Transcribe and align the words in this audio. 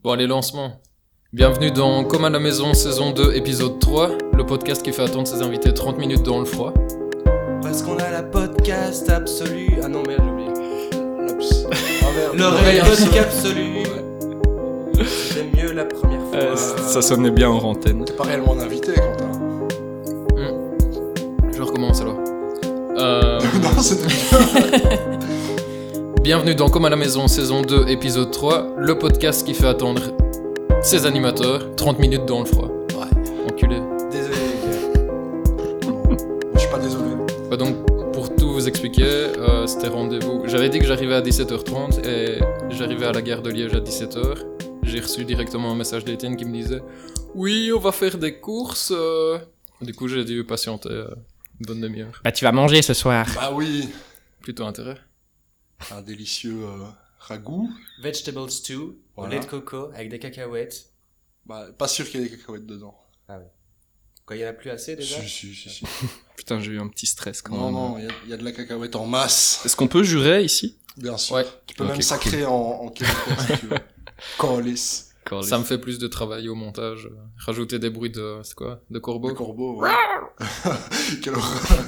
Bon, 0.00 0.12
allez, 0.12 0.28
lancement. 0.28 0.80
Bienvenue 1.32 1.72
dans 1.72 2.04
Comme 2.04 2.24
à 2.24 2.30
la 2.30 2.38
maison, 2.38 2.72
saison 2.72 3.10
2, 3.10 3.34
épisode 3.34 3.80
3, 3.80 4.10
le 4.32 4.46
podcast 4.46 4.80
qui 4.80 4.92
fait 4.92 5.02
attendre 5.02 5.26
ses 5.26 5.42
invités 5.42 5.74
30 5.74 5.98
minutes 5.98 6.22
dans 6.22 6.38
le 6.38 6.44
froid. 6.44 6.72
Parce 7.62 7.82
qu'on 7.82 7.96
a 7.96 8.08
la 8.08 8.22
podcast 8.22 9.10
absolue. 9.10 9.72
Ah 9.82 9.88
non, 9.88 10.04
merde, 10.06 10.22
j'ai 10.24 10.30
oublié. 10.30 10.48
L'oreille 12.36 12.78
absolue. 12.78 13.10
podcast 13.10 13.38
absolue. 13.38 13.82
C'était 15.04 15.48
mieux 15.56 15.72
la 15.72 15.84
première 15.84 16.22
fois. 16.26 16.38
Euh, 16.38 16.54
ça 16.54 17.02
sonnait 17.02 17.32
bien 17.32 17.50
en 17.50 17.58
antenne. 17.58 18.04
T'es 18.04 18.12
pas 18.12 18.22
réellement 18.22 18.54
un 18.54 18.60
invité, 18.60 18.92
Quentin. 18.92 19.28
Je 21.52 21.60
recommence 21.60 22.00
alors. 22.00 22.20
Euh, 22.98 23.40
non, 23.62 23.82
c'était 23.82 24.06
bienvenue 26.28 26.54
dans 26.54 26.68
Comme 26.68 26.84
à 26.84 26.90
la 26.90 26.96
maison, 26.96 27.26
saison 27.26 27.62
2, 27.62 27.88
épisode 27.88 28.30
3, 28.30 28.74
le 28.76 28.98
podcast 28.98 29.46
qui 29.46 29.54
fait 29.54 29.66
attendre 29.66 30.14
ses 30.82 31.06
animateurs 31.06 31.74
30 31.74 31.98
minutes 31.98 32.26
dans 32.26 32.40
le 32.40 32.44
froid. 32.44 32.68
Ouais. 32.68 33.50
Enculé. 33.50 33.80
Désolé, 34.10 34.36
les 34.36 34.68
gars. 34.68 36.16
Je 36.52 36.58
suis 36.58 36.68
pas 36.68 36.78
désolé. 36.80 37.12
Bah 37.50 37.56
donc, 37.56 37.76
pour 38.12 38.36
tout 38.36 38.52
vous 38.52 38.68
expliquer, 38.68 39.04
euh, 39.06 39.66
c'était 39.66 39.88
rendez-vous. 39.88 40.42
J'avais 40.44 40.68
dit 40.68 40.78
que 40.80 40.84
j'arrivais 40.84 41.14
à 41.14 41.22
17h30 41.22 42.06
et 42.06 42.40
j'arrivais 42.68 43.06
à 43.06 43.12
la 43.12 43.22
gare 43.22 43.40
de 43.40 43.48
Liège 43.48 43.72
à 43.72 43.80
17h. 43.80 44.44
J'ai 44.82 45.00
reçu 45.00 45.24
directement 45.24 45.70
un 45.72 45.76
message 45.76 46.04
d'Étienne 46.04 46.36
qui 46.36 46.44
me 46.44 46.52
disait 46.52 46.82
Oui, 47.34 47.72
on 47.74 47.80
va 47.80 47.90
faire 47.90 48.18
des 48.18 48.38
courses. 48.38 48.92
euh. 48.94 49.38
Du 49.80 49.94
coup, 49.94 50.08
j'ai 50.08 50.26
dû 50.26 50.44
patienter 50.44 50.90
euh, 50.90 51.08
une 51.58 51.66
bonne 51.66 51.80
demi-heure. 51.80 52.20
Bah 52.22 52.32
tu 52.32 52.44
vas 52.44 52.52
manger 52.52 52.82
ce 52.82 52.92
soir. 52.92 53.24
Bah 53.34 53.50
oui, 53.54 53.88
Plutôt 54.42 54.66
intérêt. 54.66 54.96
Un 55.90 56.02
délicieux 56.02 56.64
euh, 56.64 56.84
ragoût. 57.18 57.70
Vegetable 58.02 58.50
stew, 58.50 58.96
au 59.16 59.26
lait 59.26 59.40
de 59.40 59.44
coco 59.46 59.90
avec 59.94 60.08
des 60.10 60.18
cacahuètes. 60.18 60.90
Bah, 61.46 61.66
pas 61.76 61.88
sûr 61.88 62.08
qu'il 62.08 62.20
y 62.20 62.24
ait 62.24 62.28
des 62.28 62.36
cacahuètes 62.36 62.66
dedans. 62.66 62.94
Quand 64.26 64.34
il 64.34 64.40
y 64.40 64.44
en 64.44 64.48
a 64.50 64.52
plus 64.52 64.68
assez 64.70 64.94
déjà? 64.96 65.20
Si, 65.22 65.28
si, 65.28 65.54
si, 65.54 65.70
si. 65.70 65.84
Putain, 66.36 66.60
j'ai 66.60 66.72
eu 66.72 66.80
un 66.80 66.88
petit 66.88 67.06
stress 67.06 67.40
quand 67.40 67.56
Non, 67.56 67.64
même. 67.66 67.72
non, 67.74 67.98
il 67.98 68.04
y, 68.04 68.08
a- 68.08 68.12
il 68.24 68.30
y 68.30 68.32
a 68.34 68.36
de 68.36 68.44
la 68.44 68.52
cacahuète 68.52 68.94
en 68.94 69.06
masse. 69.06 69.62
Est-ce 69.64 69.74
qu'on 69.74 69.88
peut 69.88 70.02
jurer 70.02 70.44
ici? 70.44 70.76
Bien 70.98 71.16
sûr. 71.16 71.36
Ouais. 71.36 71.46
Tu 71.66 71.74
peux 71.74 71.84
même 71.84 71.94
cool. 71.94 72.02
sacrer 72.02 72.44
en, 72.44 72.52
en 72.52 72.88
québécois 72.90 73.36
si 73.46 73.58
tu 73.60 73.66
veux. 73.68 73.78
Colis. 74.38 75.04
Ça 75.42 75.58
me 75.58 75.64
fait 75.64 75.78
plus 75.78 75.98
de 75.98 76.06
travail 76.08 76.48
au 76.48 76.54
montage. 76.54 77.08
Rajouter 77.38 77.78
des 77.78 77.90
bruits 77.90 78.10
de. 78.10 78.40
C'est 78.44 78.54
quoi? 78.54 78.80
De 78.90 78.98
corbeaux? 78.98 79.28
Le 79.28 79.34
corbeau, 79.34 79.80
ouais. 79.82 79.90
Quelle 81.22 81.34
horreur. 81.34 81.84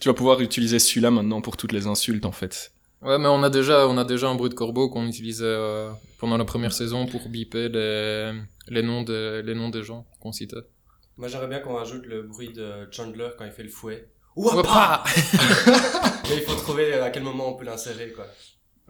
Tu 0.00 0.08
vas 0.08 0.14
pouvoir 0.14 0.40
utiliser 0.40 0.78
celui-là 0.78 1.10
maintenant 1.10 1.40
pour 1.40 1.56
toutes 1.56 1.72
les 1.72 1.86
insultes 1.86 2.24
en 2.24 2.32
fait. 2.32 2.72
Ouais, 3.02 3.18
mais 3.18 3.28
on 3.28 3.42
a 3.42 3.50
déjà, 3.50 3.86
on 3.88 3.96
a 3.96 4.04
déjà 4.04 4.28
un 4.28 4.34
bruit 4.34 4.50
de 4.50 4.54
corbeau 4.54 4.88
qu'on 4.88 5.06
utilisait 5.06 5.44
euh, 5.44 5.90
pendant 6.18 6.36
la 6.36 6.44
première 6.44 6.72
saison 6.72 7.06
pour 7.06 7.28
biper 7.28 7.68
les, 7.68 8.32
les, 8.68 8.82
noms, 8.82 9.02
des, 9.02 9.42
les 9.42 9.54
noms 9.54 9.68
des 9.68 9.84
gens 9.84 10.06
qu'on 10.20 10.32
citait. 10.32 10.56
Moi 11.16 11.28
j'aimerais 11.28 11.48
bien 11.48 11.60
qu'on 11.60 11.74
rajoute 11.74 12.06
le 12.06 12.22
bruit 12.22 12.52
de 12.52 12.88
Chandler 12.90 13.30
quand 13.36 13.44
il 13.44 13.52
fait 13.52 13.62
le 13.62 13.68
fouet. 13.68 14.08
Ouapa 14.36 15.02
Mais 16.28 16.36
il 16.36 16.42
faut 16.42 16.54
trouver 16.54 16.94
à 16.94 17.10
quel 17.10 17.24
moment 17.24 17.54
on 17.54 17.56
peut 17.56 17.64
l'insérer 17.64 18.12
quoi. 18.12 18.26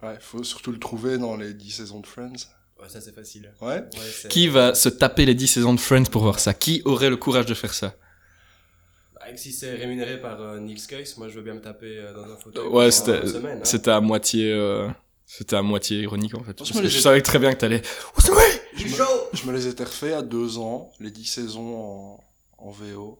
Ouais, 0.03 0.15
faut 0.19 0.43
surtout 0.43 0.71
le 0.71 0.79
trouver 0.79 1.17
dans 1.17 1.35
les 1.35 1.53
10 1.53 1.71
saisons 1.71 1.99
de 1.99 2.07
Friends. 2.07 2.33
Ouais, 2.79 2.87
ça 2.87 3.01
c'est 3.01 3.13
facile. 3.13 3.51
Ouais. 3.61 3.79
Ouais, 3.81 4.29
Qui 4.29 4.47
va 4.47 4.73
se 4.73 4.89
taper 4.89 5.25
les 5.25 5.35
10 5.35 5.47
saisons 5.47 5.73
de 5.73 5.79
Friends 5.79 6.05
pour 6.05 6.21
voir 6.21 6.39
ça? 6.39 6.53
Qui 6.53 6.81
aurait 6.85 7.09
le 7.09 7.17
courage 7.17 7.45
de 7.45 7.53
faire 7.53 7.73
ça? 7.73 7.95
Si 9.37 9.51
c'est 9.53 9.75
rémunéré 9.75 10.19
par 10.21 10.41
euh, 10.41 10.59
Niels 10.59 10.77
moi 11.17 11.27
je 11.29 11.35
veux 11.35 11.41
bien 11.43 11.53
me 11.55 11.61
taper 11.61 11.97
euh, 11.99 12.13
dans 12.13 12.23
un 12.31 12.37
fauteuil. 12.37 12.67
Ouais, 12.67 12.91
c'était- 12.91 13.25
semaine, 13.27 13.59
hein. 13.59 13.65
C'était 13.65 13.91
à 13.91 13.99
moitié... 14.01 14.51
euh, 14.53 14.87
C'était 15.25 15.55
à 15.55 15.61
moitié 15.61 16.01
ironique 16.01 16.35
en 16.35 16.43
fait. 16.43 16.53
Parce 16.53 16.71
que 16.71 16.87
je 16.87 16.99
savais 16.99 17.21
très 17.21 17.39
bien 17.39 17.53
que 17.53 17.59
t'allais... 17.59 17.81
Je 18.75 18.81
suis 18.87 18.93
chaud 18.95 19.03
Je 19.33 19.45
me 19.45 19.51
les 19.51 19.67
étais 19.67 19.83
refait 19.83 20.13
à 20.13 20.21
deux 20.21 20.57
ans, 20.57 20.91
les 20.99 21.11
10 21.11 21.25
saisons 21.25 21.75
en, 21.77 22.23
en 22.59 22.71
VO. 22.71 23.19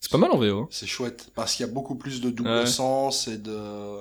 C'est 0.00 0.12
pas 0.12 0.18
mal 0.18 0.30
en 0.30 0.38
VO. 0.38 0.60
hein. 0.60 0.68
C'est 0.70 0.86
chouette, 0.86 1.30
parce 1.34 1.54
qu'il 1.56 1.66
y 1.66 1.68
a 1.68 1.72
beaucoup 1.72 1.96
plus 1.96 2.20
de 2.20 2.30
double 2.30 2.48
Ouais. 2.48 2.66
sens 2.66 3.26
et 3.26 3.36
de, 3.36 3.98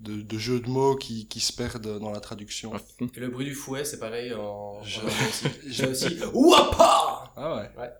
de, 0.00 0.22
de 0.22 0.38
jeux 0.38 0.60
de 0.60 0.68
mots 0.68 0.94
qui, 0.94 1.26
qui 1.26 1.40
se 1.40 1.52
perdent 1.52 1.98
dans 1.98 2.12
la 2.12 2.20
traduction. 2.20 2.72
Et 3.16 3.18
le 3.20 3.28
bruit 3.28 3.46
du 3.46 3.54
fouet, 3.54 3.84
c'est 3.84 3.98
pareil 3.98 4.32
en. 4.32 4.80
Je- 4.84 5.00
anglais 5.00 5.12
aussi. 5.28 5.44
je- 5.66 5.70
J'ai 5.72 5.86
aussi. 5.88 6.18
Ouapa 6.32 7.32
Ah 7.36 7.56
ouais 7.56 7.70
Ouais. 7.82 7.90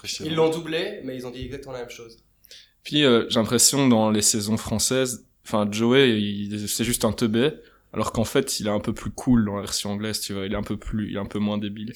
Impressionnant. 0.00 0.30
Ils 0.30 0.34
l'ont 0.36 0.48
doublé, 0.50 1.00
mais 1.04 1.14
ils 1.16 1.26
ont 1.26 1.30
dit 1.30 1.42
exactement 1.44 1.74
la 1.74 1.80
même 1.80 1.90
chose. 1.90 2.16
Puis 2.84 3.04
euh, 3.04 3.26
j'ai 3.28 3.38
l'impression 3.38 3.86
dans 3.88 4.10
les 4.10 4.22
saisons 4.22 4.56
françaises, 4.56 5.26
enfin 5.46 5.68
Joey, 5.70 6.48
c'est 6.66 6.84
juste 6.84 7.04
un 7.04 7.12
teubé, 7.12 7.52
alors 7.92 8.12
qu'en 8.12 8.24
fait 8.24 8.58
il 8.60 8.66
est 8.66 8.70
un 8.70 8.80
peu 8.80 8.94
plus 8.94 9.10
cool 9.10 9.44
dans 9.44 9.56
la 9.56 9.60
version 9.62 9.90
anglaise, 9.92 10.20
tu 10.20 10.32
vois, 10.32 10.46
il 10.46 10.52
est 10.52 10.56
un 10.56 10.62
peu 10.62 10.78
plus, 10.78 11.10
il 11.10 11.16
est 11.16 11.20
un 11.20 11.26
peu 11.26 11.38
moins 11.38 11.58
débile. 11.58 11.92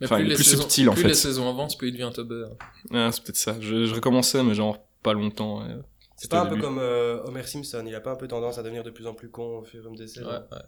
Mais 0.00 0.06
Enfin, 0.06 0.18
il 0.18 0.32
est 0.32 0.34
plus 0.34 0.42
saisons- 0.42 0.62
subtil, 0.62 0.88
en 0.88 0.94
plus 0.94 1.02
fait. 1.02 1.08
les 1.08 1.14
saisons 1.14 1.48
avancent, 1.48 1.76
plus 1.78 1.88
il 1.88 1.92
devient 1.92 2.10
teubé. 2.12 2.42
hein. 2.44 2.56
Ah, 2.92 3.10
c'est 3.12 3.22
peut-être 3.22 3.36
ça. 3.36 3.56
Je, 3.60 3.86
je 3.86 3.94
recommençais, 3.94 4.42
mais 4.42 4.54
genre 4.54 4.84
pas 5.04 5.12
longtemps. 5.12 5.64
C'est 6.16 6.28
pas 6.30 6.40
un 6.42 6.46
peu 6.46 6.56
comme 6.56 6.78
euh, 6.80 7.22
Homer 7.24 7.44
Simpson, 7.44 7.84
il 7.86 7.94
a 7.94 8.00
pas 8.00 8.10
un 8.12 8.16
peu 8.16 8.26
tendance 8.26 8.58
à 8.58 8.64
devenir 8.64 8.82
de 8.82 8.90
plus 8.90 9.06
en 9.06 9.14
plus 9.14 9.28
con 9.30 9.58
au 9.58 9.64
fur 9.64 9.84
et 9.84 9.86
à 9.86 9.90
mesure 9.90 10.04
des 10.06 10.08
saisons. 10.12 10.26
Ouais, 10.28 10.34
ouais. 10.50 10.62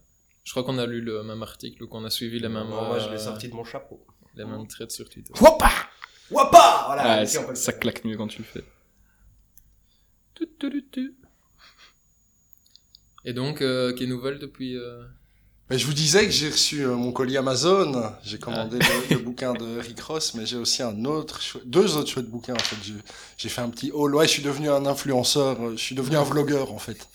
Je 0.45 0.51
crois 0.53 0.63
qu'on 0.63 0.79
a 0.79 0.87
lu 0.87 1.01
le 1.01 1.25
même 1.25 1.43
article 1.43 1.83
ou 1.83 1.89
qu'on 1.89 2.05
a 2.05 2.11
suivi 2.11 2.39
les 2.39 2.49
mêmes, 2.49 2.69
moi 2.69 2.99
je 3.01 3.09
euh, 3.09 3.13
l'ai 3.13 3.19
sorti 3.19 3.49
de 3.49 3.55
mon 3.55 3.65
chapeau. 3.65 4.05
les 4.37 4.45
mêmes 4.45 4.67
traits 4.69 4.93
sur 4.93 5.09
Twitter. 5.09 5.33
Wapa 5.41 5.69
Wapa 6.31 6.85
Voilà, 6.87 7.03
Ah, 7.05 7.23
ici, 7.23 7.39
on 7.39 7.45
peut 7.47 7.55
ça, 7.55 7.73
claque 7.73 8.05
mieux 8.05 8.17
quand 8.17 8.29
tu 8.29 8.39
le 8.39 8.45
fais. 8.45 8.65
Et 13.25 13.33
donc, 13.33 13.63
euh, 13.63 13.93
quelle 13.95 14.09
nouvelle 14.09 14.39
depuis 14.39 14.77
euh, 14.77 15.03
Mais 15.71 15.79
je 15.79 15.87
vous 15.87 15.95
disais 15.95 16.25
que 16.27 16.31
j'ai 16.31 16.51
reçu 16.51 16.83
euh, 16.85 16.95
mon 16.95 17.13
colis 17.13 17.37
Amazon. 17.37 18.13
J'ai 18.23 18.39
commandé 18.39 18.79
Ah. 18.83 18.87
le, 19.11 19.17
le 19.17 19.23
bouquin 19.23 19.55
de 19.55 19.79
Rick 19.81 20.01
Ross, 20.01 20.35
mais 20.35 20.45
j'ai 20.47 20.57
aussi 20.57 20.83
un 20.83 21.05
autre, 21.05 21.41
deux 21.65 21.97
autres 21.97 22.11
chouettes 22.11 22.29
bouquins 22.29 22.55
en 22.55 22.59
fait. 22.59 22.77
J'ai- 23.37 23.49
fait 23.49 23.61
un 23.63 23.71
petit 23.71 23.91
haul. 23.93 24.15
Ouais, 24.15 24.27
je 24.27 24.33
suis 24.33 24.43
devenu 24.43 24.69
un 24.71 24.85
influenceur. 24.87 25.61
euh, 25.63 25.73
Je 25.73 25.83
suis 25.83 25.95
devenu 25.95 26.17
un 26.17 26.23
vlogueur 26.25 26.73
en 26.73 26.79
fait. 26.79 27.09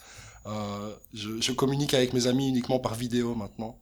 Euh, 0.47 0.95
je, 1.13 1.39
je 1.41 1.51
communique 1.51 1.93
avec 1.93 2.13
mes 2.13 2.25
amis 2.27 2.47
uniquement 2.47 2.79
par 2.79 2.95
vidéo 2.95 3.35
maintenant. 3.35 3.79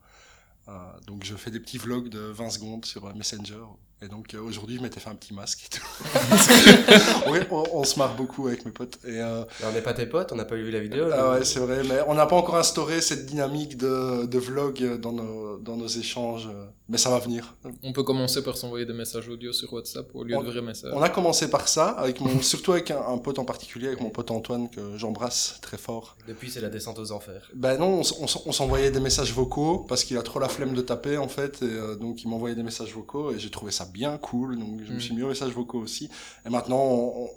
Euh, 0.68 0.74
donc 1.06 1.24
je 1.24 1.36
fais 1.36 1.52
des 1.52 1.62
petits 1.62 1.78
vlogs 1.78 2.10
de 2.10 2.20
20 2.20 2.50
secondes 2.50 2.84
sur 2.86 3.14
Messenger. 3.16 3.64
Et 4.02 4.08
donc 4.08 4.36
euh, 4.36 4.42
aujourd'hui, 4.42 4.78
je 4.78 4.82
m'étais 4.82 5.00
fait 5.00 5.10
un 5.10 5.16
petit 5.16 5.34
masque 5.34 5.66
et 5.66 5.78
tout. 5.78 7.30
ouais, 7.32 7.48
on, 7.50 7.64
on 7.74 7.84
se 7.84 7.98
marre 7.98 8.16
beaucoup 8.16 8.48
avec 8.48 8.64
mes 8.64 8.72
potes. 8.72 9.00
Et 9.06 9.20
euh, 9.20 9.44
Mais 9.60 9.66
on 9.66 9.72
n'est 9.72 9.82
pas 9.82 9.94
tes 9.94 10.06
potes, 10.06 10.32
on 10.32 10.36
n'a 10.36 10.46
pas 10.46 10.56
vu 10.56 10.70
la 10.70 10.80
vidéo. 10.80 11.06
ah 11.12 11.32
ouais, 11.32 11.44
c'est 11.46 11.60
vrai, 11.60 11.82
mais 11.84 12.02
on 12.08 12.14
n'a 12.14 12.28
pas 12.28 12.36
encore 12.36 12.58
instauré 12.58 13.02
cette 13.02 13.26
dynamique 13.26 13.76
de, 13.76 14.26
de 14.26 14.38
vlog 14.38 15.00
dans 15.00 15.14
nos, 15.14 15.58
dans 15.58 15.78
nos 15.78 15.88
échanges. 15.88 16.48
Mais 16.90 16.98
ça 16.98 17.10
va 17.10 17.20
venir. 17.20 17.54
On 17.84 17.92
peut 17.92 18.04
commencer 18.04 18.42
par 18.42 18.56
s'envoyer 18.56 18.86
des 18.86 18.94
messages 18.94 19.28
audio 19.28 19.52
sur 19.52 19.74
WhatsApp 19.74 20.08
au 20.14 20.24
lieu 20.24 20.38
On- 20.38 20.42
de 20.42 20.50
vrais 20.50 20.62
messages. 20.62 20.94
On 20.96 21.02
a 21.02 21.10
commencé 21.10 21.50
par 21.50 21.68
ça, 21.68 21.90
avec 21.90 22.22
mon, 22.22 22.40
surtout 22.42 22.72
avec 22.72 22.92
un, 22.92 23.02
un 23.06 23.18
pote 23.18 23.40
en 23.40 23.44
particulier, 23.46 23.88
avec 23.88 24.00
mon 24.00 24.10
pote 24.10 24.32
Antoine, 24.32 24.70
que 24.70 24.96
j'embrasse 24.98 25.60
très 25.62 25.78
fort. 25.78 26.16
Depuis, 26.30 26.50
c'est 26.50 26.62
la 26.62 26.70
descente 26.70 26.98
aux 27.00 27.12
enfers. 27.12 27.50
Ben 27.54 27.78
non, 27.78 28.02
on, 28.22 28.52
s'envoyait 28.54 28.90
des 28.90 29.02
messages 29.02 29.34
vocaux, 29.34 29.80
parce 29.80 30.06
qu'il 30.06 30.18
a 30.18 30.22
trop 30.22 30.40
la 30.40 30.48
flemme 30.48 30.74
de 30.74 30.82
taper, 30.82 31.18
en 31.18 31.28
fait, 31.28 31.62
et 31.62 31.66
euh, 31.66 31.96
donc 31.96 32.24
il 32.24 32.30
m'envoyait 32.30 32.56
des 32.56 32.64
messages 32.64 32.94
vocaux, 32.94 33.32
et 33.34 33.40
j'ai 33.40 33.50
trouvé 33.50 33.72
ça 33.74 33.84
bien 33.86 34.18
cool, 34.18 34.58
donc 34.58 34.80
je 34.86 34.92
me 34.94 34.98
Mm. 34.98 35.02
suis 35.02 35.14
mis 35.14 35.24
aux 35.24 35.28
messages 35.30 35.52
vocaux 35.52 35.80
aussi. 35.80 36.10
Et 36.46 36.50
maintenant, 36.50 36.82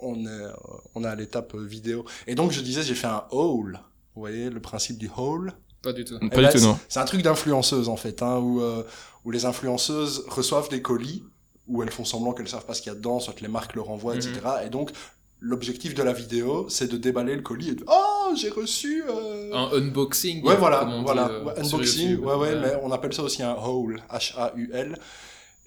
on, 0.01 0.15
est, 0.25 0.27
euh, 0.29 0.51
on 0.95 1.03
est 1.03 1.07
à 1.07 1.15
l'étape 1.15 1.55
euh, 1.55 1.65
vidéo. 1.65 2.05
Et 2.25 2.35
donc, 2.35 2.51
je 2.51 2.61
disais, 2.61 2.83
j'ai 2.83 2.95
fait 2.95 3.07
un 3.07 3.25
haul. 3.31 3.79
Vous 4.15 4.21
voyez 4.21 4.49
le 4.49 4.61
principe 4.61 4.97
du 4.97 5.09
haul? 5.17 5.51
Pas 5.81 5.93
du 5.93 6.05
tout. 6.05 6.19
Pas 6.19 6.25
Eh 6.31 6.35
du 6.35 6.41
ben, 6.43 6.51
tout, 6.51 6.59
non. 6.59 6.77
C'est 6.89 6.99
un 6.99 7.05
truc 7.05 7.23
d'influenceuse 7.23 7.89
en 7.89 7.95
fait, 7.95 8.21
hein, 8.21 8.37
où, 8.37 8.61
euh, 8.61 8.83
où 9.25 9.31
les 9.31 9.45
influenceuses 9.45 10.25
reçoivent 10.27 10.69
des 10.69 10.81
colis, 10.81 11.23
où 11.67 11.83
elles 11.83 11.91
font 11.91 12.05
semblant 12.05 12.33
qu'elles 12.33 12.47
savent 12.49 12.65
pas 12.65 12.73
ce 12.73 12.81
qu'il 12.81 12.91
y 12.91 12.95
a 12.95 12.97
dedans, 12.97 13.19
soit 13.19 13.39
les 13.41 13.47
marques 13.47 13.75
leur 13.75 13.89
envoient, 13.89 14.15
Mhm. 14.15 14.19
etc. 14.21 14.39
Et 14.65 14.69
donc, 14.69 14.91
l'objectif 15.39 15.93
de 15.95 16.03
la 16.03 16.13
vidéo, 16.13 16.67
c'est 16.69 16.87
de 16.87 16.97
déballer 16.97 17.35
le 17.35 17.41
colis 17.41 17.69
et 17.69 17.75
de 17.75 17.83
Oh, 17.87 18.33
j'ai 18.35 18.49
reçu. 18.49 19.03
euh, 19.07 19.51
Un 19.53 19.71
unboxing. 19.77 20.43
Ouais, 20.43 20.55
voilà, 20.55 20.85
dit, 20.85 21.01
voilà. 21.03 21.29
euh, 21.29 21.53
unboxing, 21.57 22.17
ouais, 22.19 22.35
ouais, 22.35 22.55
mais 22.59 22.73
on 22.83 22.91
appelle 22.91 23.13
ça 23.13 23.23
aussi 23.23 23.41
un 23.43 23.53
haul, 23.55 24.01
H-A-U-L. 24.11 24.97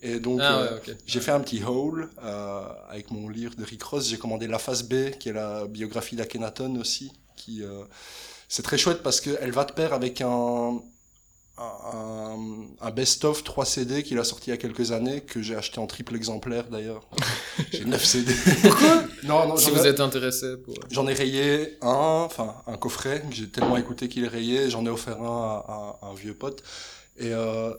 Et 0.02 0.20
donc, 0.20 0.40
Ah 0.42 0.58
euh, 0.58 0.74
ouais, 0.86 0.96
j'ai 1.06 1.20
fait 1.20 1.30
un 1.32 1.40
petit 1.40 1.62
haul 1.64 2.10
avec 2.90 3.10
mon 3.10 3.28
livre 3.28 3.54
de 3.56 3.64
Rick 3.64 3.82
Ross. 3.84 4.06
J'ai 4.08 4.18
commandé 4.18 4.46
La 4.46 4.58
Phase 4.58 4.82
B, 4.82 5.10
qui 5.18 5.30
est 5.30 5.32
la 5.32 5.66
biographie 5.66 6.16
d'Akhenaton 6.16 6.76
aussi. 6.78 7.12
Qui, 7.36 7.62
c'est 8.48 8.62
très 8.62 8.76
chouette 8.78 9.02
parce 9.02 9.20
qu'elle 9.20 9.50
va 9.52 9.64
de 9.64 9.72
pair 9.72 9.92
avec 9.94 10.20
un, 10.20 10.80
un, 11.58 12.36
un 12.80 12.90
best-of 12.90 13.44
3 13.44 13.64
CD 13.64 14.02
qu'il 14.02 14.18
a 14.18 14.24
sorti 14.24 14.48
il 14.48 14.50
y 14.50 14.54
a 14.54 14.56
quelques 14.56 14.90
années, 14.92 15.20
que 15.20 15.40
j'ai 15.40 15.54
acheté 15.54 15.78
en 15.78 15.86
triple 15.86 16.16
exemplaire 16.16 16.68
d'ailleurs. 16.68 17.06
j'ai 17.72 17.84
9 17.84 18.04
CD. 18.04 18.32
Pourquoi? 18.62 19.04
Non, 19.22 19.48
non, 19.48 19.56
Si 19.56 19.68
ai- 19.68 19.72
vous 19.72 19.86
êtes 19.86 20.00
intéressé 20.00 20.56
pour. 20.56 20.74
J'en 20.90 21.06
ai 21.06 21.14
rayé 21.14 21.76
un, 21.82 22.22
enfin 22.26 22.56
un 22.66 22.76
coffret 22.76 23.22
que 23.28 23.34
j'ai 23.34 23.48
tellement 23.48 23.76
écouté 23.76 24.08
qu'il 24.08 24.24
est 24.24 24.28
rayé. 24.28 24.68
J'en 24.70 24.84
ai 24.84 24.90
offert 24.90 25.22
un 25.22 25.62
à, 25.68 25.98
à 26.02 26.06
un 26.08 26.14
vieux 26.14 26.34
pote. 26.34 26.62
Et 27.18 27.32
euh, 27.32 27.72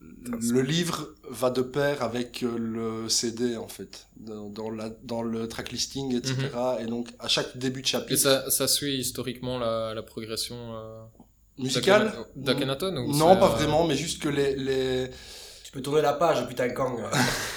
le 0.00 0.60
livre 0.60 1.08
va 1.30 1.48
de 1.50 1.62
pair 1.62 2.02
avec 2.02 2.42
euh, 2.42 2.56
le 2.58 3.08
CD 3.08 3.56
en 3.56 3.66
fait, 3.68 4.06
dans, 4.16 4.48
dans, 4.50 4.70
la, 4.70 4.90
dans 5.02 5.22
le 5.22 5.48
track 5.48 5.72
listing, 5.72 6.14
etc. 6.14 6.36
Et 6.80 6.84
donc 6.86 7.08
à 7.18 7.28
chaque 7.28 7.56
début 7.56 7.80
de 7.82 7.86
chapitre. 7.86 8.12
Et 8.12 8.16
ça, 8.16 8.50
ça 8.50 8.68
suit 8.68 8.98
historiquement 8.98 9.58
la, 9.58 9.94
la 9.94 10.02
progression. 10.02 10.54
euh, 10.76 11.02
Musical 11.58 12.12
D'Akhenaton 12.34 12.96
ou 12.96 13.16
Non, 13.16 13.36
pas 13.36 13.46
euh, 13.46 13.56
vraiment, 13.56 13.86
mais 13.86 13.96
juste 13.96 14.22
que 14.22 14.28
les... 14.28 14.56
les... 14.56 15.10
Tu 15.64 15.72
peux 15.72 15.82
tourner 15.82 16.02
la 16.02 16.12
page 16.12 16.40
et 16.40 16.46
puis 16.46 16.54
t'as 16.54 16.64
un 16.64 16.70
Kang. 16.70 16.98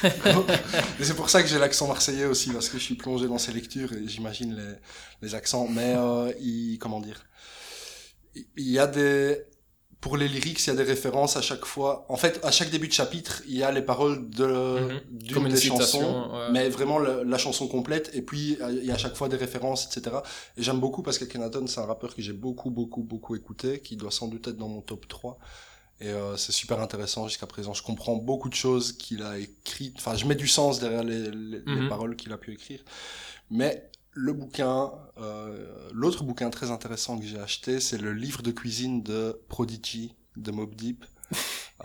Et 0.04 1.04
c'est 1.04 1.16
pour 1.16 1.30
ça 1.30 1.42
que 1.42 1.48
j'ai 1.48 1.60
l'accent 1.60 1.88
marseillais 1.88 2.26
aussi, 2.26 2.52
parce 2.52 2.68
que 2.70 2.78
je 2.78 2.84
suis 2.84 2.96
plongé 2.96 3.28
dans 3.28 3.38
ces 3.38 3.54
lectures 3.54 3.94
et 3.94 4.08
j'imagine 4.08 4.56
les, 4.56 4.76
les 5.22 5.36
accents. 5.36 5.68
Mais 5.70 5.96
euh, 5.96 6.32
il, 6.40 6.78
comment 6.80 7.00
dire 7.00 7.26
il 8.56 8.70
y 8.70 8.80
a 8.80 8.88
des... 8.88 9.44
Pour 10.02 10.16
les 10.16 10.30
lyrics, 10.30 10.66
il 10.66 10.68
y 10.68 10.70
a 10.70 10.76
des 10.76 10.84
références 10.84 11.36
à 11.36 11.42
chaque 11.42 11.66
fois. 11.66 12.06
En 12.08 12.16
fait, 12.16 12.40
à 12.46 12.52
chaque 12.52 12.70
début 12.70 12.88
de 12.88 12.94
chapitre, 12.94 13.42
il 13.48 13.58
y 13.58 13.64
a 13.64 13.72
les 13.72 13.82
paroles 13.82 14.30
de 14.30 15.02
d'une 15.12 15.34
Comme 15.34 15.46
une 15.48 15.52
des 15.52 15.58
citation, 15.60 16.00
chansons, 16.00 16.32
ouais. 16.34 16.52
mais 16.54 16.70
vraiment 16.70 17.00
la, 17.00 17.24
la 17.26 17.38
chanson 17.38 17.68
complète. 17.68 18.10
Et 18.14 18.22
puis, 18.22 18.58
il 18.70 18.86
y 18.86 18.92
a 18.92 18.94
à 18.94 18.98
chaque 18.98 19.16
fois 19.16 19.28
des 19.28 19.36
références, 19.36 19.86
etc. 19.88 20.16
Et 20.56 20.64
j'aime 20.64 20.80
beaucoup 20.80 21.04
parce 21.04 21.18
que 21.18 21.26
Kenaton, 21.26 21.68
c'est 21.68 21.82
un 21.82 21.86
rappeur 21.86 22.16
que 22.16 22.22
j'ai 22.22 22.32
beaucoup, 22.32 22.70
beaucoup, 22.70 23.04
beaucoup 23.04 23.36
écouté, 23.36 23.82
qui 23.82 23.98
doit 23.98 24.12
sans 24.12 24.30
doute 24.30 24.48
être 24.48 24.58
dans 24.58 24.70
mon 24.70 24.80
top 24.82 25.06
3. 25.10 25.38
Et 26.02 26.08
euh, 26.08 26.38
c'est 26.38 26.54
super 26.54 26.80
intéressant 26.80 27.28
jusqu'à 27.28 27.46
présent. 27.46 27.74
Je 27.74 27.84
comprends 27.84 28.16
beaucoup 28.16 28.48
de 28.48 28.56
choses 28.56 28.94
qu'il 28.94 29.22
a 29.22 29.38
écrites. 29.38 29.96
Enfin, 29.98 30.16
je 30.16 30.24
mets 30.26 30.36
du 30.36 30.48
sens 30.48 30.80
derrière 30.80 31.04
les, 31.04 31.24
les, 31.30 31.60
les 31.60 31.82
Mhm. 31.82 31.90
paroles 31.90 32.16
qu'il 32.16 32.32
a 32.32 32.38
pu 32.38 32.54
écrire. 32.54 32.80
Mais 33.50 33.90
le 34.22 34.34
bouquin, 34.34 34.92
euh, 35.22 35.66
l'autre 35.94 36.24
bouquin 36.24 36.50
très 36.50 36.72
intéressant 36.72 37.18
que 37.18 37.26
j'ai 37.26 37.40
acheté, 37.40 37.80
c'est 37.80 37.98
le 37.98 38.14
livre 38.14 38.42
de 38.42 38.52
cuisine 38.52 39.02
de 39.04 39.40
Prodigy 39.48 40.14
de 40.36 40.52
Mob 40.52 40.76
Deep. 40.76 41.06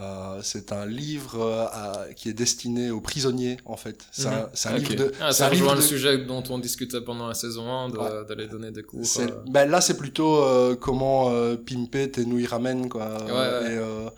Euh, 0.01 0.41
c'est 0.43 0.73
un 0.73 0.87
livre 0.87 1.39
euh, 1.41 1.67
à- 1.71 2.13
qui 2.17 2.29
est 2.29 2.33
destiné 2.33 2.91
aux 2.91 3.01
prisonniers 3.01 3.59
en 3.65 3.77
fait. 3.77 4.05
C'est 4.11 4.27
un, 4.27 4.51
c'est 4.53 4.69
un 4.71 4.73
Ok. 4.75 4.81
livre 4.89 4.95
de. 4.97 5.13
Ah, 5.21 5.31
c'est 5.31 5.39
ça 5.39 5.47
un 5.47 5.51
livre 5.51 5.67
rejoint 5.67 5.77
le 5.77 5.83
de- 5.83 5.87
sujet 5.87 6.19
dont 6.25 6.43
on 6.51 6.59
discutait 6.59 7.01
pendant 7.01 7.29
la 7.29 7.35
saison 7.35 7.71
1, 7.71 7.91
de- 7.91 7.99
Ouais. 7.99 8.25
d'aller 8.29 8.49
donner 8.49 8.73
des 8.73 8.83
cours. 8.83 9.07
C'est- 9.07 9.31
euh, 9.31 9.45
ben 9.47 9.71
là, 9.71 9.81
c'est 9.81 9.97
plutôt 9.97 10.43
euh, 10.43 10.75
comment 10.75 11.31
euh, 11.31 11.55
pimper 11.55 12.11
tes 12.11 12.25
nouilles 12.25 12.47
ramen, 12.49 12.89
quoi. 12.89 13.23
Ouais, 13.25 13.31
ouais. 13.31 13.73
Et, 13.73 13.79
euh, 13.79 14.11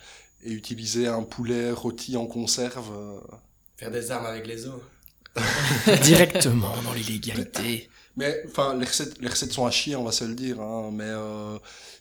et 0.44 0.52
utiliser 0.52 1.08
un 1.08 1.24
poulet 1.24 1.70
rôti 1.72 2.16
en 2.16 2.24
conserve. 2.24 2.90
euh. 2.96 3.18
Faire 3.76 3.90
des 3.90 4.10
armes 4.10 4.24
avec 4.24 4.46
les 4.46 4.66
os. 4.66 4.80
Directement 6.04 6.72
dans 6.84 6.94
l'illégalité. 6.94 7.90
Mais, 8.16 8.42
enfin, 8.46 8.74
les 8.78 8.86
recettes, 8.86 9.18
les 9.20 9.28
recettes 9.28 9.52
sont 9.52 9.66
à 9.66 9.70
chier, 9.70 9.94
on 9.96 10.04
va 10.04 10.12
se 10.12 10.24
le 10.24 10.34
dire. 10.34 10.60
Hein, 10.60 10.90
mais 10.92 11.04
euh, 11.06 11.58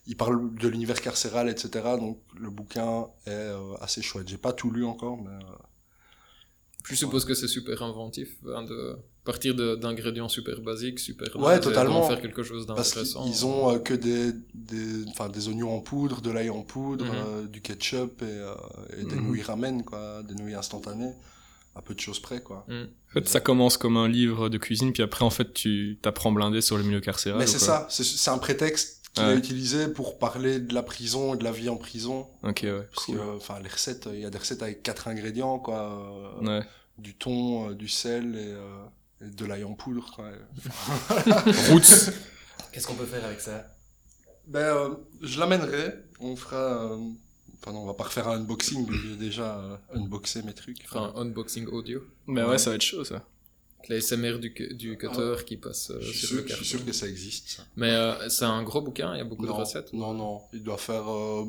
il 0.08 0.16
parle 0.16 0.56
de 0.56 0.68
l'univers 0.70 1.02
carcéral, 1.02 1.50
etc. 1.50 1.70
Donc, 2.00 2.20
le 2.40 2.50
bouquin 2.50 3.08
est 3.26 3.32
euh, 3.32 3.74
assez 3.82 4.02
chouette. 4.02 4.28
J'ai 4.30 4.38
pas 4.38 4.54
tout 4.54 4.72
lu 4.72 4.86
encore, 4.86 5.18
mais... 5.18 5.32
euh, 5.32 5.58
Je 6.90 6.96
suppose 6.96 7.26
que 7.26 7.34
c'est 7.34 7.48
super 7.48 7.82
inventif 7.84 8.30
hein, 8.56 8.64
de 8.64 8.96
partir 9.24 9.56
d'ingrédients 9.56 10.30
super 10.30 10.62
basiques, 10.62 11.00
super 11.00 11.36
Ouais, 11.36 11.58
et 11.58 11.60
totalement. 11.60 12.08
faire 12.08 12.22
quelque 12.22 12.44
chose 12.44 12.68
d'intéressant. 12.68 13.26
qu'ils 13.26 13.46
ont 13.46 13.72
euh, 13.74 13.80
que 13.80 13.96
des, 13.96 14.32
des, 14.54 15.04
enfin, 15.10 15.28
des 15.30 15.48
oignons 15.50 15.76
en 15.76 15.82
poudre, 15.82 16.22
de 16.22 16.30
l'ail 16.30 16.50
en 16.52 16.62
poudre, 16.62 17.06
Mhm. 17.06 17.48
du 17.50 17.60
ketchup 17.62 18.22
et, 18.22 19.00
et 19.00 19.04
des 19.04 19.16
Mhm. 19.16 19.26
nouilles 19.28 19.42
ramen, 19.42 19.84
quoi. 19.84 20.22
Des 20.24 20.36
nouilles 20.36 20.54
instantanées. 20.54 21.14
À 21.76 21.82
peu 21.82 21.94
de 21.94 22.00
choses 22.00 22.20
près, 22.20 22.42
quoi. 22.42 22.66
En 22.70 23.14
fait, 23.14 23.28
ça 23.28 23.40
commence 23.42 23.76
comme 23.78 23.98
un 23.98 24.08
livre 24.08 24.48
de 24.50 24.58
cuisine, 24.58 24.94
puis 24.94 25.04
après, 25.04 25.26
en 25.26 25.30
fait, 25.30 25.54
tu 25.54 26.00
t'apprends 26.02 26.32
blindé 26.32 26.62
sur 26.62 26.78
le 26.78 26.84
milieu 26.84 27.02
carcéral. 27.02 27.40
Mais 27.40 27.48
c'est 27.48 27.60
ça, 27.60 27.86
c'est- 27.90 28.30
un 28.30 28.38
prétexte 28.38 29.02
qu'il 29.14 29.24
a 29.24 29.28
Ouais. 29.30 29.38
utilisé 29.38 29.88
pour 29.90 30.18
parler 30.18 30.60
de 30.60 30.74
la 30.74 30.84
prison 30.84 31.36
et 31.36 31.38
de 31.38 31.44
la 31.44 31.52
vie 31.52 31.68
en 31.70 31.76
prison. 31.78 32.28
Ok, 32.44 32.62
ouais. 32.64 32.88
Parce 32.94 33.06
cool. 33.06 33.18
que, 33.18 33.36
enfin, 33.38 33.60
les 33.62 33.70
recettes, 33.70 34.08
il 34.14 34.20
y 34.22 34.26
a 34.26 34.30
des 34.30 34.38
recettes 34.38 34.62
avec 34.64 34.84
quatre 34.84 35.08
ingrédients, 35.10 35.60
quoi. 35.60 36.38
euh, 36.42 36.60
Ouais. 36.60 36.66
Du 36.98 37.14
thon, 37.14 37.70
euh, 37.70 37.74
du 37.74 37.90
sel 37.90 38.36
et, 38.36 38.54
euh, 38.54 39.26
et 39.26 39.30
de 39.30 39.46
l'ail 39.46 39.66
en 39.66 39.74
poudre, 39.74 40.10
quoi. 40.16 40.30
Roots. 41.70 42.12
Qu'est-ce 42.72 42.88
qu'on 42.88 42.96
peut 42.96 43.06
faire 43.06 43.24
avec 43.26 43.42
ça? 43.42 43.68
Ben, 44.48 44.60
euh, 44.60 44.90
je 45.22 45.40
l'amènerai. 45.40 45.94
On 46.20 46.36
fera. 46.38 46.98
Euh, 47.66 47.70
Enfin, 47.70 47.74
non, 47.74 47.84
on 47.84 47.86
va 47.86 47.94
pas 47.96 48.04
refaire 48.06 48.28
un 48.28 48.38
unboxing, 48.40 48.86
que 48.86 48.94
j'ai 48.94 49.16
déjà 49.16 49.58
euh, 49.60 49.78
unboxé 49.96 50.44
mes 50.44 50.54
trucs. 50.54 50.78
On 50.86 50.88
fera 50.88 51.08
un 51.08 51.22
unboxing 51.22 51.66
audio. 51.68 52.02
Mais 52.28 52.42
ouais, 52.44 52.50
Ouais. 52.52 52.58
ça 52.58 52.70
va 52.70 52.76
être 52.76 52.82
chaud, 52.82 53.04
ça. 53.04 53.26
Avec 53.80 53.90
Les 53.90 54.02
SMR 54.02 54.40
du, 54.40 54.50
du 54.76 54.98
cutter 54.98 55.36
qui 55.46 55.58
passe 55.58 55.92
euh, 55.92 56.00
Je 56.02 56.12
suis, 56.12 56.18
sur 56.20 56.28
sûr, 56.30 56.36
le 56.38 56.42
je 56.42 56.48
suis 56.48 56.50
carton. 56.56 56.66
sûr 56.66 56.86
que 56.86 56.92
ça 56.92 57.08
existe. 57.08 57.50
ça. 57.50 57.64
Mais 57.76 57.92
euh, 57.92 58.30
c'est 58.30 58.46
un 58.46 58.64
gros 58.64 58.82
bouquin, 58.82 59.14
il 59.16 59.18
y 59.20 59.22
a 59.22 59.26
beaucoup 59.26 59.46
non, 59.46 59.54
de 59.54 59.60
recettes. 59.62 59.94
Non, 59.94 60.14
non, 60.14 60.42
il 60.54 60.64
doit 60.64 60.78
faire 60.78 61.10
euh, 61.12 61.46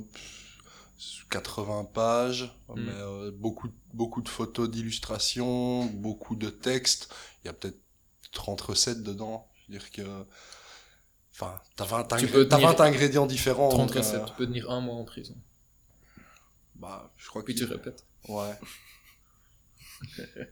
80 1.30 1.84
pages, 1.92 2.52
Mm. 2.68 2.74
mais 2.84 2.92
euh, 2.94 3.30
beaucoup, 3.34 3.68
beaucoup 3.94 4.22
de 4.22 4.28
photos 4.28 4.70
d'illustrations, 4.70 5.84
beaucoup 5.86 6.36
de 6.36 6.48
textes. 6.50 7.12
Il 7.42 7.46
y 7.46 7.50
a 7.50 7.52
peut-être 7.52 7.78
30 8.32 8.60
recettes 8.60 9.02
dedans. 9.02 9.48
Je 9.68 9.72
veux 9.72 9.78
dire 9.78 9.90
que. 9.90 10.02
Enfin, 11.32 11.60
t'as 11.76 11.84
20, 11.84 12.04
Tu 12.04 12.14
ingré- 12.14 12.32
peux 12.32 12.48
t'as 12.48 12.56
tenir 12.56 12.72
20 12.72 12.80
ingrédients 12.84 13.26
différents. 13.26 13.68
30 13.68 13.88
donc, 13.88 13.96
euh, 13.96 13.98
recettes, 14.00 14.24
tu 14.26 14.32
peux 14.34 14.46
tenir 14.46 14.70
un 14.70 14.80
mois 14.80 14.94
en 14.96 15.04
prison. 15.04 15.36
Bah, 16.78 17.12
je 17.16 17.28
crois 17.28 17.42
que. 17.42 17.46
Puis 17.46 17.54
tu 17.54 17.64
répètes. 17.64 18.04
Ouais. 18.28 18.54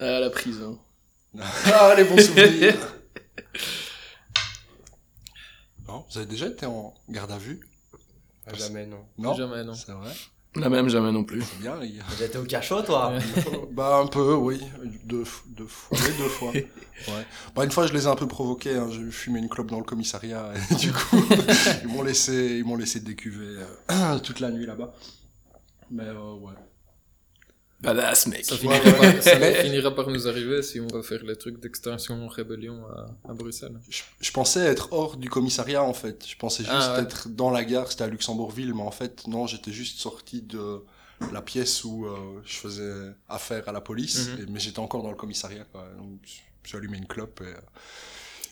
À 0.00 0.20
la 0.20 0.30
prison. 0.30 0.78
ah, 1.40 1.94
les 1.96 2.04
bons 2.04 2.18
souvenirs 2.18 2.76
Non, 5.88 6.06
vous 6.08 6.18
avez 6.18 6.26
déjà 6.26 6.46
été 6.46 6.66
en 6.66 6.94
garde 7.08 7.32
à 7.32 7.38
vue? 7.38 7.60
Jamais, 8.54 8.86
non. 8.86 9.04
Non? 9.18 9.34
Jamais, 9.34 9.64
non. 9.64 9.74
C'est 9.74 9.90
vrai? 9.92 10.12
La 10.56 10.68
même, 10.68 10.88
jamais 10.88 11.12
non 11.12 11.24
plus. 11.24 11.42
C'est 11.42 11.60
bien, 11.60 11.76
les 11.76 11.92
gars. 11.92 12.04
Été 12.24 12.38
au 12.38 12.44
cachot, 12.44 12.82
toi 12.82 13.12
Bah 13.72 13.98
un 14.02 14.06
peu, 14.06 14.34
oui. 14.34 14.60
Deux, 15.04 15.24
deux 15.46 15.66
fois. 15.66 15.98
Oui, 16.00 16.12
deux 16.18 16.28
fois. 16.28 16.52
Ouais. 17.06 17.24
Bah 17.54 17.64
une 17.64 17.70
fois, 17.70 17.86
je 17.86 17.92
les 17.92 18.06
ai 18.06 18.06
un 18.08 18.16
peu 18.16 18.26
provoqués. 18.26 18.74
Hein. 18.74 18.88
J'ai 18.90 19.08
fumé 19.12 19.38
une 19.38 19.48
clope 19.48 19.70
dans 19.70 19.78
le 19.78 19.84
commissariat. 19.84 20.52
Et 20.72 20.74
du 20.80 20.90
coup, 20.90 21.16
ils 21.82 21.88
m'ont 21.88 22.02
laissé, 22.02 22.56
ils 22.58 22.64
m'ont 22.64 22.74
laissé 22.74 22.98
décuver 22.98 23.62
euh, 23.92 24.18
toute 24.24 24.40
la 24.40 24.50
nuit 24.50 24.66
là-bas. 24.66 24.92
Mais 25.92 26.02
euh, 26.02 26.34
ouais. 26.34 26.54
Badass, 27.80 28.26
mec. 28.26 28.44
Ça, 28.44 28.56
finira, 28.56 28.80
ouais. 28.80 28.92
par, 29.14 29.22
ça 29.22 29.38
Mais- 29.38 29.62
finira 29.62 29.94
par 29.94 30.08
nous 30.10 30.26
arriver 30.26 30.62
si 30.62 30.80
on 30.80 30.88
va 30.88 31.02
faire 31.02 31.22
les 31.22 31.36
trucs 31.36 31.60
d'extinction 31.60 32.26
rébellion 32.26 32.84
à, 32.88 33.30
à 33.30 33.34
Bruxelles. 33.34 33.78
Je, 33.88 34.02
je 34.20 34.30
pensais 34.32 34.60
être 34.60 34.92
hors 34.92 35.16
du 35.16 35.30
commissariat 35.30 35.82
en 35.84 35.94
fait. 35.94 36.24
Je 36.26 36.36
pensais 36.36 36.64
juste 36.64 36.74
Ah, 36.74 36.96
ouais. 36.96 37.02
être 37.02 37.28
dans 37.28 37.50
la 37.50 37.64
gare. 37.64 37.90
C'était 37.90 38.04
à 38.04 38.08
Luxembourgville, 38.08 38.74
mais 38.74 38.82
en 38.82 38.90
fait 38.90 39.26
non, 39.28 39.46
j'étais 39.46 39.70
juste 39.70 40.00
sorti 40.00 40.42
de 40.42 40.82
la 41.32 41.40
pièce 41.40 41.84
où 41.84 42.06
euh, 42.06 42.16
je 42.44 42.56
faisais 42.56 42.92
affaire 43.28 43.68
à 43.68 43.72
la 43.72 43.80
police. 43.80 44.28
Mhm. 44.30 44.40
et- 44.42 44.46
mais 44.50 44.58
j'étais 44.60 44.80
encore 44.80 45.04
dans 45.04 45.10
le 45.10 45.16
commissariat. 45.16 45.64
Quoi. 45.70 45.84
Donc, 45.98 46.18
suis 46.64 46.76
allumé 46.76 46.98
une 46.98 47.06
clope 47.06 47.40
et 47.42 47.44
euh, 47.44 47.60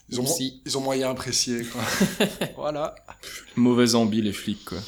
ils 0.09 0.21
ont, 0.21 0.23
Oupsie. 0.23 0.63
ils 0.65 0.79
ont 0.79 0.81
moyen 0.81 1.11
apprécié. 1.11 1.65
Quoi. 1.65 1.83
voilà. 2.57 2.95
Mauvais 3.57 3.97
ambi, 3.97 4.23
les 4.23 4.33
flics, 4.33 4.65
quoi. 4.65 4.79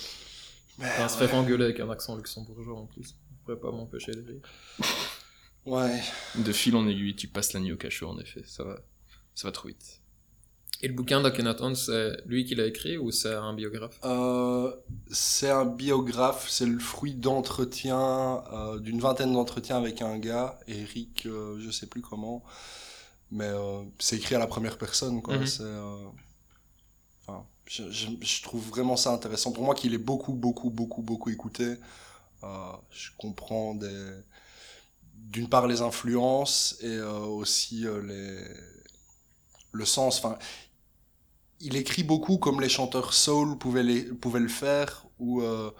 Mais, 0.79 0.87
Enfin, 0.87 1.09
se 1.09 1.17
faire 1.19 1.35
engueuler 1.35 1.65
avec 1.65 1.81
un 1.81 1.91
accent 1.91 2.15
luxembourgeois 2.17 2.79
en 2.79 2.87
plus. 2.87 3.17
Pourrais 3.49 3.61
pas 3.61 3.71
m'empêcher 3.71 4.13
de 4.13 4.21
rire. 4.21 4.43
ouais. 5.65 6.03
De 6.35 6.53
fil 6.53 6.77
en 6.77 6.87
aiguille, 6.87 7.17
tu 7.17 7.29
passes 7.29 7.55
la 7.55 7.61
nuit 7.61 7.73
au 7.73 7.79
cachot, 7.79 8.07
en 8.07 8.19
effet. 8.19 8.43
Ça 8.45 8.63
va, 8.63 8.79
ça 9.35 9.49
va 9.49 9.53
trop 9.53 9.69
vite. 9.69 10.03
Et 10.83 10.89
le 10.89 10.93
bouquin 10.93 11.23
d'Akhenaton, 11.23 11.75
c'est 11.75 12.19
lui 12.27 12.45
qui 12.45 12.55
l'a 12.57 12.67
écrit 12.67 12.99
ou 12.99 13.11
c'est 13.11 13.33
un 13.33 13.55
biographe? 13.55 13.99
Euh, 14.05 14.71
c'est 15.11 15.49
un 15.49 15.65
biographe, 15.65 16.47
c'est 16.51 16.67
le 16.67 16.79
fruit 16.79 17.15
d'entretien, 17.15 18.45
euh, 18.53 18.79
d'une 18.81 19.01
vingtaine 19.01 19.33
d'entretiens 19.33 19.79
avec 19.79 20.03
un 20.03 20.19
gars, 20.19 20.61
Eric, 20.69 21.25
euh, 21.25 21.59
je 21.59 21.71
sais 21.71 21.87
plus 21.87 22.03
comment, 22.03 22.45
mais 23.31 23.49
euh, 23.49 23.83
c'est 23.99 24.17
écrit 24.17 24.35
à 24.35 24.39
la 24.39 24.47
première 24.47 24.77
personne, 24.77 25.23
quoi. 25.23 25.47
C'est, 25.47 25.63
euh, 25.63 25.97
enfin, 27.27 27.47
je, 27.67 27.91
je, 27.91 28.09
je 28.21 28.43
trouve 28.43 28.69
vraiment 28.69 28.97
ça 28.97 29.11
intéressant. 29.11 29.53
Pour 29.53 29.65
moi, 29.65 29.75
qu'il 29.75 29.95
est 29.95 29.99
beaucoup, 29.99 30.35
beaucoup, 30.35 30.69
beaucoup, 30.69 31.01
beaucoup 31.03 31.31
écouté, 31.31 31.65
euh, 31.65 31.77
je 32.91 33.11
comprends 33.19 33.75
des, 33.75 34.11
d'une 35.15 35.49
part 35.49 35.67
les 35.67 35.83
influences 35.83 36.77
et 36.81 36.87
euh, 36.87 37.19
aussi 37.21 37.87
euh, 37.87 38.01
les, 38.03 38.45
le 39.73 39.85
sens. 39.85 40.19
Enfin, 40.19 40.39
il 41.61 41.77
écrit 41.77 42.05
beaucoup 42.05 42.39
comme 42.39 42.61
les 42.61 42.69
chanteurs 42.69 43.13
soul 43.13 43.59
pouvaient, 43.59 43.83
les, 43.83 44.03
pouvaient 44.05 44.41
le 44.41 44.49
faire, 44.49 45.07
où 45.19 45.43
euh, 45.43 45.71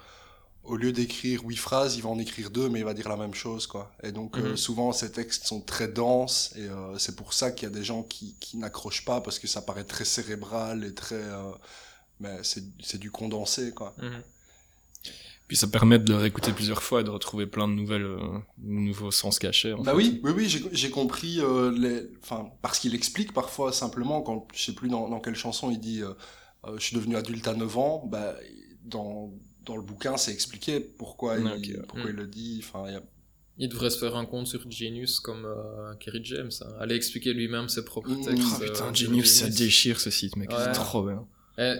au 0.63 0.75
lieu 0.77 0.91
d'écrire 0.93 1.43
huit 1.45 1.57
phrases, 1.57 1.95
il 1.97 2.03
va 2.03 2.09
en 2.09 2.19
écrire 2.19 2.51
deux, 2.51 2.69
mais 2.69 2.79
il 2.79 2.85
va 2.85 2.93
dire 2.93 3.09
la 3.09 3.17
même 3.17 3.33
chose, 3.33 3.67
quoi. 3.67 3.91
Et 4.03 4.11
donc 4.11 4.39
euh, 4.39 4.55
Mhm. 4.55 4.57
souvent 4.57 4.91
ces 4.93 5.11
textes 5.11 5.45
sont 5.47 5.61
très 5.61 5.87
denses, 5.87 6.53
et 6.57 6.67
euh, 6.69 6.97
c'est 6.99 7.15
pour 7.15 7.33
ça 7.33 7.51
qu'il 7.51 7.69
y 7.69 7.71
a 7.71 7.75
des 7.75 7.83
gens 7.83 8.03
qui, 8.03 8.35
qui 8.39 8.57
n'accrochent 8.57 9.05
pas 9.05 9.21
parce 9.21 9.39
que 9.39 9.47
ça 9.47 9.61
paraît 9.61 9.85
très 9.85 10.05
cérébral 10.05 10.83
et 10.85 10.93
très, 10.93 11.15
euh, 11.15 11.51
mais 12.19 12.39
c'est 12.43 12.63
c'est 12.83 12.99
du 12.99 13.11
condensé, 13.11 13.73
quoi. 13.73 13.95
Mhm. 13.97 14.23
Puis 15.49 15.57
ça 15.57 15.67
permet 15.67 15.99
de 15.99 16.09
le 16.13 16.17
réécouter 16.19 16.53
plusieurs 16.53 16.81
fois 16.83 17.01
et 17.01 17.03
de 17.03 17.09
retrouver 17.09 17.45
plein 17.47 17.67
de 17.67 17.73
nouvelles, 17.73 18.03
euh, 18.05 18.19
nouveaux 18.59 19.11
sens 19.11 19.37
cachés. 19.39 19.73
en 19.73 19.81
Bah 19.81 19.91
fait. 19.91 19.97
oui, 19.97 20.21
oui, 20.23 20.31
oui, 20.33 20.63
j'ai 20.71 20.89
compris 20.91 21.41
euh, 21.41 21.71
les, 21.77 22.07
enfin, 22.23 22.49
parce 22.61 22.79
qu'il 22.79 22.93
explique 22.95 23.33
parfois 23.33 23.73
simplement 23.73 24.21
quand 24.21 24.47
je 24.53 24.63
sais 24.63 24.73
plus 24.73 24.87
dans, 24.89 25.09
dans 25.09 25.19
quelle 25.19 25.35
chanson 25.35 25.69
il 25.71 25.79
dit, 25.81 26.01
euh, 26.03 26.11
euh, 26.65 26.75
je 26.77 26.83
suis 26.85 26.95
devenu 26.95 27.15
adulte 27.17 27.45
à 27.47 27.53
9 27.55 27.77
ans, 27.77 28.07
bah 28.09 28.35
dans 28.85 29.33
dans 29.65 29.75
le 29.75 29.81
bouquin 29.83 30.17
c'est 30.17 30.31
expliqué 30.31 30.79
pourquoi 30.79 31.37
il 31.37 31.81
pourquoi 31.87 32.09
il 32.11 32.15
le 32.15 32.27
dit, 32.27 32.61
enfin 32.63 32.83
il 32.87 32.93
y 32.93 32.95
a 32.95 33.01
Il 33.57 33.69
devrait 33.69 33.89
se 33.89 33.97
faire 33.99 34.15
un 34.15 34.25
compte 34.25 34.47
sur 34.47 34.61
Genius 34.71 35.19
comme 35.19 35.45
euh, 35.45 35.93
Kerry 35.99 36.21
James. 36.23 36.51
Hein. 36.61 36.67
Aller 36.79 36.95
expliquer 36.95 37.33
lui-même 37.33 37.69
ses 37.69 37.83
propres 37.83 38.09
Mm. 38.11 38.23
textes. 38.25 38.47
Oh 38.55 38.63
putain, 38.63 38.85
euh, 38.89 38.93
Genius, 38.93 39.31
ça 39.31 39.49
déchire 39.49 39.99
ce 39.99 40.09
site, 40.11 40.35
mec. 40.37 40.49
Ouais. 40.51 40.57
C'est 40.63 40.71
trop 40.73 41.03
bien. 41.03 41.25
Eh, 41.57 41.75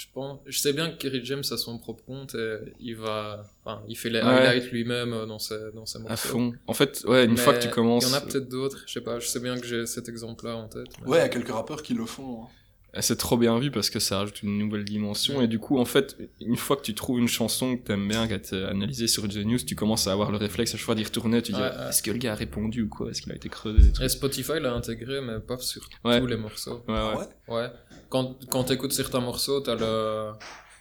Je 0.00 0.06
pense, 0.14 0.38
je 0.46 0.56
sais 0.56 0.72
bien 0.72 0.90
que 0.92 0.96
Kerry 0.96 1.24
James 1.24 1.42
a 1.50 1.56
son 1.56 1.76
propre 1.76 2.04
compte 2.04 2.36
et 2.36 2.58
il 2.78 2.94
va, 2.94 3.44
enfin, 3.64 3.82
il 3.88 3.96
fait 3.96 4.10
les 4.10 4.20
Ouais. 4.20 4.26
highlights 4.26 4.70
lui-même 4.70 5.12
euh, 5.12 5.26
dans 5.26 5.40
ses, 5.40 5.58
dans 5.74 5.86
ses 5.86 5.98
morceaux. 5.98 6.12
À 6.12 6.16
fond. 6.16 6.52
En 6.68 6.72
fait, 6.72 7.02
ouais, 7.08 7.24
une 7.24 7.32
Mais 7.32 7.36
fois 7.38 7.54
que 7.54 7.62
tu 7.64 7.68
commences. 7.68 8.04
Il 8.04 8.10
y 8.10 8.12
en 8.12 8.16
a 8.18 8.20
peut-être 8.20 8.48
d'autres, 8.48 8.84
je 8.86 8.92
sais 8.92 9.00
pas, 9.00 9.18
je 9.18 9.26
sais 9.26 9.40
bien 9.40 9.58
que 9.58 9.66
j'ai 9.66 9.86
cet 9.86 10.08
exemple-là 10.08 10.54
en 10.54 10.68
tête. 10.68 10.86
mais- 11.02 11.08
Ouais, 11.08 11.18
il 11.18 11.22
y 11.22 11.24
a 11.24 11.28
quelques 11.28 11.48
rappeurs 11.50 11.82
qui 11.82 11.94
le 11.94 12.06
font. 12.06 12.44
hein. 12.44 12.48
Euh, 12.96 13.00
C'est 13.00 13.16
trop 13.16 13.36
bien 13.36 13.58
vu 13.58 13.70
parce 13.70 13.90
que 13.90 13.98
ça 13.98 14.18
rajoute 14.18 14.42
une 14.42 14.58
nouvelle 14.58 14.84
dimension. 14.84 15.40
Et 15.42 15.46
du 15.48 15.58
coup, 15.58 15.78
en 15.78 15.84
fait, 15.84 16.16
une 16.40 16.56
fois 16.56 16.76
que 16.76 16.82
tu 16.82 16.94
trouves 16.94 17.18
une 17.18 17.28
chanson 17.28 17.76
que 17.76 17.82
t'aimes 17.84 18.08
bien, 18.08 18.26
qui 18.26 18.32
a 18.32 18.36
été 18.36 18.64
analysée 18.64 19.08
sur 19.08 19.30
Genius, 19.30 19.66
tu 19.66 19.74
commences 19.74 20.06
à 20.06 20.12
avoir 20.12 20.30
le 20.30 20.38
réflexe 20.38 20.74
à 20.74 20.76
chaque 20.76 20.86
fois 20.86 20.94
d'y 20.94 21.04
retourner. 21.04 21.42
Tu 21.42 21.52
dis, 21.52 21.60
Ouais, 21.60 21.70
est-ce 21.88 22.02
que 22.02 22.10
le 22.10 22.18
gars 22.18 22.32
a 22.32 22.34
répondu 22.34 22.82
ou 22.82 22.88
quoi? 22.88 23.10
Est-ce 23.10 23.22
qu'il 23.22 23.32
a 23.32 23.36
été 23.36 23.48
creusé 23.48 23.78
des 23.82 23.92
trucs 23.92 24.04
Et 24.04 24.08
Spotify 24.08 24.60
l'a 24.60 24.72
intégré, 24.72 25.20
mais 25.20 25.38
pas 25.40 25.58
sur 25.58 25.82
Ouais. 26.04 26.20
tous 26.20 26.26
les 26.26 26.36
morceaux. 26.36 26.82
Ouais, 26.88 26.94
ouais. 26.94 27.24
Ah 27.48 27.54
ouais? 27.54 27.66
Quand, 28.08 28.36
quand 28.50 28.64
t'écoutes 28.64 28.92
certains 28.92 29.20
morceaux, 29.20 29.60
t'as 29.60 29.74
le, 29.74 30.30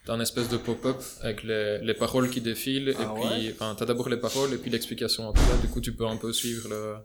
t'as 0.05 0.13
un 0.13 0.19
espèce 0.21 0.47
de 0.47 0.55
pop-up 0.57 0.95
avec 1.21 1.43
les, 1.43 1.79
les 1.79 1.93
paroles 1.93 2.29
qui 2.29 2.39
défilent, 2.39 2.93
Ah 2.97 3.01
et 3.17 3.27
puis, 3.39 3.51
enfin, 3.53 3.75
t'as 3.77 3.85
d'abord 3.85 4.07
les 4.07 4.17
paroles 4.17 4.53
et 4.53 4.57
puis 4.57 4.71
l'explication 4.71 5.27
après. 5.29 5.43
Du 5.61 5.67
coup, 5.67 5.81
tu 5.81 5.91
peux 5.93 6.07
un 6.07 6.15
peu 6.17 6.31
suivre 6.31 6.69
le. 6.69 6.95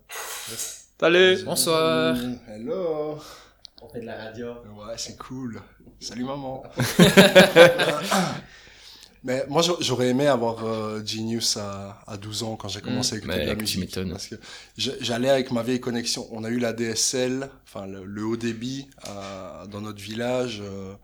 Allez 1.00 1.42
Bonsoir. 1.44 2.16
Hello. 2.48 3.18
On 3.82 3.88
fait 3.88 4.00
de 4.00 4.06
la 4.06 4.16
radio. 4.24 4.48
Ouais, 4.76 4.94
c'est 4.96 5.16
cool. 5.18 5.60
Salut 6.00 6.24
maman. 6.24 6.62
Mais 9.24 9.44
moi, 9.48 9.62
j'a- 9.62 9.74
j'aurais 9.80 10.08
aimé 10.08 10.26
avoir 10.26 10.64
euh, 10.64 11.00
Genius 11.04 11.56
à, 11.56 12.00
à 12.08 12.16
12 12.16 12.42
ans 12.42 12.56
quand 12.56 12.66
j'ai 12.68 12.80
commencé 12.80 13.14
à 13.14 13.18
écouter 13.18 13.36
mais 13.36 13.44
de 13.44 13.50
la 13.50 13.54
tu 13.54 13.60
musique. 13.60 13.80
m'étonnes. 13.80 14.10
Parce 14.10 14.26
que 14.26 14.34
j'allais 14.76 15.30
avec 15.30 15.52
ma 15.52 15.62
vieille 15.62 15.80
connexion. 15.80 16.26
On 16.32 16.42
a 16.42 16.48
eu 16.48 16.58
la 16.58 16.72
DSL, 16.72 17.48
enfin 17.64 17.86
le, 17.86 18.04
le 18.04 18.24
haut 18.24 18.36
débit 18.36 18.88
à- 19.04 19.64
dans 19.70 19.80
notre 19.80 20.00
village 20.00 20.60
euh, 20.60 20.94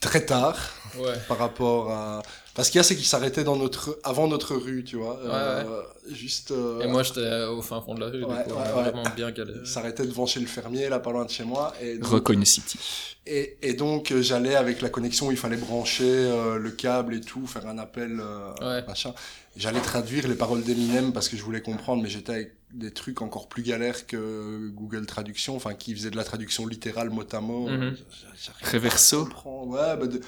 très 0.00 0.24
tard 0.24 0.56
Ouais. 0.98 1.12
par 1.28 1.36
rapport 1.38 1.90
à. 1.90 2.22
Parce 2.54 2.68
qu'il 2.68 2.78
y 2.78 2.80
a, 2.80 2.82
c'est 2.82 2.96
qu'il 2.96 3.06
s'arrêtait 3.06 3.44
dans 3.44 3.56
notre 3.56 3.98
avant 4.02 4.26
notre 4.26 4.56
rue, 4.56 4.82
tu 4.84 4.96
vois. 4.96 5.18
Euh, 5.24 5.82
Juste. 6.10 6.50
euh, 6.50 6.80
Et 6.80 6.88
moi, 6.88 7.02
j'étais 7.04 7.44
au 7.44 7.62
fin 7.62 7.80
fond 7.80 7.94
de 7.94 8.00
la 8.00 8.06
rue, 8.06 8.24
Ouais, 8.24 8.34
ouais. 8.34 8.72
vraiment 8.72 9.04
bien 9.14 9.30
s'arrêtait 9.64 10.04
devant 10.04 10.26
chez 10.26 10.40
le 10.40 10.46
fermier, 10.46 10.88
là, 10.88 10.98
pas 10.98 11.12
loin 11.12 11.24
de 11.24 11.30
chez 11.30 11.44
moi. 11.44 11.72
Et 11.80 11.94
donc, 11.98 12.08
City. 12.44 12.78
Et, 13.26 13.56
et 13.62 13.74
donc 13.74 14.10
euh, 14.10 14.20
j'allais 14.22 14.56
avec 14.56 14.80
la 14.82 14.88
connexion 14.88 15.28
où 15.28 15.30
il 15.30 15.36
fallait 15.36 15.56
brancher 15.58 16.02
euh, 16.04 16.58
le 16.58 16.70
câble 16.70 17.14
et 17.14 17.20
tout, 17.20 17.46
faire 17.46 17.66
un 17.68 17.78
appel, 17.78 18.18
euh, 18.20 18.50
Ouais. 18.60 18.84
machin. 18.86 19.14
J'allais 19.56 19.80
traduire 19.80 20.26
les 20.26 20.34
paroles 20.34 20.62
d'Eminem 20.62 21.12
parce 21.12 21.28
que 21.28 21.36
je 21.36 21.42
voulais 21.42 21.60
comprendre, 21.60 22.02
mais 22.02 22.08
j'étais 22.08 22.32
avec 22.32 22.54
des 22.72 22.92
trucs 22.92 23.20
encore 23.20 23.48
plus 23.48 23.62
galères 23.62 24.06
que 24.06 24.68
Google 24.70 25.06
Traduction, 25.06 25.54
enfin 25.56 25.74
qui 25.74 25.94
faisait 25.94 26.10
de 26.10 26.16
la 26.16 26.24
traduction 26.24 26.66
littérale 26.66 27.10
mot 27.10 27.24
à 27.32 27.40
mot. 27.40 27.68
Reverso. 28.72 29.24
comprendre. 29.26 29.72
Ouais, 29.72 29.96
bah 29.96 30.06
de- 30.06 30.20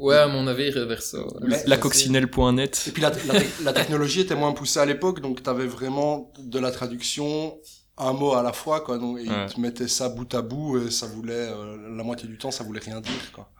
Ouais, 0.00 0.16
à 0.16 0.26
mon 0.28 0.46
avis, 0.46 0.70
reverso. 0.70 1.18
ouais. 1.42 1.62
La 1.66 1.76
coccinelle.net. 1.76 2.84
Et 2.88 2.90
puis 2.90 3.02
la, 3.02 3.10
la, 3.10 3.40
la 3.64 3.72
technologie 3.72 4.20
était 4.20 4.34
moins 4.34 4.52
poussée 4.52 4.80
à 4.80 4.86
l'époque, 4.86 5.20
donc 5.20 5.42
t'avais 5.42 5.66
vraiment 5.66 6.32
de 6.38 6.58
la 6.58 6.70
traduction 6.70 7.54
un 7.98 8.12
mot 8.14 8.32
à 8.32 8.42
la 8.42 8.52
fois, 8.52 8.80
quoi. 8.80 8.96
Donc, 8.98 9.18
et 9.18 9.28
Ouais. 9.28 9.46
ils 9.48 9.54
te 9.54 9.60
mettaient 9.60 9.88
ça 9.88 10.08
bout 10.08 10.32
à 10.34 10.40
bout, 10.42 10.78
et 10.78 10.90
ça 10.90 11.06
voulait, 11.06 11.34
euh, 11.34 11.76
la 11.96 12.02
moitié 12.02 12.28
du 12.28 12.38
temps, 12.38 12.50
ça 12.50 12.64
voulait 12.64 12.80
rien 12.80 13.00
dire, 13.00 13.32
quoi. 13.34 13.50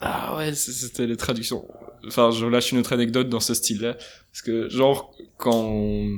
Ah 0.00 0.34
ouais, 0.38 0.54
c'était 0.54 1.06
les 1.06 1.18
traductions. 1.18 1.66
Enfin, 2.06 2.30
je 2.30 2.46
lâche 2.46 2.72
une 2.72 2.78
autre 2.78 2.94
anecdote 2.94 3.28
dans 3.28 3.40
ce 3.40 3.52
style-là. 3.52 3.92
Parce 4.32 4.40
que, 4.42 4.70
genre, 4.70 5.12
quand 5.36 5.54
on, 5.54 6.08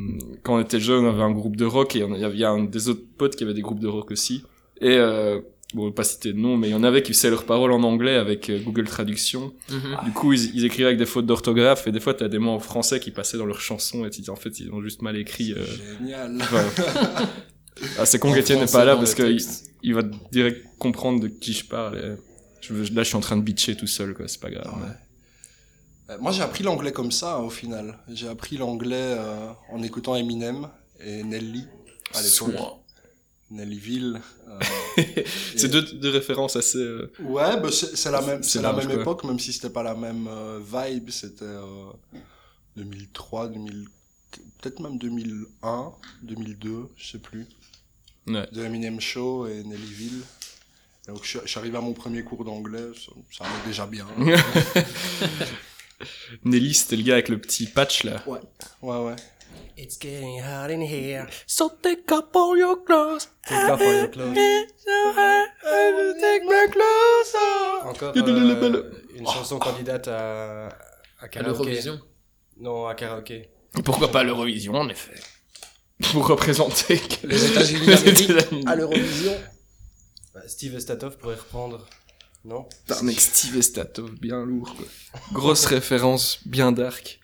quand 0.45 0.55
on 0.55 0.61
était 0.61 0.79
jeune, 0.79 1.05
on 1.05 1.09
avait 1.09 1.23
un 1.25 1.33
groupe 1.33 1.57
de 1.57 1.65
rock 1.65 1.97
et 1.97 2.05
on- 2.05 2.15
il 2.15 2.21
y 2.21 2.25
avait 2.25 2.45
un 2.45 2.63
des 2.63 2.89
autres 2.89 3.03
potes 3.19 3.35
qui 3.35 3.43
avaient 3.43 3.55
des 3.55 3.61
groupes 3.63 3.81
de 3.81 3.89
rock 3.89 4.13
aussi. 4.13 4.45
Et, 4.81 4.97
euh, 4.97 5.41
bon, 5.75 5.91
pas 5.93 6.05
citer 6.05 6.33
de 6.33 6.39
nom, 6.39 6.57
mais 6.57 6.69
il 6.69 6.73
y 6.73 6.75
en 6.75 6.85
avait 6.85 7.03
qui 7.03 7.13
faisaient 7.13 7.31
leurs 7.31 7.45
paroles 7.45 7.73
en 7.73 7.83
anglais 7.83 8.17
avec 8.17 8.51
euh, 8.51 8.59
Google 8.61 8.85
Traduction. 8.87 9.53
Mhm. 9.71 9.97
Du 10.05 10.13
coup, 10.13 10.33
ils, 10.33 10.55
ils 10.55 10.65
écrivaient 10.65 10.87
avec 10.89 10.99
des 10.99 11.07
fautes 11.07 11.27
d'orthographe 11.27 11.87
et 11.87 11.93
des 11.93 12.01
fois, 12.01 12.15
t'as 12.15 12.29
des 12.29 12.39
mots 12.39 12.51
en 12.53 12.61
français 12.61 13.01
qui 13.01 13.11
passaient 13.11 13.39
dans 13.39 13.47
leurs 13.47 13.61
chansons 13.61 14.05
et 14.05 14.11
tu 14.11 14.21
dis, 14.21 14.31
en 14.31 14.37
fait, 14.37 14.59
ils 14.61 14.71
ont 14.73 14.83
juste 14.83 15.03
mal 15.03 15.17
écrit. 15.17 15.53
euh, 15.53 15.65
Génial. 15.99 16.39
enfin, 16.41 16.65
ah, 17.99 18.07
c'est 18.07 18.19
con 18.19 18.33
qu'Étienne 18.33 18.61
n'est 18.61 18.67
pas 18.67 18.85
là 18.85 18.97
parce 18.97 19.15
que 19.15 19.37
il, 19.83 19.95
va 19.95 20.03
direct 20.31 20.65
comprendre 20.79 21.21
de 21.21 21.29
qui 21.29 21.53
je 21.53 21.65
parle. 21.65 21.99
et 21.99 22.17
je, 22.61 22.73
veux- 22.75 22.85
là, 22.95 23.03
je 23.03 23.09
suis 23.09 23.17
en 23.17 23.21
train 23.21 23.37
de 23.37 23.43
bitcher 23.43 23.75
tout 23.77 23.87
seul, 23.87 24.15
quoi. 24.15 24.29
C'est 24.29 24.41
pas 24.41 24.51
grave. 24.51 24.67
Ouais. 24.81 24.89
Euh, 26.11 26.19
Moi, 26.21 26.33
j'ai 26.33 26.43
appris 26.43 26.63
l'anglais 26.65 26.93
comme 26.93 27.11
ça, 27.13 27.37
hein, 27.37 27.41
au 27.43 27.51
final. 27.51 27.99
J'ai 28.13 28.29
appris 28.29 28.57
l'anglais 28.57 29.17
euh, 29.19 29.49
en 29.71 29.83
écoutant 29.83 30.15
Eminem 30.17 30.69
et 31.01 31.23
Nelly 31.25 31.65
à 32.15 32.21
l'époque. 32.23 32.55
Nellyville. 33.51 34.21
euh, 34.49 34.59
C'est 35.57 35.65
et- 35.65 35.69
deux, 35.69 35.83
deux 35.83 36.11
références 36.11 36.57
assez. 36.57 36.79
euh, 36.79 37.13
Ouais, 37.21 37.59
bah, 37.61 37.71
c'est 37.73 38.11
la 38.11 38.21
même, 38.21 38.43
C'est 38.43 38.63
la 38.63 38.73
même 38.73 38.87
quoi. 38.87 38.95
époque, 39.01 39.25
même 39.25 39.39
si 39.39 39.53
c'était 39.53 39.71
pas 39.71 39.83
la 39.83 39.95
même 39.95 40.29
euh, 40.29 40.61
vibe. 40.61 41.11
C'était 41.11 41.45
euh, 41.45 41.91
2003, 42.77 43.49
2000, 43.49 43.87
peut-être 44.61 44.81
même 44.81 44.99
2001, 44.99 45.93
2002, 46.23 46.89
je 46.97 47.07
sais 47.13 47.19
plus. 47.19 47.47
Ouais. 48.27 48.47
De 48.53 48.63
Eminem 48.65 49.01
Show 49.01 49.47
et 49.47 49.63
Nellyville. 49.65 50.23
Donc, 51.09 51.19
je, 51.25 51.29
suis- 51.29 51.39
je 51.45 51.49
suis 51.49 51.59
arrivé 51.59 51.77
à 51.77 51.81
mon 51.81 51.93
premier 51.95 52.23
cours 52.23 52.45
d'anglais, 52.45 52.91
ça, 52.95 53.13
ça 53.37 53.45
allait 53.45 53.67
déjà 53.67 53.87
bien. 53.87 54.07
Nelly, 56.45 56.75
c'était 56.75 56.97
le 56.97 57.03
gars 57.03 57.15
avec 57.15 57.29
le 57.29 57.39
petit 57.41 57.67
patch 57.67 58.05
là. 58.05 58.23
Ouais, 58.27 58.41
ouais. 58.83 59.17
It's 59.77 59.97
getting 59.99 60.41
hot 60.43 60.71
in 60.71 60.83
here. 60.83 61.27
So 61.47 61.71
take 61.83 62.11
up 62.13 62.35
all 62.37 62.57
your 62.59 62.85
clothes. 62.85 63.29
Take 63.49 63.71
off 63.71 63.81
all 63.81 63.95
your 63.95 64.11
clothes. 64.11 64.37
Encore 67.85 68.13
Il 68.15 68.21
y 68.21 68.23
a 68.23 68.27
de 68.27 68.77
euh, 68.77 68.91
une 69.17 69.27
chanson 69.27 69.59
candidate 69.59 70.09
à, 70.09 70.69
à 71.21 71.29
karaoké. 71.29 71.59
l'Eurovision. 71.65 72.01
Non, 72.59 72.87
à 72.87 72.95
karaoké. 72.95 73.49
Et 73.79 73.83
pourquoi 73.83 74.11
pas 74.11 74.23
l'Eurovision, 74.23 74.75
en 74.75 74.89
effet 74.89 75.15
Pour 76.13 76.27
représenter 76.29 77.01
Les 77.25 77.45
États-Unis. 77.47 78.65
à 78.67 78.77
l'Eurovision. 78.77 79.35
Bah, 80.35 80.43
Steve 80.47 80.75
Estatov 80.77 81.17
pourrait 81.19 81.37
reprendre. 81.37 81.87
Non? 82.45 82.65
Putain, 82.87 83.03
mec, 83.05 83.21
Steve 83.21 83.57
Estatov, 83.57 84.11
bien 84.21 84.45
lourd, 84.45 84.75
quoi. 84.77 84.87
Grosse 85.33 85.65
référence, 85.77 86.41
bien 86.47 86.73
dark. 86.73 87.21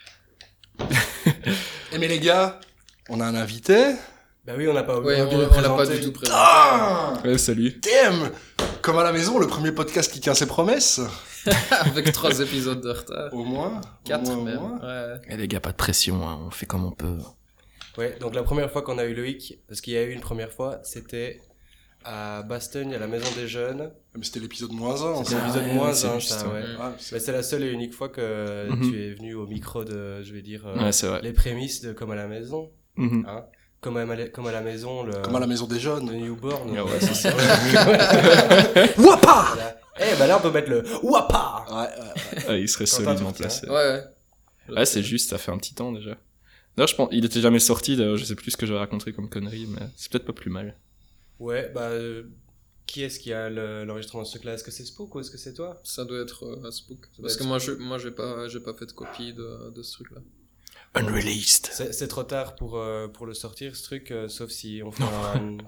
Eh 1.93 1.99
mais 1.99 2.09
les 2.09 2.19
gars, 2.21 2.61
on 3.09 3.21
a 3.21 3.25
un 3.25 3.35
invité. 3.35 3.95
Bah 4.47 4.53
oui, 4.57 4.69
on 4.69 4.75
n'a 4.75 4.83
pas 4.83 4.99
Ouais, 5.01 5.21
on 5.23 5.25
a 5.25 5.35
on, 5.35 5.59
on 5.59 5.61
l'a 5.61 5.71
pas 5.71 5.87
du 5.87 6.01
tout 6.01 6.13
présenté. 6.13 6.39
Ah 6.39 7.15
Ouais, 7.25 7.39
salut. 7.39 7.81
Damn 7.83 8.31
Comme 8.83 8.99
à 8.99 9.05
la 9.05 9.13
maison, 9.13 9.39
le 9.39 9.47
premier 9.47 9.73
podcast 9.73 10.13
qui 10.13 10.21
tient 10.21 10.35
ses 10.35 10.47
promesses. 10.47 11.01
Avec 11.71 12.13
trois 12.13 12.39
épisodes 12.41 12.81
de 12.83 12.91
retard. 12.91 13.33
Au 13.33 13.43
moins. 13.45 13.81
Quatre 14.05 14.31
au 14.31 14.37
moins, 14.37 14.39
au 14.39 14.45
même. 14.45 14.61
moins. 14.61 14.79
Ouais. 14.81 15.15
Eh 15.31 15.37
les 15.37 15.49
gars, 15.49 15.61
pas 15.61 15.71
de 15.73 15.77
pression, 15.77 16.29
hein, 16.29 16.39
on 16.47 16.51
fait 16.51 16.67
comme 16.67 16.85
on 16.85 16.93
peut. 16.93 17.19
Ouais, 17.97 18.17
donc 18.21 18.35
la 18.35 18.43
première 18.43 18.71
fois 18.71 18.83
qu'on 18.83 18.99
a 18.99 19.05
eu 19.05 19.15
Loïc, 19.15 19.59
parce 19.67 19.81
qu'il 19.81 19.95
y 19.95 19.97
a 19.99 20.03
eu 20.03 20.13
une 20.13 20.21
première 20.21 20.53
fois, 20.53 20.81
c'était 20.85 21.41
à 22.05 22.43
Bastogne, 22.43 22.95
à 22.95 22.99
la 22.99 23.07
Maison 23.07 23.27
des 23.37 23.47
Jeunes. 23.49 23.91
Mais 24.17 24.25
c'était 24.25 24.41
l'épisode 24.41 24.73
moins 24.73 24.95
1. 25.21 25.25
C'est 25.25 25.35
Ah 25.35 25.41
l'épisode 25.47 25.63
ouais, 25.69 25.75
moins 25.75 25.89
ouais, 25.89 25.95
c'est 25.95 26.07
un, 26.09 26.19
juste, 26.19 26.33
ça, 26.33 26.47
ouais. 26.49 26.55
ouais. 26.55 26.63
Mm. 26.63 26.93
Mais 27.13 27.19
c'est 27.21 27.33
la 27.33 27.43
seule 27.43 27.65
et 27.65 27.71
unique 27.71 27.93
fois 27.95 28.09
que 28.09 28.69
Mhm. 28.71 28.91
tu 28.91 29.03
es 29.03 29.11
venu 29.15 29.35
au 29.35 29.47
micro 29.47 29.85
de, 29.85 30.23
je 30.23 30.33
vais 30.33 30.43
dire, 30.43 30.67
euh, 30.67 30.77
Ouais, 30.91 31.21
les 31.23 31.33
prémices 31.33 31.81
de 31.83 31.93
Comme 31.93 32.11
à 32.13 32.17
la 32.17 32.27
maison. 32.29 32.71
Mhm. 32.97 33.25
Hein 33.29 33.45
comme, 33.81 33.97
à, 33.97 34.05
la- 34.05 34.29
comme 34.29 34.47
à 34.49 34.53
la 34.53 34.61
maison, 34.61 35.05
le, 35.05 35.13
Comme 35.23 35.37
à 35.37 35.41
la 35.41 35.47
maison 35.47 35.67
des 35.67 35.77
de 35.77 35.81
jeunes. 35.81 36.07
Newborn. 36.11 36.75
Ah 36.77 36.85
ouais, 36.85 36.91
c'est 37.01 37.15
ça. 37.15 37.31
Wapa. 38.99 39.57
Eh 40.01 40.17
ben 40.19 40.27
là, 40.27 40.39
on 40.39 40.41
peut 40.43 40.51
mettre 40.51 40.71
le 40.71 40.83
Wapa 41.03 41.65
Ouais, 41.71 41.77
ouais. 41.77 42.43
Ah, 42.49 42.57
il 42.57 42.69
serait 42.69 42.87
solidement 42.87 43.17
Tourtin. 43.33 43.33
placé. 43.45 43.69
Ouais, 43.69 43.75
ouais. 43.75 44.03
Ouais, 44.77 44.85
c'est 44.87 45.03
juste, 45.03 45.31
ça 45.31 45.39
fait 45.39 45.51
un 45.53 45.59
petit 45.59 45.75
temps 45.75 45.93
déjà. 45.93 46.17
D'ailleurs, 46.77 46.89
je 46.89 46.95
pense, 46.95 47.09
il 47.13 47.25
était 47.25 47.41
jamais 47.41 47.59
sorti, 47.59 47.97
d'ailleurs, 47.97 48.17
je 48.17 48.25
sais 48.25 48.35
plus 48.35 48.51
ce 48.53 48.57
que 48.57 48.67
j'avais 48.67 48.79
raconté 48.79 49.13
comme 49.13 49.29
connerie, 49.29 49.67
mais 49.69 49.87
c'est 49.97 50.11
peut-être 50.13 50.27
pas 50.27 50.33
plus 50.33 50.51
mal. 50.51 50.77
Ouais, 51.39 51.71
bah, 51.75 51.89
euh, 51.91 52.25
qui 52.87 53.03
est-ce 53.03 53.19
qui 53.21 53.33
a 53.33 53.49
le- 53.51 53.85
l'enregistrement 53.85 54.23
de 54.23 54.27
ce 54.27 54.33
truc-là? 54.33 54.55
Est-ce 54.55 54.65
que 54.65 54.71
c'est 54.71 54.85
Spook 54.85 55.15
ou 55.15 55.21
est-ce 55.21 55.31
que 55.31 55.39
c'est 55.39 55.55
toi? 55.55 55.81
Ça 55.85 56.05
doit 56.05 56.21
être 56.21 56.45
euh, 56.45 56.71
Spook. 56.71 57.07
Parce 57.21 57.37
que 57.37 57.45
moi, 57.45 57.59
je, 57.59 57.73
moi, 57.73 57.99
j'ai 57.99 58.11
pas, 58.11 58.49
j'ai 58.49 58.61
pas 58.61 58.75
fait 58.75 58.87
de 58.87 58.93
copie 58.93 59.33
de, 59.35 59.71
de 59.71 59.83
ce 59.83 59.93
truc-là. 59.93 60.21
Unreleased. 60.95 61.69
C'est 61.93 62.09
trop 62.09 62.23
tard 62.25 62.55
pour, 62.57 62.77
euh, 62.79 63.09
pour 63.09 63.27
le 63.27 63.35
sortir, 63.35 63.77
ce 63.77 63.83
truc, 63.85 64.11
euh, 64.11 64.29
sauf 64.29 64.51
si 64.51 64.81
on 64.85 64.91
fait 64.91 65.03
un, 65.05 65.59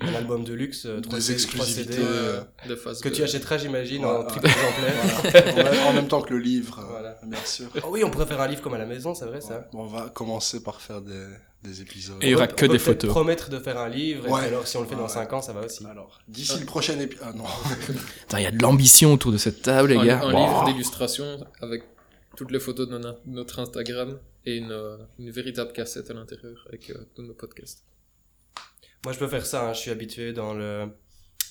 un 0.08 0.14
album 0.14 0.44
de 0.44 0.54
luxe, 0.54 0.86
euh, 0.86 1.00
trois 1.00 1.18
Des 1.18 1.24
CD, 1.24 1.38
trois 1.42 1.64
exclusivités. 1.66 1.92
CD, 1.94 2.04
euh, 2.06 2.40
Des 2.68 2.76
phases 2.76 3.00
que 3.00 3.08
de- 3.08 3.14
tu 3.14 3.22
achèteras, 3.22 3.58
j'imagine, 3.58 4.04
en 4.04 4.24
triple 4.24 4.46
exemplaire. 4.46 5.52
voilà. 5.54 5.86
en, 5.88 5.92
même, 5.92 6.08
temps 6.08 6.22
que 6.22 6.32
le 6.32 6.38
livre, 6.40 6.78
euh, 6.78 6.84
Voilà. 6.88 7.18
bien 7.26 7.38
sûr. 7.44 7.66
Oh 7.82 7.88
oui, 7.90 8.04
on 8.04 8.10
pourrait 8.10 8.26
faire 8.26 8.40
un 8.40 8.48
livre 8.48 8.62
comme 8.62 8.74
à 8.74 8.78
la 8.78 8.86
maison, 8.86 9.14
c'est 9.14 9.26
vrai 9.26 9.40
ça 9.40 9.68
Bon, 9.72 9.82
on 9.82 9.86
va 9.86 10.08
commencer 10.08 10.62
par 10.62 10.80
faire 10.80 11.02
des, 11.02 11.26
des 11.62 11.82
épisodes. 11.82 12.16
Et 12.22 12.26
il 12.28 12.30
y 12.30 12.34
aura 12.34 12.46
que 12.46 12.54
on 12.54 12.56
peut 12.56 12.68
des 12.68 12.78
photos. 12.78 13.10
promettre 13.10 13.50
de 13.50 13.58
faire 13.58 13.76
un 13.78 13.88
livre, 13.88 14.26
et 14.26 14.30
Ouais. 14.30 14.38
puis 14.40 14.48
alors 14.48 14.66
si 14.66 14.76
on 14.76 14.82
le 14.82 14.86
fait 14.86 14.94
Ouais, 14.94 15.00
dans 15.00 15.06
ouais. 15.08 15.12
5 15.12 15.32
ans, 15.32 15.42
ça 15.42 15.52
va 15.52 15.62
aussi. 15.66 15.84
Alors, 15.84 16.20
d'ici 16.28 16.58
le 16.58 16.64
prochain 16.64 16.98
épisode. 16.98 17.26
Ah 17.28 17.32
non. 17.36 17.44
Il 18.38 18.42
y 18.42 18.46
a 18.46 18.50
de 18.52 18.62
l'ambition 18.62 19.12
autour 19.12 19.32
de 19.32 19.36
cette 19.38 19.62
table, 19.62 19.90
les 19.90 19.96
un, 19.96 20.04
gars. 20.06 20.20
un 20.22 20.32
Wow. 20.32 20.38
livre 20.40 20.64
d'illustration 20.66 21.44
avec 21.60 21.82
toutes 22.36 22.52
les 22.52 22.60
photos 22.60 22.88
de 22.88 22.96
no- 22.96 23.14
notre 23.26 23.58
Instagram 23.58 24.16
et 24.46 24.56
une, 24.56 24.72
euh, 24.72 24.96
une 25.18 25.30
véritable 25.30 25.72
cassette 25.72 26.10
à 26.10 26.14
l'intérieur 26.14 26.64
avec 26.68 26.90
euh, 26.90 27.04
tous 27.14 27.22
nos 27.22 27.34
podcasts. 27.34 27.84
Moi, 29.04 29.12
je 29.14 29.18
peux 29.18 29.28
faire 29.28 29.46
ça, 29.46 29.68
hein, 29.68 29.72
je 29.72 29.80
suis 29.80 29.90
habitué 29.90 30.32
dans 30.32 30.52
le, 30.54 30.88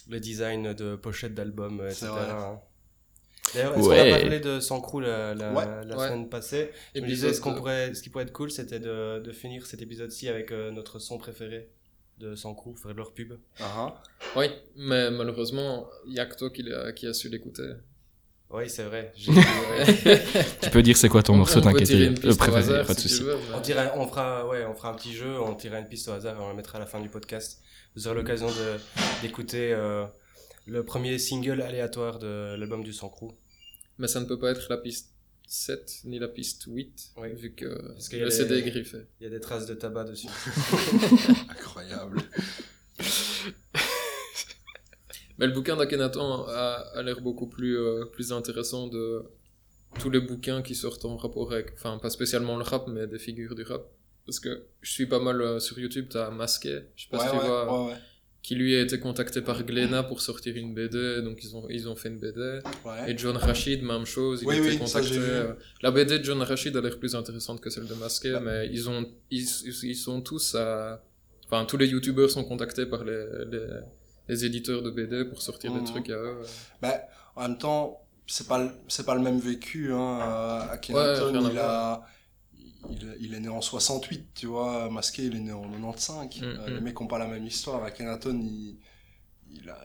le 0.10 0.20
design 0.20 0.74
de 0.74 0.96
pochette 0.96 1.34
d'album, 1.34 1.82
etc. 1.86 1.96
C'est 2.00 2.06
vrai. 2.08 2.30
hein. 2.30 2.60
D'ailleurs, 3.56 3.76
est-ce 3.78 3.86
qu'on 3.88 3.92
a 3.92 4.20
parlé 4.20 4.40
de 4.40 4.60
Sankru 4.60 5.02
la, 5.02 5.34
la, 5.34 5.54
Ouais. 5.54 5.66
la 5.86 5.98
Ouais. 5.98 6.08
semaine 6.08 6.30
passée? 6.30 6.70
Je 6.94 7.02
me 7.02 7.08
disais, 7.08 7.34
ce, 7.34 7.42
qu'on 7.42 7.56
pourrait, 7.56 7.96
ce 7.96 8.04
qui 8.04 8.10
pourrait 8.10 8.26
être 8.26 8.32
cool, 8.34 8.52
c'était 8.52 8.80
de, 8.80 9.20
de 9.20 9.32
finir 9.32 9.66
cet 9.66 9.82
épisode-ci 9.82 10.28
avec 10.30 10.52
euh, 10.52 10.70
notre 10.70 11.00
son 11.00 11.18
préféré 11.18 11.72
de 12.20 12.36
Sankru, 12.36 12.76
faire 12.76 12.94
leur 12.94 13.14
pub. 13.14 13.34
Ah, 13.60 14.00
Oui, 14.36 14.46
mais 14.76 15.10
malheureusement, 15.10 15.90
il 16.06 16.14
y 16.14 16.20
a 16.20 16.26
que 16.28 16.36
toi 16.36 16.50
qui 16.94 17.08
a 17.08 17.14
su 17.14 17.30
l'écouter. 17.30 17.72
Oui, 18.52 18.68
c'est 18.70 18.84
vrai. 18.84 19.14
Tu 20.62 20.70
peux 20.72 20.82
dire 20.82 20.98
c'est 20.98 21.08
quoi 21.10 21.22
ton 21.22 21.34
On- 21.34 21.38
morceau, 21.38 21.62
t'inquiète, 21.62 22.26
au 22.26 22.36
préféré, 22.36 22.84
pas 22.84 22.94
de 22.96 23.00
si 23.00 23.08
souci. 23.10 23.24
on, 23.24 24.02
on, 24.02 24.08
fera, 24.08 24.48
ouais, 24.48 24.66
on 24.66 24.74
fera 24.74 24.90
un 24.90 24.96
petit 24.96 25.14
jeu, 25.14 25.40
on 25.40 25.54
tirera 25.56 25.80
une 25.80 25.88
piste 25.88 26.08
au 26.08 26.12
hasard 26.14 26.36
et 26.36 26.44
on 26.44 26.48
la 26.48 26.54
mettra 26.56 26.78
à 26.78 26.82
la 26.82 26.88
fin 26.88 27.00
du 27.00 27.10
podcast. 27.10 27.62
Vous 27.96 28.08
aurez 28.08 28.16
l'occasion 28.18 28.48
d'écouter 29.22 29.72
euh, 29.74 30.06
le 30.66 30.84
premier 30.84 31.20
single 31.20 31.62
aléatoire 31.62 32.18
de 32.18 32.56
l'album 32.58 32.84
du 32.84 32.92
Sankru. 32.94 33.28
Mais 34.00 34.08
ça 34.08 34.20
ne 34.20 34.26
peut 34.26 34.40
pas 34.40 34.52
être 34.52 34.68
la 34.70 34.78
piste 34.78 35.10
7 35.48 36.02
ni 36.06 36.18
la 36.20 36.28
piste 36.28 36.64
8, 36.68 37.12
Oui. 37.18 37.30
vu 37.36 37.54
que 37.54 37.66
qu'il 38.10 38.20
y 38.20 38.22
a 38.22 38.26
le 38.26 38.32
CD 38.32 38.58
est 38.60 38.62
griffé. 38.64 38.98
Il 39.20 39.24
y 39.26 39.28
a 39.28 39.30
des 39.30 39.40
traces 39.40 39.66
de 39.68 39.74
tabac 39.76 40.06
dessus. 40.06 40.28
incroyable. 41.50 42.22
Mais 45.40 45.48
le 45.48 45.54
bouquin 45.54 45.76
d'Akhenaton 45.78 46.46
a, 46.48 46.84
a 46.96 47.02
l'air 47.02 47.22
beaucoup 47.22 47.48
plus, 47.48 47.78
euh, 47.78 48.06
plus 48.06 48.32
intéressant 48.34 48.88
de 48.88 49.24
tous 50.00 50.10
les 50.10 50.20
bouquins 50.20 50.62
qui 50.62 50.76
sortent 50.76 51.06
en 51.06 51.18
rapport 51.18 51.52
avec, 51.52 51.72
enfin 51.74 51.98
pas 51.98 52.10
spécialement 52.10 52.58
le 52.58 52.64
rap, 52.64 52.88
mais 52.88 53.08
des 53.08 53.20
figures 53.20 53.56
du 53.56 53.64
rap. 53.64 53.84
Parce 54.26 54.40
que 54.40 54.66
je 54.82 54.92
suis 54.92 55.08
pas 55.08 55.20
mal 55.20 55.42
euh, 55.42 55.60
sur 55.60 55.80
YouTube, 55.80 56.08
t'as 56.10 56.30
Masqué, 56.30 56.82
je 56.96 57.04
sais 57.04 57.10
pas 57.10 57.18
Ouais, 57.18 57.24
si 57.24 57.30
tu 57.32 57.38
ouais, 57.38 57.44
vois, 57.48 57.88
ouais, 57.88 57.94
qui 58.44 58.56
lui 58.56 58.76
a 58.76 58.82
été 58.82 59.00
contacté 59.00 59.42
par 59.42 59.64
Glénat 59.64 60.04
pour 60.04 60.22
sortir 60.22 60.56
une 60.56 60.74
BD, 60.76 61.22
donc 61.24 61.44
ils 61.44 61.56
ont, 61.58 61.68
ils 61.70 61.90
ont 61.90 61.96
fait 61.96 62.10
une 62.10 62.20
BD. 62.20 62.60
Ouais. 62.86 63.12
Et 63.12 63.18
John 63.18 63.36
Rachid, 63.36 63.82
même 63.82 64.06
chose, 64.06 64.42
il 64.44 64.48
Oui, 64.48 64.56
a 64.56 64.60
été 64.60 64.70
oui, 64.70 64.78
contacté. 64.78 65.18
euh, 65.18 65.54
La 65.82 65.92
BD 65.92 66.20
de 66.20 66.24
John 66.24 66.42
Rachid 66.42 66.76
a 66.78 66.82
l'air 66.82 67.00
plus 67.00 67.16
intéressante 67.16 67.60
que 67.60 67.70
celle 67.70 67.88
de 67.88 67.96
Masqué, 67.96 68.32
Bah. 68.34 68.42
mais 68.42 68.70
ils 68.72 68.88
ont, 68.90 69.06
ils, 69.32 69.48
ils 69.84 69.96
sont 69.96 70.22
tous 70.22 70.54
à, 70.56 71.04
enfin, 71.46 71.66
tous 71.66 71.78
les 71.78 71.88
youtubeurs 71.88 72.30
sont 72.30 72.44
contactés 72.46 72.86
par 72.86 73.04
les, 73.04 73.26
les, 73.52 73.66
les 74.30 74.46
éditeurs 74.46 74.82
de 74.82 74.92
BD 74.92 75.26
pour 75.26 75.42
sortir 75.42 75.74
Mhm. 75.74 75.80
des 75.80 75.86
trucs 75.92 76.10
à 76.10 76.14
eux. 76.18 76.42
Bah, 76.82 77.02
en 77.36 77.42
même 77.48 77.58
temps, 77.58 78.02
c'est 78.28 78.48
pas 78.48 78.60
le- 78.64 78.72
c'est 78.88 79.06
pas 79.06 79.16
le 79.16 79.22
même 79.22 79.40
vécu. 79.40 79.92
Hein. 79.92 80.20
euh, 80.22 80.70
Akhenaton, 80.72 81.32
rien 81.32 81.46
à 81.46 81.52
il 81.52 81.60
a 81.60 82.06
il, 82.90 83.18
il 83.20 83.34
est 83.34 83.40
né 83.42 83.50
en 83.50 83.60
68, 83.62 84.30
tu 84.36 84.46
vois. 84.48 84.90
Masqué, 84.90 85.26
il 85.26 85.36
est 85.36 85.40
né 85.40 85.52
en 85.52 85.64
95. 85.70 86.42
Mm, 86.42 86.46
Euh, 86.46 86.70
mm. 86.70 86.74
Les 86.76 86.82
mecs 86.82 87.02
ont 87.02 87.08
pas 87.08 87.18
la 87.20 87.28
même 87.28 87.46
histoire. 87.46 87.84
Akhenaton, 87.84 88.40
il, 88.42 88.78
il 89.52 89.70
a 89.70 89.78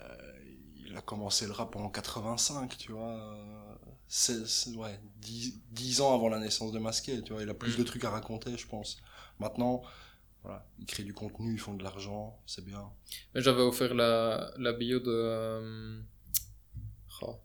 il 0.87 0.97
a 0.97 1.01
commencé 1.01 1.47
le 1.47 1.53
rap 1.53 1.75
en 1.75 1.89
85, 1.89 2.77
tu 2.79 2.93
vois. 2.93 3.37
C'est 4.07 4.47
c'est- 4.47 4.77
ouais, 4.77 5.01
10, 5.17 5.59
10 5.73 6.01
ans 6.03 6.15
avant 6.15 6.29
la 6.29 6.39
naissance 6.39 6.71
de 6.71 6.79
Masqué, 6.79 7.21
tu 7.23 7.33
vois. 7.33 7.43
Il 7.43 7.49
a 7.51 7.55
plus 7.55 7.75
Mm. 7.75 7.79
de 7.79 7.83
trucs 7.85 8.05
à 8.05 8.11
raconter, 8.11 8.57
je 8.57 8.67
pense. 8.69 8.99
Maintenant, 9.41 9.83
voilà, 10.45 10.65
il 10.79 10.87
crée 10.87 11.03
du 11.03 11.13
contenu, 11.15 11.55
ils 11.55 11.59
font 11.59 11.75
de 11.75 11.83
l'argent, 11.83 12.39
c'est 12.47 12.65
bien. 12.65 12.85
Mais 13.35 13.41
J'avais 13.41 13.63
offert 13.63 13.95
la, 13.95 14.53
la 14.59 14.73
bio 14.73 15.01
de, 15.01 15.07
euh, 15.11 16.01
oh, 17.23 17.37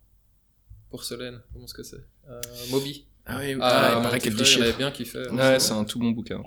Porcelaine, 0.90 1.40
comment 1.54 1.66
est-ce 1.66 1.74
que 1.74 1.84
c'est? 1.84 2.04
Euh, 2.30 2.42
Moby. 2.72 3.06
Ah 3.26 3.38
oui, 3.40 3.56
Ah, 3.62 3.90
il 3.92 3.96
mon 3.98 4.02
paraît 4.04 4.20
qu'elle 4.20 4.34
il 4.34 4.38
déchire. 4.38 4.76
bien 4.78 4.92
kiffé. 4.92 5.28
Ouais, 5.30 5.60
c'est 5.60 5.72
un 5.74 5.84
tout 5.86 6.00
bon 6.00 6.12
bouquin. 6.12 6.44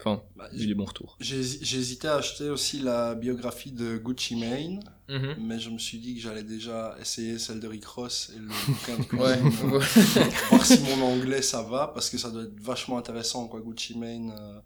Enfin, 0.00 0.22
Bah, 0.36 0.48
j'ai 0.52 0.66
des 0.66 0.74
bons 0.74 0.84
retours. 0.84 1.16
Hésité 1.20 2.08
à 2.08 2.16
acheter 2.16 2.50
aussi 2.50 2.80
la 2.80 3.14
biographie 3.14 3.72
de 3.72 3.96
Gucci 3.96 4.36
Mane, 4.36 4.80
Mhm. 5.08 5.36
mais 5.38 5.58
je 5.60 5.70
me 5.70 5.78
suis 5.78 5.98
dit 5.98 6.14
que 6.14 6.20
j'allais 6.20 6.42
déjà 6.42 6.96
essayer 7.00 7.38
celle 7.38 7.60
de 7.60 7.68
Rick 7.68 7.84
Ross 7.86 8.32
et 8.34 8.38
le 8.38 8.48
bouquin 8.66 8.96
de 8.98 9.22
Ouais. 9.22 9.38
cuisine, 9.84 10.28
voir 10.50 10.66
si 10.66 10.80
mon 10.80 11.02
anglais 11.06 11.40
ça 11.42 11.62
va, 11.62 11.88
parce 11.88 12.10
que 12.10 12.18
ça 12.18 12.30
doit 12.30 12.42
être 12.42 12.58
vachement 12.60 12.98
intéressant, 12.98 13.46
quoi, 13.48 13.60
Gucci 13.60 13.96
Mane. 13.96 14.34
euh. 14.38 14.60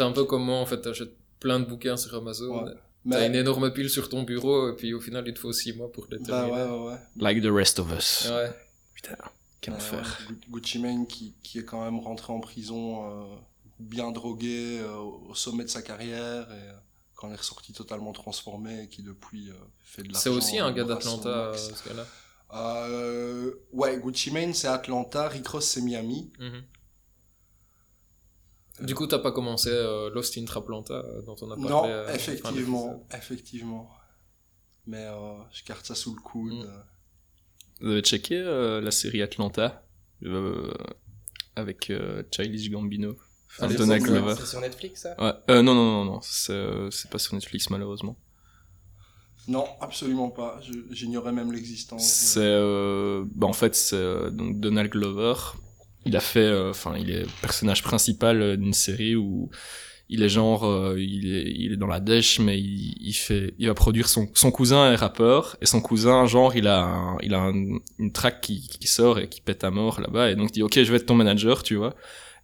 C'est 0.00 0.06
un 0.06 0.12
peu 0.12 0.24
comme 0.24 0.44
moi, 0.44 0.56
en 0.56 0.64
fait, 0.64 0.80
t'achètes 0.80 1.12
plein 1.40 1.60
de 1.60 1.66
bouquins 1.66 1.98
sur 1.98 2.14
Amazon. 2.14 2.64
Ouais. 2.64 2.72
T'as 2.72 2.80
Mais, 3.20 3.26
une 3.26 3.34
énorme 3.34 3.70
pile 3.70 3.90
sur 3.90 4.08
ton 4.08 4.22
bureau, 4.22 4.70
et 4.72 4.76
puis 4.76 4.94
au 4.94 5.00
final, 5.00 5.24
il 5.26 5.34
te 5.34 5.38
faut 5.38 5.52
6 5.52 5.74
mois 5.74 5.92
pour 5.92 6.06
les 6.10 6.16
bah 6.18 6.24
terminer. 6.24 6.56
ouais, 6.56 6.70
ouais, 6.70 6.86
ouais. 6.92 6.98
Like 7.18 7.42
the 7.42 7.50
rest 7.52 7.78
of 7.80 7.92
us. 7.92 8.26
Ouais. 8.30 8.50
Putain, 8.94 9.16
quel 9.60 9.74
Ouais, 9.74 9.80
enfer. 9.80 10.18
ouais. 10.30 10.34
Gu- 10.36 10.40
Gucci 10.52 10.78
Mane 10.78 11.06
qui, 11.06 11.34
qui 11.42 11.58
est 11.58 11.64
quand 11.66 11.84
même 11.84 11.98
rentré 11.98 12.32
en 12.32 12.40
prison 12.40 13.04
euh, 13.10 13.24
bien 13.78 14.10
drogué 14.10 14.80
euh, 14.80 14.96
au 14.96 15.34
sommet 15.34 15.64
de 15.64 15.68
sa 15.70 15.82
carrière 15.82 16.50
et 16.50 16.68
euh, 16.68 16.72
quand 17.14 17.28
il 17.28 17.34
est 17.34 17.36
ressorti 17.36 17.74
totalement 17.74 18.12
transformé 18.12 18.84
et 18.84 18.88
qui 18.88 19.02
depuis 19.02 19.50
euh, 19.50 19.52
fait 19.84 20.00
de 20.02 20.08
l'argent. 20.08 20.20
C'est 20.22 20.30
aussi 20.30 20.58
un 20.58 20.72
gars 20.72 20.84
d'Atlanta, 20.84 21.52
ce 21.58 21.88
gars-là. 21.88 22.06
Euh, 22.54 23.52
ouais, 23.72 23.98
Gucci 23.98 24.30
Mane 24.30 24.54
c'est 24.54 24.68
Atlanta, 24.68 25.28
Rick 25.28 25.46
Ross 25.48 25.66
c'est 25.66 25.80
Miami. 25.82 26.32
Mhm. 26.38 26.62
Du 28.82 28.94
coup, 28.94 29.06
t'as 29.06 29.18
pas 29.18 29.32
commencé 29.32 29.68
euh, 29.70 30.10
Lost 30.10 30.36
in 30.38 30.44
Traplanta, 30.44 30.94
euh, 30.94 31.22
dont 31.22 31.36
on 31.42 31.50
a 31.50 31.56
parlé. 31.56 31.68
Non, 31.70 31.84
euh, 31.86 32.12
effectivement, 32.14 33.06
effectivement. 33.14 33.90
Mais 34.86 35.04
euh, 35.06 35.34
je 35.52 35.64
garde 35.64 35.84
ça 35.84 35.94
sous 35.94 36.14
le 36.14 36.20
coude. 36.20 36.52
Mm. 36.52 36.82
Vous 37.82 37.90
avez 37.92 38.02
checké 38.02 38.36
euh, 38.38 38.80
la 38.80 38.90
série 38.90 39.22
Atlanta 39.22 39.86
euh, 40.24 40.72
avec 41.56 41.90
euh, 41.90 42.22
Childish 42.30 42.70
Gambino, 42.70 43.16
Donald 43.58 44.02
c'est- 44.02 44.08
Glover. 44.08 44.34
C'est 44.38 44.46
sur 44.46 44.60
Netflix, 44.60 45.02
ça? 45.02 45.14
Ouais. 45.22 45.32
Euh, 45.50 45.62
non, 45.62 45.74
non, 45.74 46.04
non, 46.04 46.04
non, 46.04 46.20
c'est 46.22 46.52
euh, 46.52 46.90
pas 47.10 47.18
sur 47.18 47.34
Netflix 47.34 47.70
malheureusement. 47.70 48.16
Non, 49.48 49.66
absolument 49.80 50.30
pas. 50.30 50.60
J'ignorais 50.90 51.32
même 51.32 51.50
l'existence. 51.52 52.06
C'est, 52.06 52.40
euh, 52.40 53.24
bah, 53.34 53.46
en 53.46 53.52
fait, 53.52 53.74
c'est 53.74 53.96
euh, 53.96 54.30
donc 54.30 54.60
Donald 54.60 54.90
Glover. 54.90 55.34
Il 56.06 56.16
a 56.16 56.20
fait, 56.20 56.40
euh, 56.40 56.70
enfin, 56.70 56.94
il 56.98 57.10
est 57.10 57.26
personnage 57.42 57.82
principal 57.82 58.40
euh, 58.42 58.56
d'une 58.56 58.72
série 58.72 59.16
où 59.16 59.50
il 60.08 60.22
est 60.22 60.28
genre, 60.28 60.64
euh, 60.66 60.96
il 60.98 61.32
est, 61.32 61.52
il 61.56 61.72
est 61.72 61.76
dans 61.76 61.86
la 61.86 62.00
dèche, 62.00 62.40
mais 62.40 62.58
il, 62.58 62.96
il 63.00 63.12
fait, 63.12 63.54
il 63.58 63.68
va 63.68 63.74
produire 63.74 64.08
son, 64.08 64.28
son 64.34 64.50
cousin 64.50 64.92
est 64.92 64.96
rappeur 64.96 65.56
et 65.60 65.66
son 65.66 65.80
cousin, 65.80 66.26
genre, 66.26 66.56
il 66.56 66.66
a, 66.66 66.82
un- 66.82 67.18
il 67.22 67.34
a 67.34 67.40
un- 67.42 67.78
une 67.98 68.12
track 68.12 68.40
qui, 68.40 68.66
qui 68.68 68.86
sort 68.88 69.18
et 69.20 69.28
qui 69.28 69.40
pète 69.40 69.62
à 69.62 69.70
mort 69.70 70.00
là-bas 70.00 70.30
et 70.30 70.36
donc 70.36 70.48
il 70.50 70.52
dit, 70.54 70.62
ok, 70.62 70.74
je 70.82 70.90
vais 70.90 70.96
être 70.96 71.06
ton 71.06 71.14
manager, 71.14 71.62
tu 71.62 71.76
vois. 71.76 71.94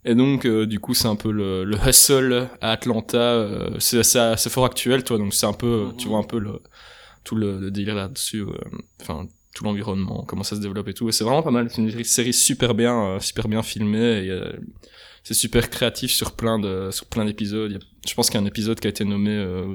Et 0.05 0.15
donc, 0.15 0.47
euh, 0.47 0.67
du 0.67 0.79
coup, 0.79 0.95
c'est 0.95 1.09
un 1.09 1.17
peu 1.17 1.33
le, 1.33 1.65
le 1.65 1.77
hustle 1.89 2.49
à 2.61 2.71
Atlanta. 2.73 3.19
euh, 3.19 3.71
c'est 3.81 4.05
c'est- 4.05 4.49
fort 4.51 4.67
actuel, 4.67 5.03
toi. 5.03 5.19
Donc, 5.19 5.35
c'est 5.35 5.47
un 5.47 5.53
peu, 5.53 5.89
tu 5.99 6.07
vois 6.09 6.19
un 6.19 6.23
peu 6.23 6.39
le, 6.39 6.61
tout 7.25 7.35
le, 7.35 7.59
le 7.59 7.71
délire 7.73 7.97
là-dessus. 7.97 8.43
euh, 8.43 8.53
Enfin, 9.01 9.27
tout 9.57 9.65
l'environnement, 9.65 10.25
comment 10.29 10.43
ça 10.43 10.55
se 10.55 10.61
développe 10.61 10.89
et 10.89 10.95
tout. 10.95 11.09
Et 11.09 11.13
c'est 11.13 11.25
vraiment 11.25 11.43
pas 11.43 11.51
mal. 11.51 11.69
C'est 11.71 11.83
une 11.83 12.05
série 12.05 12.35
super 12.35 12.75
bien, 12.75 13.03
euh, 13.03 13.21
super 13.21 13.49
bien 13.49 13.63
filmée. 13.63 14.25
Et, 14.25 14.31
euh, 14.31 14.53
c'est 15.25 15.35
super 15.35 15.71
créatif 15.71 16.13
sur 16.13 16.33
plein 16.33 16.61
de, 16.61 16.91
sur 16.93 17.07
plein 17.07 17.25
d'épisodes. 17.25 17.81
Je 18.07 18.15
pense 18.15 18.31
qu'il 18.31 18.39
y 18.39 18.41
a 18.41 18.45
un 18.45 18.47
épisode 18.47 18.79
qui 18.79 18.87
a 18.87 18.91
été 18.91 19.05
nommé 19.05 19.33
euh, 19.33 19.67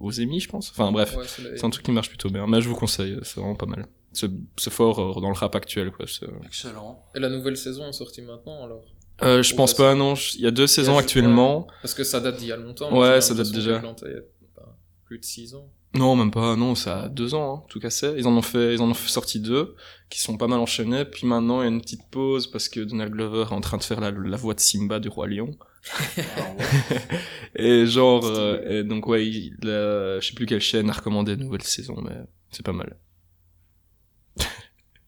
aux, 0.00 0.06
aux 0.06 0.20
Emmy, 0.20 0.40
je 0.40 0.48
pense. 0.48 0.70
Enfin, 0.70 0.90
bref. 0.90 1.14
Ouais, 1.16 1.24
c'est 1.38 1.64
un 1.64 1.70
truc 1.70 1.84
qui 1.84 1.92
marche 1.92 2.08
plutôt 2.08 2.28
bien. 2.28 2.46
Mais 2.48 2.60
je 2.60 2.68
vous 2.68 2.74
conseille, 2.74 3.16
c'est 3.22 3.38
vraiment 3.38 3.54
pas 3.54 3.66
mal. 3.66 3.86
C'est 4.12 4.70
fort 4.70 4.98
euh, 4.98 5.20
dans 5.20 5.28
le 5.28 5.34
rap 5.34 5.54
actuel, 5.54 5.92
quoi. 5.92 6.06
Excellent. 6.44 7.00
Et 7.14 7.20
la 7.20 7.28
nouvelle 7.28 7.56
saison 7.56 7.86
est 7.88 7.92
sortie 7.92 8.22
maintenant, 8.22 8.64
alors? 8.64 8.84
Euh, 9.22 9.42
je 9.42 9.54
pense 9.54 9.74
pas, 9.74 9.94
non. 9.94 10.14
Il 10.34 10.40
y 10.40 10.46
a 10.46 10.50
deux 10.50 10.66
saisons 10.66 10.98
actuellement. 10.98 11.68
Parce 11.82 11.94
que 11.94 12.02
ça 12.02 12.18
date 12.20 12.38
d'il 12.38 12.48
y 12.48 12.52
a 12.52 12.56
longtemps. 12.56 12.92
Ouais, 12.98 13.20
ça 13.20 13.34
date 13.34 13.52
déjà. 13.52 13.80
Plus 15.06 15.18
de 15.18 15.24
6 15.24 15.54
ans. 15.54 15.70
Non, 15.94 16.14
même 16.14 16.30
pas. 16.30 16.56
Non, 16.56 16.74
ça 16.74 17.04
a 17.04 17.08
deux 17.08 17.32
ans, 17.34 17.56
hein, 17.58 17.64
tout 17.68 17.80
cassé. 17.80 18.14
Ils 18.18 18.26
en 18.26 18.36
ont 18.36 18.42
fait, 18.42 18.74
ils 18.74 18.82
en 18.82 18.90
ont 18.90 18.94
fait 18.94 19.08
sorti 19.08 19.40
deux, 19.40 19.74
qui 20.10 20.20
sont 20.20 20.36
pas 20.36 20.46
mal 20.46 20.58
enchaînés. 20.58 21.04
Puis 21.06 21.26
maintenant, 21.26 21.62
il 21.62 21.64
y 21.64 21.68
a 21.68 21.70
une 21.70 21.80
petite 21.80 22.06
pause 22.10 22.48
parce 22.50 22.68
que 22.68 22.80
Donald 22.80 23.12
Glover 23.12 23.42
est 23.50 23.54
en 23.54 23.60
train 23.62 23.78
de 23.78 23.82
faire 23.82 24.00
la, 24.00 24.10
la 24.10 24.36
voix 24.36 24.52
de 24.52 24.60
Simba 24.60 25.00
du 25.00 25.08
roi 25.08 25.26
lion. 25.26 25.56
Et 27.54 27.86
genre, 27.86 28.24
euh, 28.26 28.80
et 28.80 28.84
donc 28.84 29.06
ouais, 29.06 29.26
il, 29.26 29.54
a- 29.68 30.20
je 30.20 30.26
sais 30.28 30.34
plus 30.34 30.44
quelle 30.46 30.60
chaîne 30.60 30.90
a 30.90 30.92
recommandé 30.92 31.32
une 31.34 31.44
nouvelle 31.44 31.62
saison, 31.62 31.96
mais 32.02 32.16
c'est 32.50 32.64
pas 32.64 32.72
mal. 32.72 32.96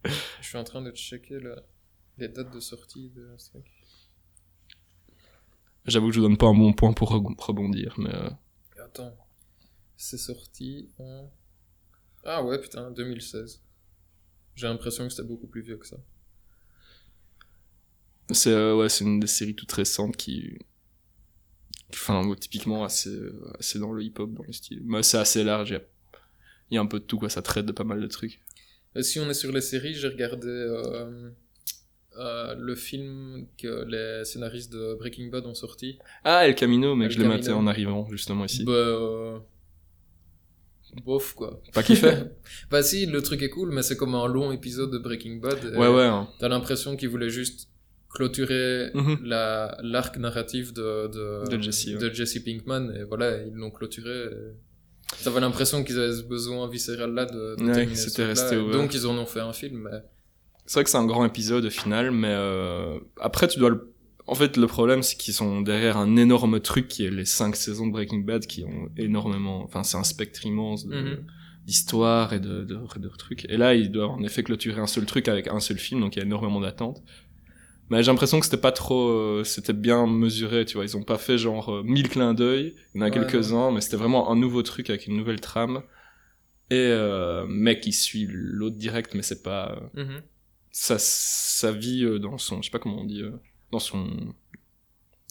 Je 0.05 0.11
suis 0.47 0.57
en 0.57 0.65
train 0.65 0.81
de 0.81 0.91
checker 0.93 1.39
le- 1.41 1.57
les 2.17 2.29
dates 2.29 2.55
de 2.55 2.61
sortie 2.61 3.11
de 3.11 3.29
truc. 3.51 3.65
J'avoue 5.85 6.09
que 6.09 6.15
je 6.15 6.21
vous 6.21 6.27
donne 6.29 6.37
pas 6.39 6.47
un 6.47 6.55
bon 6.55 6.73
point 6.73 6.93
pour 6.93 7.13
re- 7.13 7.35
rebondir, 7.39 7.95
mais 7.99 8.15
euh, 8.15 8.31
Attends. 8.85 9.15
C'est 9.99 10.17
sorti 10.17 10.89
en. 10.99 11.29
Ah 12.25 12.45
ouais, 12.45 12.61
putain, 12.61 12.93
2016. 12.93 13.61
J'ai 14.55 14.69
l'impression 14.69 15.05
que 15.05 15.11
c'était 15.13 15.27
beaucoup 15.27 15.49
plus 15.49 15.61
vieux 15.61 15.77
que 15.77 15.87
ça. 15.87 15.97
c'est 18.31 18.51
euh, 18.51 18.77
ouais, 18.77 18.89
c'est 18.89 19.05
une 19.05 19.19
des 19.19 19.27
séries 19.27 19.57
toutes 19.57 19.73
récentes 19.73 20.17
qui, 20.17 20.57
enfin, 21.93 22.33
typiquement 22.37 22.85
assez, 22.85 23.19
assez 23.59 23.81
dans 23.81 23.93
le 23.93 24.03
hip-hop, 24.05 24.33
dans 24.33 24.45
le 24.45 24.53
style. 24.53 24.83
Mais 24.85 25.03
c'est 25.03 25.19
assez 25.19 25.43
large. 25.43 25.71
Il 25.71 26.75
y 26.75 26.77
y 26.77 26.79
a 26.79 26.81
un 26.81 26.87
peu 26.87 27.01
de 27.01 27.05
tout, 27.05 27.19
quoi. 27.19 27.29
Ça 27.29 27.43
traite 27.43 27.67
de 27.67 27.73
pas 27.73 27.85
mal 27.85 28.01
de 28.01 28.07
trucs. 28.07 28.41
Et 28.95 29.03
si 29.03 29.19
on 29.19 29.29
est 29.29 29.35
sur 29.35 29.51
les 29.51 29.61
séries, 29.61 29.95
j'ai 29.95 30.09
regardé 30.09 30.47
euh, 30.47 31.31
euh, 32.19 32.55
le 32.55 32.75
film 32.77 33.49
que 33.59 33.85
les 33.85 34.25
scénaristes 34.25 34.73
de 34.73 34.95
Breaking 34.95 35.29
Bad 35.29 35.45
ont 35.47 35.55
sorti. 35.55 35.99
Ah, 36.23 36.47
El 36.47 36.55
Camino, 36.55 36.95
mec, 36.95 37.11
El 37.11 37.17
je 37.17 37.21
l'ai 37.21 37.29
maté 37.29 37.51
en 37.51 37.67
arrivant 37.67 38.09
justement 38.11 38.45
ici. 38.45 38.65
Bah, 38.65 39.43
bof, 41.05 41.35
quoi. 41.35 41.61
Pas 41.73 41.83
kiffé 41.83 42.13
Bah 42.71 42.83
si, 42.83 43.07
le 43.07 43.23
truc 43.23 43.43
est 43.43 43.51
cool, 43.51 43.71
mais 43.73 43.83
c'est 43.83 43.97
comme 43.97 44.15
un 44.15 44.27
long 44.27 44.53
épisode 44.53 44.91
de 44.91 44.99
Breaking 44.99 45.37
Bad. 45.37 45.65
Ouais, 45.77 45.89
ouais. 45.89 46.05
hein. 46.05 46.29
T'as 46.41 46.49
l'impression 46.49 46.97
qu'ils 46.97 47.09
voulaient 47.11 47.31
juste 47.31 47.69
clôturer 48.11 48.91
Mhm. 48.95 49.19
la 49.25 49.77
l'arc 49.83 50.17
narratif 50.17 50.73
de 50.73 51.09
de, 51.09 51.51
De 51.57 51.63
Jesse, 51.63 51.87
ouais. 51.89 51.99
de 51.99 52.09
Jesse 52.13 52.39
Pinkman 52.43 52.91
et 52.99 53.05
voilà 53.05 53.37
ils 53.45 53.53
l'ont 53.53 53.71
clôturé 53.71 54.25
et 54.25 55.25
T'avais 55.25 55.41
l'impression 55.41 55.85
qu'ils 55.85 55.99
avaient 55.99 56.13
ce 56.17 56.23
besoin 56.23 56.69
viscéral 56.69 57.13
là 57.15 57.27
de, 57.27 57.57
de 57.57 57.65
Ouais, 57.65 57.95
c'était 57.95 58.25
resté 58.25 58.57
donc 58.57 58.95
ils 58.95 59.07
en 59.07 59.17
ont 59.19 59.27
fait 59.27 59.41
un 59.41 59.53
film 59.53 59.89
mais 59.91 59.99
C'est 60.67 60.75
vrai 60.75 60.85
que 60.85 60.91
c'est 60.91 60.97
un 60.99 61.07
grand 61.07 61.25
épisode 61.27 61.67
au 61.67 61.71
final, 61.71 62.11
mais 62.11 62.29
euh, 62.33 62.99
après 63.21 63.47
tu 63.49 63.59
dois 63.59 63.71
le... 63.71 63.93
En 64.29 64.35
fait, 64.35 64.57
le 64.57 64.67
problème, 64.67 65.03
c'est 65.03 65.17
qu'ils 65.17 65.35
sont 65.35 65.61
derrière 65.63 65.97
un 65.97 66.17
énorme 66.17 66.61
truc 66.61 66.87
qui 66.89 67.05
est 67.07 67.11
les 67.11 67.25
cinq 67.25 67.57
saisons 67.57 67.87
de 67.87 67.93
Breaking 67.93 68.21
Bad 68.21 68.47
qui 68.47 68.63
ont 68.65 68.89
énormément... 68.97 69.65
Enfin, 69.65 69.83
c'est 69.83 69.97
un 69.97 70.05
spectre 70.05 70.45
immense 70.47 70.87
de- 70.87 70.95
Mhm. 70.95 71.25
d'histoire 71.67 72.33
et 72.33 72.41
de, 72.41 72.63
de, 72.65 72.77
de 72.99 73.09
trucs. 73.17 73.45
Et 73.47 73.57
là, 73.57 73.75
ils 73.75 73.91
doivent 73.91 74.11
en 74.11 74.23
effet 74.23 74.43
clôturer 74.43 74.81
un 74.81 74.87
seul 74.87 75.07
truc 75.07 75.29
avec 75.29 75.49
un 75.49 75.61
seul 75.61 75.79
film, 75.79 76.01
donc 76.01 76.17
il 76.17 76.21
y 76.21 76.23
a 76.23 76.25
énormément 76.27 76.61
d'attentes. 76.61 77.03
Mais 77.91 78.03
j'ai 78.03 78.11
l'impression 78.11 78.39
que 78.39 78.45
c'était 78.45 78.57
pas 78.61 78.73
trop... 78.73 79.09
euh, 79.09 79.45
c'était 79.45 79.73
bien 79.73 80.07
mesuré, 80.07 80.65
tu 80.67 80.75
vois. 80.77 80.85
Ils 80.85 80.97
ont 80.97 81.03
pas 81.03 81.17
fait 81.19 81.39
genre 81.39 81.71
euh, 81.75 81.83
mille 81.83 82.09
clins 82.11 82.35
d'œil. 82.35 82.75
Il 82.95 82.99
y 82.99 83.01
en 83.01 83.07
a 83.07 83.09
Ouais, 83.09 83.11
quelques-uns, 83.13 83.71
mais 83.73 83.81
c'était 83.81 83.97
vraiment 83.97 84.31
un 84.31 84.37
nouveau 84.37 84.63
truc 84.63 84.91
avec 84.91 85.07
une 85.07 85.17
nouvelle 85.17 85.41
trame. 85.41 85.83
Et 86.71 86.75
euh, 86.77 87.47
mec, 87.49 87.87
il 87.87 87.95
suit 87.95 88.27
l'autre 88.31 88.77
direct, 88.77 89.15
mais 89.15 89.23
c'est 89.23 89.43
pas... 89.43 89.79
euh, 89.97 90.05
Mhm. 90.05 90.21
sa, 90.71 90.97
sa 90.99 91.73
vie 91.73 92.05
euh, 92.05 92.19
dans 92.19 92.37
son, 92.37 92.61
je 92.61 92.67
sais 92.67 92.71
pas 92.71 92.79
comment 92.79 93.01
on 93.01 93.07
dit, 93.07 93.23
euh, 93.23 93.33
dans 93.71 93.79
son, 93.79 94.09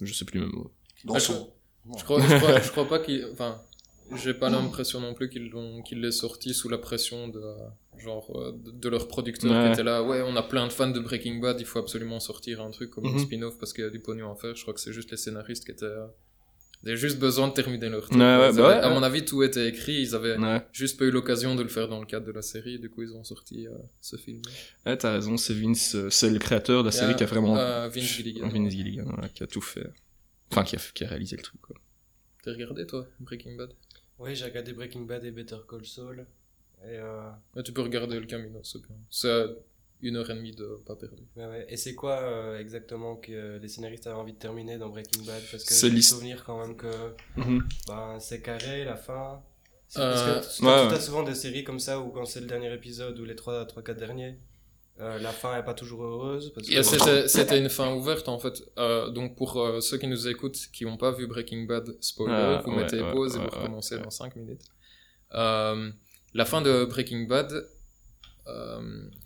je 0.02 0.14
sais 0.14 0.26
plus 0.26 0.40
le 0.40 0.48
mot. 0.48 0.72
Dans 1.06 1.16
Ah, 1.16 1.20
son... 1.20 1.54
je 1.98 2.04
crois 2.04 2.20
je 2.22 2.36
crois, 2.38 2.60
je 2.62 2.72
crois 2.72 2.88
pas 2.88 3.00
qu'ils 3.00 3.26
enfin 3.32 3.62
j'ai 4.16 4.34
pas 4.34 4.50
l'impression 4.50 5.02
non 5.02 5.14
plus 5.14 5.30
qu'ils 5.30 5.50
l'ont 5.50 5.82
qu'ils 5.82 6.00
l'aient 6.02 6.12
sorti 6.12 6.54
sous 6.54 6.70
la 6.70 6.78
pression 6.78 7.28
de 7.28 7.42
genre 7.98 8.32
euh, 8.38 8.52
de, 8.54 8.72
de 8.72 8.90
leur 8.90 9.08
producteur 9.08 9.52
Ouais. 9.52 9.66
qui 9.68 9.74
était 9.74 9.84
là 9.84 10.02
ouais 10.04 10.22
on 10.26 10.36
a 10.38 10.44
plein 10.44 10.66
de 10.68 10.72
fans 10.72 10.90
de 10.90 11.00
Breaking 11.00 11.40
Bad 11.40 11.60
il 11.60 11.66
faut 11.66 11.80
absolument 11.80 12.20
sortir 12.20 12.62
un 12.62 12.72
truc 12.72 12.90
comme 12.92 13.06
un 13.06 13.12
Mhm. 13.12 13.20
spin-off 13.20 13.58
parce 13.58 13.74
qu'il 13.74 13.84
y 13.84 13.88
a 13.88 13.90
du 13.90 14.00
pognon 14.00 14.32
à 14.32 14.36
faire 14.36 14.56
je 14.56 14.62
crois 14.62 14.74
que 14.74 14.80
c'est 14.80 14.94
juste 14.94 15.12
les 15.12 15.18
scénaristes 15.18 15.66
qui 15.66 15.72
étaient 15.72 15.86
euh, 15.86 16.08
ils 16.84 16.90
avaient 16.90 16.98
juste 16.98 17.20
besoin 17.20 17.48
de 17.48 17.54
terminer 17.54 17.90
leur 17.90 18.02
truc 18.02 18.14
Ouais, 18.14 18.20
quoi. 18.20 18.40
ouais, 18.40 18.50
Ils 18.52 18.56
bah 18.58 18.66
avaient- 18.70 18.80
ouais, 18.80 18.84
à 18.86 18.90
mon 18.90 19.04
avis 19.04 19.26
tout 19.26 19.44
était 19.44 19.68
écrit 19.68 20.02
ils 20.02 20.14
avaient 20.16 20.38
Ouais, 20.38 20.66
juste 20.72 20.98
pas 21.00 21.06
eu 21.06 21.12
l'occasion 21.12 21.56
de 21.56 21.64
le 21.64 21.70
faire 21.70 21.88
dans 21.88 22.00
le 22.00 22.06
cadre 22.06 22.26
de 22.28 22.32
la 22.32 22.42
série 22.42 22.80
du 22.80 22.90
coup 22.90 23.02
ils 23.04 23.14
ont 23.14 23.24
sorti 23.24 23.68
euh, 23.68 23.72
ce 24.02 24.16
film 24.16 24.42
ouais 24.86 24.98
t'as 24.98 25.14
raison, 25.14 25.38
c'est 25.38 25.54
Vince, 25.54 25.96
euh, 25.96 26.10
c'est 26.10 26.30
le 26.30 26.40
créateur 26.40 26.84
de 26.84 26.88
la 26.90 26.92
série 26.92 27.16
qui 27.16 27.24
a 27.24 27.28
vraiment, 27.28 27.58
euh, 27.58 27.88
Vince 27.90 28.04
Gilligan 28.04 28.48
Vince 28.50 28.72
Gilligan, 28.72 29.16
qui 29.34 29.44
a 29.44 29.48
tout 29.48 29.62
fait. 29.62 29.88
Enfin, 30.52 30.64
qui 30.64 30.76
a, 30.78 30.80
qui 30.94 31.04
a 31.04 31.08
réalisé 31.08 31.36
le 31.36 31.42
truc, 31.44 31.60
quoi. 31.62 31.76
t'as 32.44 32.52
regardé 32.52 32.86
toi 32.88 33.06
Breaking 33.20 33.56
Bad? 33.58 33.72
Oui, 34.20 34.34
j'ai 34.36 34.46
regardé 34.46 34.72
Breaking 34.74 35.02
Bad 35.02 35.24
et 35.26 35.32
Better 35.32 35.58
Call 35.70 35.86
Saul. 35.86 36.26
Et, 36.84 36.98
euh, 36.98 37.30
Ouais, 37.56 37.64
tu 37.64 37.72
peux 37.74 37.82
regarder 37.82 38.20
le 38.20 38.26
Camino 38.28 38.60
c'est 38.64 38.80
bien 38.80 38.96
c'est 39.10 39.46
une 40.02 40.16
heure 40.18 40.30
et 40.30 40.36
demie 40.36 40.52
de 40.52 40.80
pas 40.86 40.96
perdu 40.96 41.24
ouais, 41.36 41.46
ouais. 41.46 41.66
et 41.70 41.78
c'est 41.78 41.96
quoi 41.96 42.20
euh, 42.22 42.60
exactement 42.60 43.16
que 43.16 43.58
les 43.58 43.68
scénaristes 43.68 44.06
avaient 44.08 44.16
envie 44.16 44.34
de 44.34 44.38
terminer 44.38 44.78
dans 44.78 44.90
Breaking 44.90 45.24
Bad? 45.24 45.42
Parce 45.52 45.64
que 45.64 45.74
C'est 45.74 45.90
le 45.90 46.02
souvenir 46.02 46.44
quand 46.46 46.60
même 46.60 46.76
que 46.76 46.92
Mhm. 47.36 47.64
ben, 47.88 48.18
c'est 48.20 48.42
carré, 48.42 48.84
la 48.86 48.96
fin. 48.96 49.42
Euh, 49.98 50.36
Parce 50.36 50.60
que 50.60 50.66
ouais, 50.66 50.70
ouais. 50.88 50.94
as 50.94 51.00
souvent 51.00 51.24
des 51.24 51.34
séries 51.34 51.64
comme 51.64 51.80
ça 51.80 52.00
où 52.00 52.10
quand 52.10 52.26
c'est 52.26 52.42
le 52.42 52.46
dernier 52.46 52.74
épisode 52.74 53.18
ou 53.20 53.26
les 53.26 53.36
3 53.36 53.66
trois, 53.66 53.82
quatre 53.82 53.98
derniers, 54.00 54.38
euh, 55.00 55.18
la 55.20 55.32
fin 55.32 55.58
est 55.58 55.64
pas 55.64 55.74
toujours 55.74 56.04
heureuse. 56.04 56.54
C'était 57.28 57.58
une 57.60 57.70
fin 57.70 57.94
ouverte 57.96 58.28
en 58.30 58.38
fait. 58.40 58.64
Euh, 58.78 59.10
donc 59.10 59.36
pour 59.38 59.58
euh, 59.62 59.80
ceux 59.80 59.98
qui 59.98 60.08
nous 60.08 60.28
écoutent, 60.28 60.58
qui 60.74 60.86
n'ont 60.86 60.98
pas 60.98 61.12
vu 61.12 61.26
Breaking 61.28 61.64
Bad, 61.64 61.96
spoiler, 62.02 62.60
vous 62.66 62.72
ouais, 62.72 62.78
mettez 62.84 63.02
ouais, 63.02 63.12
pause 63.14 63.36
et 63.36 63.40
vous 63.40 63.46
ouais, 63.46 63.50
recommencez 63.62 63.96
ouais. 63.96 64.02
dans 64.04 64.10
5 64.10 64.36
minutes. 64.36 64.64
Euh, 65.34 65.90
la 66.34 66.46
fin 66.46 66.62
de 66.62 66.86
Breaking 66.86 67.24
Bad, 67.28 67.68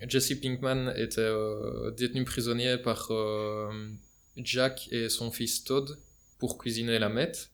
Jesse 0.07 0.33
Pinkman 0.41 0.93
était 0.95 1.21
euh, 1.21 1.91
détenu 1.91 2.23
prisonnier 2.25 2.77
par 2.77 3.07
euh, 3.11 3.69
Jack 4.37 4.87
et 4.91 5.09
son 5.09 5.31
fils 5.31 5.63
Todd 5.63 5.97
pour 6.39 6.57
cuisiner 6.57 6.97
la 6.99 7.09
meth. 7.09 7.51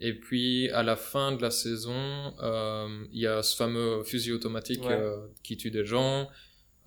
Et 0.00 0.14
puis 0.14 0.70
à 0.70 0.82
la 0.84 0.94
fin 0.94 1.32
de 1.32 1.42
la 1.42 1.50
saison, 1.50 2.32
euh, 2.40 3.04
il 3.12 3.20
y 3.20 3.26
a 3.26 3.42
ce 3.42 3.56
fameux 3.56 4.04
fusil 4.04 4.32
automatique 4.32 4.84
Ouais. 4.84 4.92
euh, 4.92 5.26
qui 5.42 5.56
tue 5.56 5.72
des 5.72 5.84
gens. 5.84 6.28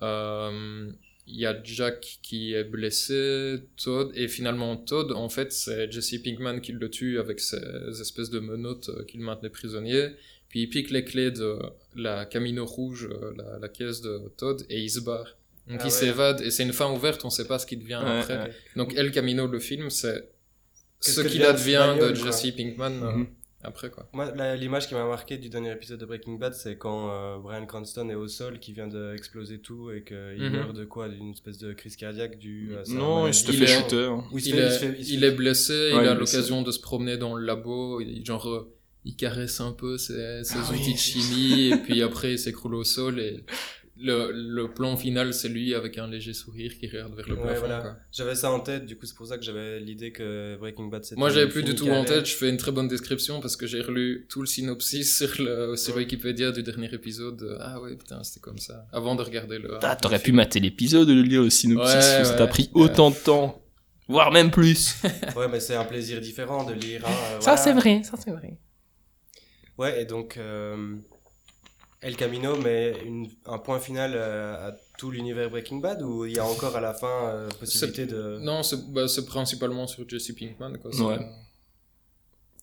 Euh, 0.00 0.90
il 1.26 1.36
y 1.38 1.46
a 1.46 1.62
Jack 1.62 2.18
qui 2.22 2.52
est 2.54 2.64
blessé, 2.64 3.58
Todd, 3.76 4.10
et 4.14 4.26
finalement 4.28 4.76
Todd, 4.76 5.12
en 5.12 5.28
fait, 5.28 5.52
c'est 5.52 5.90
Jesse 5.92 6.16
Pinkman 6.24 6.60
qui 6.60 6.72
le 6.72 6.90
tue 6.90 7.18
avec 7.20 7.38
ces 7.38 7.60
espèces 8.00 8.30
de 8.30 8.40
menottes 8.40 8.88
euh, 8.88 9.04
qu'il 9.04 9.20
maintenait 9.20 9.50
prisonnier. 9.50 10.08
Puis 10.52 10.60
il 10.62 10.68
pique 10.68 10.90
les 10.90 11.02
clés 11.02 11.30
de 11.32 11.58
la 11.96 12.24
Camino 12.26 12.64
rouge, 12.64 13.08
euh, 13.10 13.32
la, 13.36 13.58
la 13.58 13.68
caisse 13.68 14.02
de 14.02 14.30
Todd, 14.36 14.62
et 14.68 14.78
il 14.80 14.90
se 14.90 15.00
barre. 15.00 15.36
Donc 15.66 15.78
Ah 15.80 15.82
il 15.82 15.84
ouais. 15.84 15.90
s'évade, 15.90 16.40
et 16.42 16.50
c'est 16.52 16.62
une 16.62 16.72
fin 16.74 16.92
ouverte, 16.92 17.24
on 17.24 17.30
sait 17.30 17.46
pas 17.46 17.58
ce 17.58 17.66
qui 17.66 17.76
devient 17.76 18.00
Ouais, 18.04 18.20
après. 18.20 18.36
ouais. 18.36 18.52
Donc 18.76 18.94
El 18.94 19.10
Camino, 19.12 19.46
le 19.46 19.58
film, 19.58 19.90
c'est 19.90 20.28
ce 21.00 21.20
qu'il 21.22 21.42
advient 21.44 21.96
de. 22.00 22.14
Jesse 22.14 22.50
Pinkman 22.56 22.92
euh, 23.02 23.12
Mhm. 23.12 23.26
après, 23.62 23.88
quoi. 23.90 24.08
Moi, 24.12 24.30
l'image 24.56 24.88
qui 24.88 24.94
m'a 24.94 25.06
marqué 25.06 25.38
du 25.38 25.48
dernier 25.48 25.72
épisode 25.72 26.00
de 26.00 26.04
Breaking 26.04 26.34
Bad, 26.34 26.52
c'est 26.52 26.76
quand 26.76 27.10
euh, 27.10 27.38
Brian 27.38 27.64
Cranston 27.64 28.08
est 28.10 28.14
au 28.14 28.28
sol, 28.28 28.58
qui 28.58 28.72
vient 28.72 28.88
d'exploser 28.88 29.58
tout 29.60 29.90
et 29.90 30.02
qu'il 30.04 30.16
Mhm. 30.42 30.50
meurt 30.52 30.76
de 30.76 30.84
quoi? 30.84 31.08
D'une 31.08 31.30
espèce 31.30 31.58
de 31.58 31.72
crise 31.72 31.96
cardiaque 31.96 32.38
du. 32.38 32.72
Non, 32.88 33.26
il 33.26 33.30
Il 33.34 33.56
fait 33.56 33.66
shooter. 33.66 34.04
hein. 34.10 34.24
il, 34.34 34.40
se 34.42 34.50
est, 34.54 34.70
se 34.70 35.02
se 35.02 35.30
blessé, 35.30 35.72
Ouais, 35.72 35.88
il 35.92 35.96
il 36.00 36.04
est 36.04 36.08
a 36.08 36.14
l'occasion 36.14 36.60
de 36.62 36.70
se 36.72 36.80
promener 36.80 37.16
dans 37.16 37.34
le 37.36 37.44
labo, 37.46 38.00
il, 38.00 38.24
genre, 38.26 38.48
euh, 38.48 38.74
il 39.04 39.16
caresse 39.16 39.60
un 39.60 39.72
peu 39.72 39.98
ses, 39.98 40.44
ses 40.44 40.54
Ah 40.58 40.70
outils 40.72 40.82
oui. 40.88 40.92
de 40.94 40.98
chimie, 40.98 41.68
et 41.72 41.76
puis 41.76 42.02
après 42.02 42.32
il 42.32 42.38
s'écroule 42.38 42.74
au 42.76 42.84
sol, 42.84 43.18
et 43.20 43.44
le, 44.04 44.32
le 44.32 44.72
plan 44.72 44.96
final, 44.96 45.32
c'est 45.32 45.48
lui 45.48 45.74
avec 45.74 45.96
un 45.98 46.08
léger 46.08 46.32
sourire 46.32 46.72
qui 46.78 46.88
regarde 46.88 47.14
vers 47.14 47.28
le 47.28 47.34
Ouais, 47.36 47.42
plafond. 47.42 47.60
voilà. 47.60 47.96
J'avais 48.10 48.34
ça 48.34 48.50
en 48.50 48.58
tête, 48.58 48.84
du 48.86 48.96
coup, 48.96 49.06
c'est 49.06 49.14
pour 49.14 49.26
ça 49.26 49.38
que 49.38 49.44
j'avais 49.44 49.78
l'idée 49.80 50.10
que 50.10 50.56
Breaking 50.58 50.86
Bad 50.86 51.04
c'était. 51.04 51.18
Moi, 51.20 51.30
j'avais 51.30 51.48
plus 51.48 51.62
du 51.62 51.74
tout 51.74 51.88
en 51.88 52.04
tête, 52.04 52.26
je 52.26 52.34
fais 52.34 52.48
une 52.48 52.56
très 52.56 52.72
bonne 52.72 52.88
description 52.88 53.40
parce 53.40 53.54
que 53.54 53.66
j'ai 53.66 53.80
relu 53.80 54.26
tout 54.28 54.40
le 54.40 54.46
synopsis 54.46 55.16
sur, 55.18 55.28
le, 55.40 55.76
sur 55.76 55.94
Ouais. 55.94 56.00
Wikipédia 56.00 56.50
du 56.50 56.62
dernier 56.64 56.92
épisode. 56.92 57.56
Ah 57.60 57.80
ouais, 57.80 57.94
putain, 57.96 58.24
c'était 58.24 58.40
comme 58.40 58.58
ça. 58.58 58.86
Avant 58.92 59.14
de 59.14 59.22
regarder 59.22 59.58
le. 59.58 59.78
Ah, 59.82 59.94
T'aurais 59.94 60.18
pu 60.18 60.32
mater 60.32 60.58
l'épisode 60.58 61.08
et 61.08 61.14
le 61.14 61.22
lire 61.22 61.42
le 61.42 61.50
synopsis, 61.50 61.94
Ouais, 61.94 62.24
ça 62.24 62.34
t'a 62.34 62.46
pris 62.48 62.70
autant 62.74 63.10
de 63.10 63.16
temps. 63.16 63.62
Voire 64.08 64.32
même 64.32 64.50
plus. 64.50 64.96
Ouais, 65.36 65.46
mais 65.48 65.60
c'est 65.60 65.76
un 65.76 65.84
plaisir 65.84 66.20
différent 66.20 66.64
de 66.64 66.72
lire. 66.74 67.02
hein, 67.06 67.10
euh, 67.10 67.40
Ça, 67.40 67.54
voilà. 67.54 67.56
c'est 67.58 67.72
vrai, 67.72 68.02
ça, 68.02 68.16
c'est 68.22 68.32
vrai. 68.32 68.58
Ouais, 69.78 70.02
et 70.02 70.04
donc. 70.04 70.36
euh, 70.36 70.96
El 72.04 72.16
Camino 72.16 72.56
met 72.56 72.96
une- 73.04 73.30
un 73.46 73.58
point 73.58 73.78
final 73.78 74.14
euh, 74.16 74.70
à 74.70 74.76
tout 74.98 75.12
l'univers 75.12 75.48
Breaking 75.50 75.76
Bad 75.76 76.02
ou 76.02 76.24
il 76.24 76.32
y 76.34 76.38
a 76.40 76.44
encore 76.44 76.74
à 76.74 76.80
la 76.80 76.94
fin 76.94 77.28
euh, 77.28 77.48
possibilité 77.60 78.06
de. 78.06 78.38
Non, 78.40 78.64
c'est 78.64 78.90
bah, 78.92 79.06
c'est 79.06 79.24
principalement 79.24 79.86
sur 79.86 80.08
Jesse 80.08 80.32
Pinkman. 80.32 80.78
Quoi. 80.78 80.90
Ouais. 81.06 81.18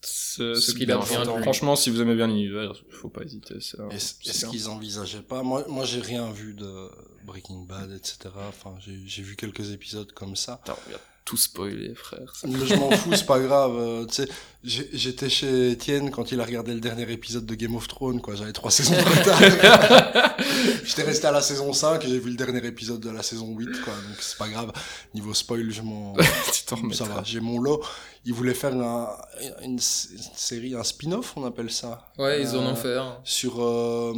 Ce 0.01 0.71
qu'il 0.73 0.87
lui. 0.89 1.41
Franchement, 1.41 1.75
si 1.75 1.89
vous 1.89 2.01
aimez 2.01 2.15
bien 2.15 2.27
l'univers, 2.27 2.73
faut 2.89 3.09
pas 3.09 3.23
hésiter. 3.23 3.55
Est-ce 3.91 4.45
qu'ils 4.47 4.67
envisageaient 4.69 5.21
pas? 5.21 5.41
Moi, 5.43 5.65
moi 5.67 5.85
j'ai 5.85 6.01
rien 6.01 6.31
vu 6.31 6.53
de 6.53 6.89
Breaking 7.25 7.63
Bad, 7.63 7.91
etc. 7.91 8.29
Enfin, 8.47 8.75
j'ai 8.81 9.23
vu 9.23 9.35
quelques 9.35 9.71
épisodes 9.71 10.11
comme 10.13 10.35
ça. 10.35 10.59
Attends, 10.63 10.79
tout 11.29 11.37
spoiler, 11.37 11.93
frère. 11.93 12.33
ça- 12.35 12.47
Mais 12.47 12.65
je 12.65 12.73
m'en 12.73 12.89
fous, 12.89 13.11
c'est 13.15 13.25
pas 13.27 13.39
grave. 13.39 13.75
euh, 13.77 14.05
tu 14.07 14.23
sais, 14.23 14.27
j'étais 14.63 15.29
chez 15.29 15.69
Étienne 15.71 16.09
quand 16.09 16.31
il 16.31 16.41
a 16.41 16.43
regardé 16.43 16.73
le 16.73 16.79
dernier 16.79 17.09
épisode 17.11 17.45
de 17.45 17.53
Game 17.53 17.75
of 17.75 17.87
Thrones, 17.87 18.19
quoi. 18.19 18.33
J'avais 18.33 18.51
trois 18.51 18.71
saisons 18.77 18.95
de 18.95 18.99
retard. 18.99 19.39
J'étais 20.83 21.03
resté 21.03 21.27
à 21.27 21.31
la 21.31 21.41
saison 21.41 21.71
5 21.71 22.03
et 22.03 22.07
j'ai 22.07 22.17
vu 22.19 22.31
le 22.31 22.35
dernier 22.35 22.65
épisode 22.65 22.99
de 22.99 23.11
la 23.11 23.21
saison 23.21 23.55
8, 23.55 23.67
quoi. 23.83 23.93
Donc 23.93 24.17
c'est 24.21 24.37
pas 24.39 24.49
grave. 24.49 24.71
Niveau 25.13 25.33
spoil, 25.35 25.69
je 25.71 25.81
m'en. 25.83 26.15
Ça 26.93 27.05
va, 27.05 27.21
j'ai 27.23 27.39
mon 27.39 27.59
lot. 27.61 27.83
Ils 28.25 28.33
voulaient 28.33 28.53
faire 28.55 28.73
un- 28.75 29.15
une 29.63 29.79
série, 29.79 30.73
un 30.75 30.83
spin-off, 30.83 31.33
on 31.35 31.45
appelle 31.45 31.69
ça. 31.71 32.07
Ouais, 32.17 32.41
ils 32.41 32.49
en 32.55 32.65
Euh, 32.65 32.71
ont 32.71 32.75
fait 32.75 32.95
un. 32.97 33.17
Sur 33.23 33.63
euh, 33.63 34.13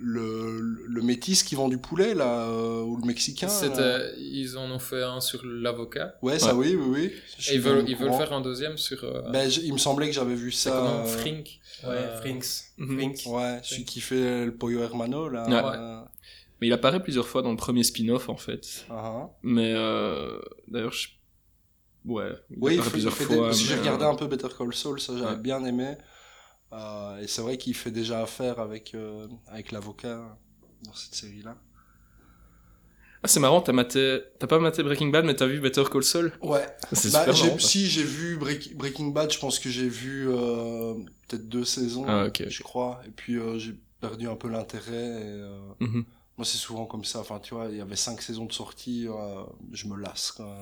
le, 0.00 0.60
le 0.86 1.02
métis 1.02 1.42
qui 1.42 1.54
vend 1.54 1.68
du 1.68 1.78
poulet, 1.78 2.14
là, 2.14 2.44
euh, 2.48 2.82
ou 2.82 2.96
le 2.96 3.04
mexicain. 3.06 3.48
C'était, 3.48 4.14
ils 4.18 4.56
en 4.56 4.70
ont 4.70 4.78
fait 4.78 5.02
un 5.02 5.20
sur 5.20 5.44
l'avocat. 5.44 6.14
Ouais, 6.22 6.38
ça, 6.38 6.54
oui, 6.54 6.76
oui, 6.78 6.86
oui. 6.88 7.12
Et 7.50 7.54
ils 7.56 7.60
veulent, 7.60 7.84
ils 7.88 7.96
veulent 7.96 8.12
faire 8.12 8.32
un 8.32 8.40
deuxième 8.40 8.76
sur. 8.78 9.02
euh, 9.04 9.22
Ben, 9.30 9.48
il 9.62 9.72
me 9.72 9.78
semblait 9.78 10.06
que 10.06 10.12
j'avais 10.14 10.34
vu 10.34 10.52
ça. 10.52 10.70
comment 10.70 11.00
euh, 11.00 11.04
Frink. 11.04 11.60
Ouais, 11.84 11.90
Euh, 11.90 12.20
Frinks. 12.20 12.46
Mhm. 12.78 12.96
Frink. 12.96 13.18
Ouais, 13.26 13.60
celui 13.62 13.84
qui 13.84 14.00
fait 14.00 14.46
le 14.46 14.54
Pollo 14.56 14.80
Hermano, 14.82 15.28
là. 15.28 15.46
Ouais. 15.48 15.76
euh, 15.78 16.00
Mais 16.60 16.66
il 16.66 16.72
apparaît 16.72 17.02
plusieurs 17.02 17.26
fois 17.28 17.42
dans 17.42 17.50
le 17.50 17.56
premier 17.56 17.82
spin-off, 17.84 18.28
en 18.28 18.36
fait. 18.36 18.84
ah, 18.90 18.94
ah. 19.04 19.30
Mais 19.42 19.72
euh, 19.74 20.38
d'ailleurs, 20.66 20.92
je... 20.92 21.08
ouais, 22.04 22.30
il 22.50 22.56
Oui, 22.60 22.72
il 22.74 22.78
apparaît 22.78 22.82
fait, 22.82 22.90
plusieurs 22.90 23.12
il 23.12 23.16
fait 23.16 23.24
fois. 23.24 23.34
des- 23.36 23.42
parce 23.42 23.60
que 23.60 23.66
j'ai 23.68 23.76
regardé 23.76 24.04
euh, 24.04 24.10
un 24.10 24.14
peu 24.14 24.26
Better 24.26 24.48
Call 24.56 24.74
Saul, 24.74 25.00
ça 25.00 25.12
j'avais 25.16 25.30
Ouais. 25.32 25.36
bien 25.36 25.64
aimé. 25.64 25.96
Euh, 26.72 27.18
et 27.20 27.26
c'est 27.26 27.40
vrai 27.42 27.56
qu'il 27.56 27.74
fait 27.74 27.90
déjà 27.90 28.22
affaire 28.22 28.58
avec, 28.60 28.94
euh, 28.94 29.26
avec 29.46 29.72
l'avocat 29.72 30.36
dans 30.84 30.94
cette 30.94 31.14
série-là. 31.14 31.56
Ah, 33.22 33.26
c'est 33.26 33.40
marrant, 33.40 33.60
t'as 33.60 33.72
maté, 33.72 34.20
t'as 34.38 34.46
pas 34.46 34.60
maté 34.60 34.82
Breaking 34.84 35.08
Bad, 35.08 35.24
mais 35.24 35.34
t'as 35.34 35.46
vu 35.46 35.60
Better 35.60 35.82
Call 35.90 36.04
Saul? 36.04 36.32
Ouais. 36.40 36.64
C'est 36.92 37.10
Bah, 37.12 37.20
super 37.20 37.34
j'ai- 37.34 37.46
marrant. 37.46 37.58
ça. 37.58 37.68
si 37.68 37.86
j'ai 37.88 38.04
vu 38.04 38.36
Break- 38.36 38.76
Breaking 38.76 39.08
Bad, 39.08 39.32
je 39.32 39.38
pense 39.40 39.58
que 39.58 39.68
j'ai 39.70 39.88
vu 39.88 40.28
euh, 40.28 40.94
peut-être 41.26 41.48
deux 41.48 41.64
saisons, 41.64 42.04
Ah, 42.06 42.26
ok, 42.26 42.44
je 42.48 42.62
crois. 42.62 43.00
Et 43.06 43.10
puis 43.10 43.36
euh, 43.36 43.58
j'ai 43.58 43.74
perdu 44.00 44.28
un 44.28 44.36
peu 44.36 44.48
l'intérêt. 44.48 44.92
et, 44.92 45.24
euh, 45.24 45.58
Mhm. 45.80 46.04
Moi, 46.36 46.44
c'est 46.44 46.58
souvent 46.58 46.86
comme 46.86 47.04
ça. 47.04 47.18
Enfin, 47.18 47.40
tu 47.40 47.54
vois, 47.54 47.66
il 47.68 47.76
y 47.76 47.80
avait 47.80 47.96
cinq 47.96 48.22
saisons 48.22 48.44
de 48.44 48.52
sortie, 48.52 49.08
euh, 49.08 49.42
je 49.72 49.88
me 49.88 49.96
lasse. 49.96 50.30
quoi. 50.30 50.56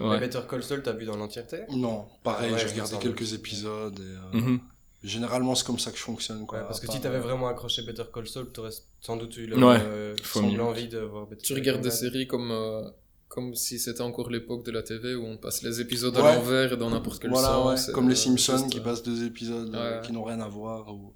Mais 0.00 0.06
Ouais. 0.08 0.18
Better 0.18 0.40
Call 0.50 0.64
Saul, 0.64 0.82
t'as 0.82 0.90
vu 0.94 1.04
dans 1.04 1.16
l'entièreté? 1.16 1.60
Non, 1.70 2.08
pareil, 2.24 2.50
Ah 2.50 2.54
ouais, 2.54 2.58
j'ai 2.58 2.66
regardé 2.70 2.98
quelques 2.98 3.32
épisodes. 3.34 4.00
Et, 4.00 4.36
euh, 4.36 4.40
Mhm. 4.40 4.60
Généralement, 5.04 5.54
c'est 5.54 5.66
comme 5.66 5.78
ça 5.78 5.90
que 5.90 5.98
je 5.98 6.02
fonctionne. 6.02 6.46
Quoi. 6.46 6.58
Ouais, 6.60 6.64
parce 6.66 6.80
que 6.80 6.86
À 6.86 6.90
si 6.90 6.96
part, 6.96 7.02
t'avais 7.02 7.18
euh, 7.18 7.28
vraiment 7.28 7.46
accroché 7.48 7.82
Better 7.82 8.04
Call 8.12 8.26
Saul, 8.26 8.50
t'aurais 8.50 8.70
sans 9.00 9.16
doute 9.16 9.36
eu 9.36 9.52
Ouais, 9.52 9.78
euh, 9.82 10.16
l'envie 10.56 10.88
de 10.88 10.98
voir 10.98 11.26
Better 11.26 11.42
Tu 11.42 11.52
regardes 11.54 11.82
des 11.82 11.90
séries 11.90 12.26
comme, 12.26 12.50
euh, 12.50 12.82
comme 13.28 13.54
si 13.54 13.78
c'était 13.78 14.00
encore 14.00 14.30
l'époque 14.30 14.64
de 14.64 14.70
la 14.72 14.82
TV 14.82 15.14
où 15.14 15.24
on 15.26 15.36
passe 15.36 15.62
les 15.62 15.80
épisodes 15.80 16.16
Ouais. 16.16 16.22
à 16.22 16.36
l'envers 16.36 16.72
et 16.72 16.76
dans 16.78 16.88
n'importe 16.88 17.20
quel 17.20 17.30
Voilà, 17.30 17.66
ouais, 17.66 17.76
sens. 17.76 17.90
comme 17.94 18.06
euh, 18.06 18.10
les 18.10 18.16
Simpsons 18.16 18.56
juste, 18.58 18.70
qui 18.70 18.78
euh, 18.78 18.82
passent 18.82 19.02
deux 19.02 19.24
épisodes 19.26 19.74
euh, 19.74 20.00
Ouais. 20.00 20.06
qui 20.06 20.12
n'ont 20.12 20.24
rien 20.24 20.40
à 20.40 20.48
voir 20.48 20.88
ou, 20.94 21.12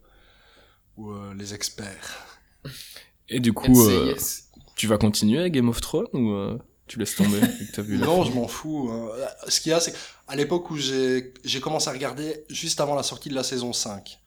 ou 0.98 1.10
euh, 1.12 1.32
les 1.34 1.54
experts. 1.54 2.26
Et 3.30 3.40
du 3.40 3.52
coup, 3.54 3.88
euh, 3.88 4.14
tu 4.76 4.86
vas 4.86 4.98
continuer 4.98 5.50
Game 5.50 5.68
of 5.70 5.80
Thrones 5.80 6.08
ou 6.12 6.32
euh, 6.32 6.58
tu 6.88 6.98
laisses 6.98 7.14
tomber 7.16 7.38
vu 7.40 7.66
que 7.66 7.72
t'as 7.76 7.82
vu 7.82 7.96
la 7.98 8.06
Non, 8.06 8.24
fin 8.24 8.30
je 8.30 8.34
m'en 8.34 8.48
fous. 8.48 8.90
hein. 8.92 9.08
Ce 9.48 9.60
qu'il 9.60 9.70
y 9.70 9.74
a, 9.74 9.80
c'est 9.80 9.92
qu'à 9.92 10.34
l'époque 10.36 10.70
où 10.70 10.76
j'ai 10.76 11.32
j'ai 11.44 11.60
commencé 11.60 11.88
à 11.88 11.92
regarder 11.92 12.44
juste 12.50 12.80
avant 12.80 12.94
la 12.96 13.02
sortie 13.02 13.28
de 13.28 13.34
la 13.34 13.42
saison 13.44 13.72
5. 13.72 14.18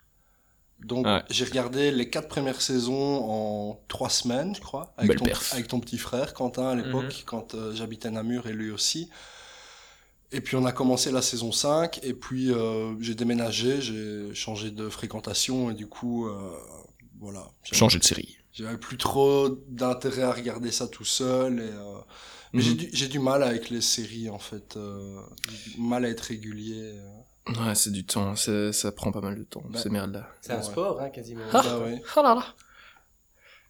Donc, 0.79 1.05
Ouais. 1.05 1.21
j'ai 1.29 1.45
regardé 1.45 1.91
les 1.91 2.09
quatre 2.09 2.27
premières 2.27 2.59
saisons 2.61 3.23
en 3.29 3.79
trois 3.87 4.09
semaines, 4.09 4.55
je 4.55 4.61
crois, 4.61 4.93
avec, 4.97 5.17
ton, 5.19 5.25
perf. 5.25 5.53
avec 5.53 5.67
ton 5.67 5.79
petit 5.79 5.99
frère, 5.99 6.33
Quentin, 6.33 6.69
à 6.69 6.75
l'époque, 6.75 7.03
Mhm. 7.03 7.23
quand 7.27 7.53
euh, 7.53 7.75
j'habitais 7.75 8.09
Namur 8.09 8.47
et 8.47 8.53
lui 8.53 8.71
aussi. 8.71 9.07
Et 10.31 10.41
puis, 10.41 10.55
on 10.55 10.65
a 10.65 10.71
commencé 10.71 11.11
la 11.11 11.21
saison 11.21 11.51
5, 11.51 11.99
et 12.03 12.13
puis 12.13 12.51
euh, 12.51 12.95
j'ai 12.99 13.13
déménagé, 13.15 13.79
j'ai 13.81 14.33
changé 14.33 14.71
de 14.71 14.89
fréquentation, 14.89 15.69
et 15.69 15.73
du 15.75 15.85
coup, 15.87 16.27
euh, 16.27 16.33
voilà. 17.19 17.51
Changer 17.71 17.99
de 17.99 18.03
série. 18.03 18.37
J'avais 18.53 18.77
plus 18.77 18.97
trop 18.97 19.49
d'intérêt 19.67 20.23
à 20.23 20.31
regarder 20.31 20.71
ça 20.71 20.87
tout 20.87 21.05
seul, 21.05 21.59
et... 21.59 21.69
euh, 22.53 22.57
mais 22.57 22.61
j'ai 22.61 22.71
Mhm. 22.71 22.77
du, 22.77 22.89
j'ai 22.93 23.07
du 23.07 23.19
mal 23.19 23.43
avec 23.43 23.69
les 23.69 23.81
séries 23.81 24.29
en 24.29 24.39
fait, 24.39 24.75
euh, 24.77 25.19
j'ai 25.49 25.71
du 25.75 25.81
mal 25.81 26.05
à 26.05 26.09
être 26.09 26.21
régulier. 26.21 26.93
euh. 26.95 27.09
Ouais, 27.65 27.73
c'est 27.75 27.91
du 27.91 28.05
temps, 28.05 28.35
c'est- 28.35 28.71
ça 28.71 28.91
prend 28.91 29.11
pas 29.11 29.21
mal 29.21 29.37
de 29.37 29.43
temps, 29.43 29.63
Bah. 29.69 29.79
ces 29.79 29.89
merdes-là. 29.89 30.29
C'est 30.41 30.53
un 30.53 30.57
Ouais. 30.57 30.63
sport, 30.63 31.01
hein, 31.01 31.09
quasiment. 31.09 31.41
Bah 31.51 31.79
ouais, 31.79 32.01
Oh 32.15 32.21
là 32.21 32.35
là. 32.35 32.45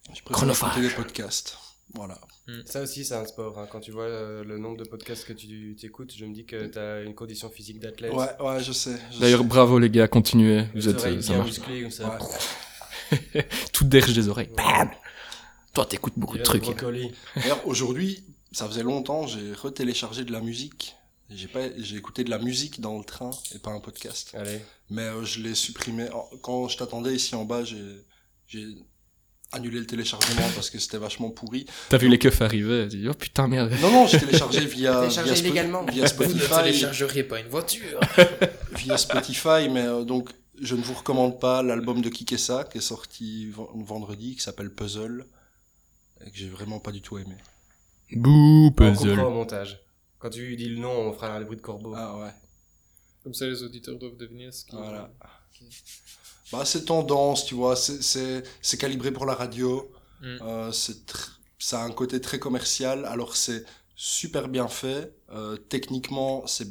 je 0.08 0.20
préfère 0.22 0.32
Chronophage. 0.32 0.70
écouter 0.72 0.88
des 0.88 0.94
podcasts. 0.94 1.56
Voilà. 1.94 2.18
Ça 2.64 2.80
aussi, 2.82 3.04
c'est 3.04 3.14
un 3.14 3.24
sport. 3.26 3.58
hein. 3.58 3.66
Quand 3.70 3.80
tu 3.80 3.90
vois 3.92 4.04
euh, 4.04 4.42
le 4.44 4.56
nombre 4.58 4.78
de 4.78 4.84
podcasts 4.84 5.24
que 5.26 5.32
tu 5.34 5.76
écoutes, 5.82 6.12
je 6.16 6.24
me 6.24 6.32
dis 6.34 6.44
que 6.46 6.66
t'as 6.66 7.02
une 7.04 7.14
condition 7.14 7.50
physique 7.50 7.80
d'athlète. 7.80 8.12
Ouais, 8.14 8.28
ouais, 8.40 8.62
je 8.62 8.72
sais. 8.72 8.96
D'ailleurs, 9.20 9.44
bravo 9.44 9.78
les 9.78 9.90
gars, 9.90 10.08
continuez. 10.08 10.62
Vous 10.64 10.70
Les 10.74 10.88
êtes, 10.88 10.96
oreilles 11.00 11.18
euh, 11.18 11.22
ça 11.22 11.34
bien 11.34 11.44
musclées 11.44 11.82
comme 11.82 11.90
ça. 11.90 12.18
Ouais. 13.12 13.46
Tout 13.72 13.84
derge 13.84 14.12
des 14.14 14.28
oreilles. 14.28 14.48
Ouais. 14.48 14.56
Bam 14.56 14.90
Toi, 15.74 15.84
t'écoutes 15.86 16.14
beaucoup 16.16 16.38
de 16.38 16.42
trucs. 16.42 16.64
D'ailleurs, 17.36 17.66
aujourd'hui, 17.66 18.24
ça 18.52 18.66
faisait 18.68 18.82
longtemps, 18.82 19.26
j'ai 19.26 19.52
retéléchargé 19.52 20.24
de 20.24 20.32
la 20.32 20.40
musique. 20.40 20.94
J'ai 21.30 21.48
pas, 21.48 21.60
j'ai 21.78 21.96
écouté 21.96 22.24
de 22.24 22.30
la 22.30 22.38
musique 22.38 22.80
dans 22.80 22.98
le 22.98 23.04
train 23.04 23.30
et 23.54 23.58
pas 23.58 23.70
un 23.70 23.80
podcast. 23.80 24.32
Allez. 24.34 24.60
Mais 24.90 25.02
euh, 25.02 25.24
je 25.24 25.40
l'ai 25.40 25.54
supprimé. 25.54 26.08
Quand 26.42 26.68
je 26.68 26.76
t'attendais 26.76 27.14
ici 27.14 27.34
en 27.34 27.44
bas, 27.46 27.64
j'ai, 27.64 27.82
j'ai 28.46 28.66
annulé 29.52 29.78
le 29.80 29.86
téléchargement 29.86 30.46
parce 30.54 30.68
que 30.68 30.78
c'était 30.78 30.98
vachement 30.98 31.30
pourri. 31.30 31.64
T'as 31.88 31.96
vu 31.96 32.08
les 32.08 32.18
keufs 32.18 32.42
arriver, 32.42 32.86
dis, 32.86 33.08
oh 33.08 33.14
putain, 33.14 33.48
merde. 33.48 33.72
Non, 33.80 33.90
non, 33.90 34.06
j'ai 34.06 34.18
téléchargé 34.20 34.66
via, 34.66 35.00
Téléchargé 35.00 35.32
via, 35.32 35.40
illégalement. 35.42 35.84
via 35.86 36.06
Spotify. 36.06 36.48
téléchargeriez 36.64 37.22
pas 37.24 37.40
une 37.40 37.48
voiture. 37.48 38.00
via 38.72 38.98
Spotify, 38.98 39.68
mais 39.70 39.86
euh, 39.86 40.04
donc 40.04 40.28
je 40.60 40.74
ne 40.76 40.82
vous 40.82 40.94
recommande 40.94 41.40
pas 41.40 41.62
l'album 41.62 42.02
de 42.02 42.10
Kikessa 42.10 42.64
qui 42.64 42.78
est 42.78 42.82
sorti 42.82 43.46
ven- 43.46 43.68
vendredi, 43.84 44.36
qui 44.36 44.42
s'appelle 44.42 44.70
Puzzle, 44.70 45.24
et 46.26 46.30
que 46.30 46.36
j'ai 46.36 46.48
vraiment 46.48 46.78
pas 46.78 46.92
du 46.92 47.00
tout 47.00 47.16
aimé. 47.16 47.36
Bouh, 48.16 48.66
On 48.68 48.72
puzzle. 48.72 49.10
coupera 49.10 49.26
au 49.28 49.30
montage. 49.30 49.80
Quand 50.18 50.30
tu 50.30 50.56
dis 50.56 50.68
le 50.68 50.78
nom, 50.80 50.90
on 51.08 51.12
fera 51.12 51.34
un 51.34 51.40
bruit 51.42 51.56
de 51.56 51.62
corbeau. 51.62 51.94
Ah 51.96 52.16
ouais, 52.18 52.30
Comme 53.22 53.34
ça, 53.34 53.46
les 53.46 53.62
auditeurs 53.62 53.98
doivent 53.98 54.16
deviner 54.16 54.50
ce 54.52 54.64
qui. 54.64 54.76
voilà. 54.76 55.10
Bah 56.52 56.64
c'est 56.64 56.84
tendance, 56.84 57.46
tu 57.46 57.54
vois, 57.54 57.76
c'est- 57.76 58.02
c'est 58.02 58.42
c'est 58.60 58.76
calibré 58.76 59.10
pour 59.10 59.24
la 59.26 59.34
radio, 59.34 59.90
Mm. 60.20 60.38
euh, 60.42 60.72
c'est 60.72 61.06
tr- 61.06 61.30
ça 61.58 61.80
a 61.82 61.84
un 61.84 61.92
côté 61.92 62.20
très 62.20 62.38
commercial, 62.38 63.04
alors 63.06 63.36
c'est 63.36 63.64
super 63.96 64.48
bien 64.48 64.68
fait, 64.68 65.14
euh, 65.30 65.56
techniquement 65.56 66.46
c'est 66.46 66.68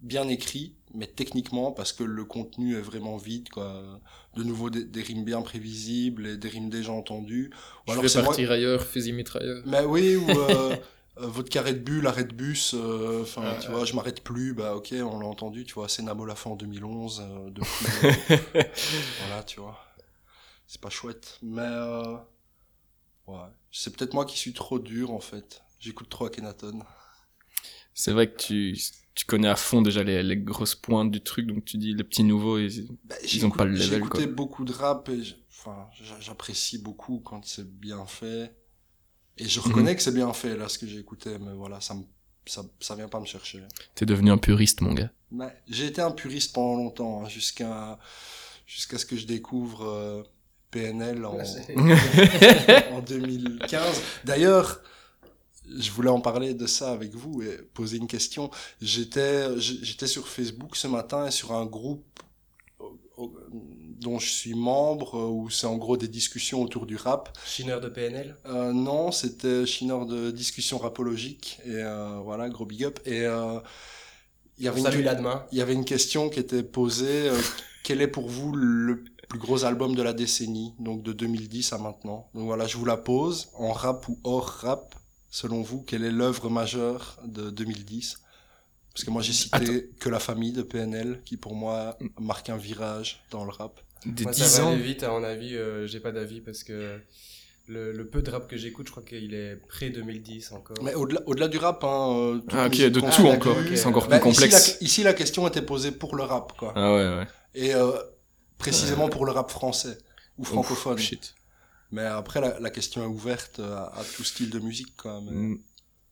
bien 0.00 0.28
écrit, 0.28 0.74
mais 0.94 1.06
techniquement 1.06 1.72
parce 1.72 1.92
que 1.92 2.04
le 2.04 2.24
contenu 2.24 2.76
est 2.76 2.80
vraiment 2.80 3.16
vide, 3.16 3.48
quoi. 3.50 4.00
De 4.34 4.42
nouveau 4.44 4.70
des, 4.70 4.84
des 4.84 5.02
rimes 5.02 5.24
bien 5.24 5.42
prévisibles 5.42 6.26
et 6.26 6.36
des 6.36 6.48
rimes 6.48 6.70
déjà 6.70 6.92
entendues. 6.92 7.50
Ou 7.86 7.90
Je 7.90 7.92
alors 7.92 8.02
vais 8.02 8.08
c'est 8.08 8.22
moi- 8.22 8.26
partir 8.28 8.50
ailleurs, 8.50 8.84
fusil 8.84 9.12
mitrailleur. 9.12 9.62
Mais 9.64 9.84
oui, 9.84 10.16
ou 10.16 10.38
euh, 10.38 10.76
euh, 11.18 11.26
votre 11.26 11.48
carré 11.50 11.74
de 11.74 11.80
bulle, 11.80 12.06
arrêt 12.06 12.24
de 12.24 12.34
bus, 12.34 12.74
euh, 12.74 13.22
enfin, 13.22 13.42
Ouais, 13.42 13.58
tu 13.58 13.68
ouais. 13.68 13.74
vois, 13.74 13.84
je 13.84 13.94
m'arrête 13.94 14.22
plus, 14.22 14.54
bah 14.54 14.74
ok, 14.76 14.94
on 15.00 15.18
l'a 15.18 15.26
entendu, 15.26 15.64
tu 15.64 15.74
vois, 15.74 15.88
c'est 15.88 16.02
Nabo 16.02 16.24
Lafont 16.24 16.52
en 16.52 16.56
2011, 16.56 17.20
euh, 17.24 17.50
depuis, 17.50 17.86
euh, 18.02 18.62
voilà, 19.18 19.42
tu 19.42 19.60
vois, 19.60 19.78
c'est 20.66 20.80
pas 20.80 20.90
chouette, 20.90 21.38
mais 21.42 21.62
euh, 21.62 22.16
ouais, 23.26 23.48
c'est 23.70 23.94
peut-être 23.96 24.14
moi 24.14 24.24
qui 24.24 24.38
suis 24.38 24.52
trop 24.52 24.78
dur, 24.78 25.10
en 25.12 25.20
fait, 25.20 25.62
j'écoute 25.78 26.08
trop 26.08 26.26
Akhenaton. 26.26 26.80
C'est 27.98 28.12
vrai 28.12 28.30
que 28.30 28.36
tu, 28.36 28.78
tu 29.14 29.24
connais 29.24 29.48
à 29.48 29.56
fond 29.56 29.80
déjà 29.82 30.02
les, 30.04 30.22
les 30.22 30.36
grosses 30.36 30.74
pointes 30.74 31.10
du 31.10 31.22
truc, 31.22 31.46
donc 31.46 31.64
tu 31.64 31.78
dis 31.78 31.94
les 31.94 32.04
petits 32.04 32.24
nouveaux, 32.24 32.58
ils... 32.58 32.86
Bah, 33.04 33.16
Ils 33.32 33.44
ont 33.46 33.50
pas 33.50 33.64
le 33.64 33.74
J'ai 33.74 33.84
level, 33.86 33.98
écouté 34.00 34.24
quoi. 34.24 34.32
beaucoup 34.34 34.64
de 34.66 34.72
rap 34.72 35.08
et 35.08 35.22
enfin, 35.50 35.88
j'a- 36.02 36.20
j'apprécie 36.20 36.78
beaucoup 36.78 37.20
quand 37.20 37.44
c'est 37.46 37.66
bien 37.68 38.04
fait. 38.06 38.54
Et 39.38 39.44
Mhm. 39.44 39.48
je 39.48 39.60
reconnais 39.60 39.96
que 39.96 40.02
c'est 40.02 40.12
bien 40.14 40.32
fait, 40.34 40.56
là, 40.56 40.68
ce 40.68 40.78
que 40.78 40.86
j'ai 40.86 40.98
écouté, 40.98 41.38
mais 41.38 41.52
voilà, 41.54 41.80
ça 41.80 41.94
me, 41.94 42.02
ça, 42.46 42.64
ça 42.80 42.94
vient 42.94 43.08
pas 43.08 43.20
me 43.20 43.26
chercher. 43.26 43.62
t'es 43.94 44.06
devenu 44.06 44.30
un 44.30 44.38
puriste, 44.38 44.82
mon 44.82 44.92
gars. 44.94 45.10
Mais 45.32 45.52
j'ai 45.68 45.86
été 45.86 46.02
un 46.02 46.12
puriste 46.12 46.54
pendant 46.54 46.76
longtemps, 46.76 47.24
hein, 47.24 47.28
jusqu'à 47.28 47.98
jusqu'à 48.66 48.98
ce 48.98 49.06
que 49.06 49.16
je 49.16 49.26
découvre 49.26 49.82
euh, 49.84 50.22
PNL 50.70 51.24
en, 51.24 51.38
en 52.92 53.00
2015. 53.00 54.02
D'ailleurs, 54.24 54.80
je 55.78 55.90
voulais 55.90 56.10
en 56.10 56.20
parler 56.20 56.54
de 56.54 56.66
ça 56.66 56.92
avec 56.92 57.14
vous 57.14 57.42
et 57.42 57.58
poser 57.74 57.96
une 57.98 58.06
question. 58.06 58.50
J'étais 58.80 59.58
j'étais 59.58 60.06
sur 60.06 60.28
Facebook 60.28 60.76
ce 60.76 60.86
matin 60.88 61.26
et 61.26 61.30
sur 61.30 61.52
un 61.52 61.66
groupe 61.66 62.04
au- 63.16 63.34
dont 63.98 64.18
je 64.18 64.28
suis 64.28 64.54
membre 64.54 65.14
euh, 65.16 65.28
où 65.28 65.48
c'est 65.50 65.66
en 65.66 65.76
gros 65.78 65.96
des 65.96 66.08
discussions 66.08 66.62
autour 66.62 66.86
du 66.86 66.96
rap. 66.96 67.36
Chineur 67.46 67.80
de 67.80 67.88
PNL. 67.88 68.36
Euh, 68.46 68.72
non, 68.72 69.10
c'était 69.10 69.64
Chineur 69.66 70.06
de 70.06 70.30
discussion 70.30 70.78
rapologique 70.78 71.58
et 71.64 71.70
euh, 71.76 72.20
voilà, 72.22 72.48
gros 72.50 72.66
big 72.66 72.84
up. 72.84 73.00
Et 73.06 73.22
euh, 73.22 73.58
il 74.58 74.64
y 74.64 74.68
avait 74.68 74.80
une 74.80 74.86
Salut 74.86 75.02
là 75.02 75.14
demain. 75.14 75.44
il 75.52 75.58
y 75.58 75.62
avait 75.62 75.72
une 75.74 75.84
question 75.84 76.28
qui 76.28 76.40
était 76.40 76.62
posée. 76.62 77.28
euh, 77.30 77.40
quel 77.84 78.00
est 78.02 78.08
pour 78.08 78.28
vous 78.28 78.52
le 78.52 79.04
plus 79.28 79.38
gros 79.38 79.64
album 79.64 79.94
de 79.94 80.02
la 80.02 80.12
décennie, 80.12 80.74
donc 80.78 81.02
de 81.02 81.12
2010 81.12 81.72
à 81.72 81.78
maintenant? 81.78 82.28
Donc 82.34 82.44
voilà, 82.44 82.66
je 82.66 82.76
vous 82.76 82.84
la 82.84 82.96
pose. 82.96 83.48
En 83.54 83.72
rap 83.72 84.08
ou 84.08 84.18
hors 84.24 84.46
rap, 84.46 84.94
selon 85.40 85.60
vous, 85.68 85.80
quelle 85.88 86.04
est 86.04 86.10
l'œuvre 86.20 86.48
majeure 86.50 87.04
de 87.26 87.50
2010 87.50 88.22
Parce 88.92 89.04
que 89.04 89.10
moi 89.10 89.22
j'ai 89.22 89.32
cité 89.34 89.90
que 90.00 90.08
La 90.08 90.20
Famille 90.28 90.52
de 90.52 90.62
PNL, 90.62 91.20
qui 91.26 91.36
pour 91.36 91.54
moi 91.54 91.98
marque 92.18 92.48
un 92.48 92.56
virage 92.56 93.22
dans 93.30 93.44
le 93.44 93.50
rap. 93.50 93.74
Des 94.06 94.22
Moi, 94.24 94.32
10 94.32 94.42
ça 94.44 94.62
va 94.62 94.68
ans. 94.68 94.72
aller 94.72 94.82
vite, 94.82 95.02
à 95.02 95.10
mon 95.10 95.24
avis. 95.24 95.54
euh, 95.56 95.86
j'ai 95.86 96.00
pas 96.00 96.12
d'avis 96.12 96.40
parce 96.40 96.62
que 96.64 96.98
le, 97.66 97.92
le 97.92 98.04
peu 98.08 98.22
de 98.22 98.30
rap 98.30 98.48
que 98.48 98.56
j'écoute, 98.56 98.86
je 98.86 98.92
crois 98.92 99.02
qu'il 99.02 99.34
est 99.34 99.56
pré 99.68 99.90
2010 99.90 100.52
encore. 100.52 100.76
Mais 100.82 100.94
au-delà 100.94 101.20
au-delà 101.26 101.48
du 101.48 101.58
rap, 101.58 101.82
hein, 101.84 102.14
euh, 102.16 102.40
Ah 102.52 102.66
ok, 102.66 102.78
de 102.78 103.00
tout 103.00 103.26
encore, 103.26 103.56
ok. 103.58 103.76
c'est 103.76 103.86
encore 103.86 104.08
Bah, 104.08 104.18
plus 104.20 104.30
ici, 104.30 104.40
complexe. 104.40 104.78
la, 104.80 104.86
ici, 104.86 105.02
la 105.02 105.12
question 105.14 105.46
était 105.48 105.62
posée 105.62 105.92
pour 105.92 106.16
le 106.16 106.22
rap, 106.22 106.56
quoi. 106.56 106.72
Ah 106.76 106.94
ouais, 106.94 107.08
ouais. 107.18 107.26
Et 107.54 107.74
euh, 107.74 107.92
précisément 108.58 109.08
pour 109.08 109.26
le 109.26 109.32
rap 109.32 109.50
français 109.50 109.98
ou 110.38 110.44
francophone. 110.44 110.94
Ouf, 110.94 111.00
shit. 111.00 111.34
Mais 111.92 112.04
après, 112.04 112.40
la, 112.40 112.58
la 112.60 112.70
question 112.70 113.02
est 113.04 113.06
ouverte 113.06 113.60
à, 113.60 113.86
à 113.96 114.02
tout 114.16 114.24
style 114.24 114.50
de 114.50 114.58
musique, 114.58 114.96
quoi. 114.96 115.20
Mais... 115.22 115.30
Mm. 115.32 115.58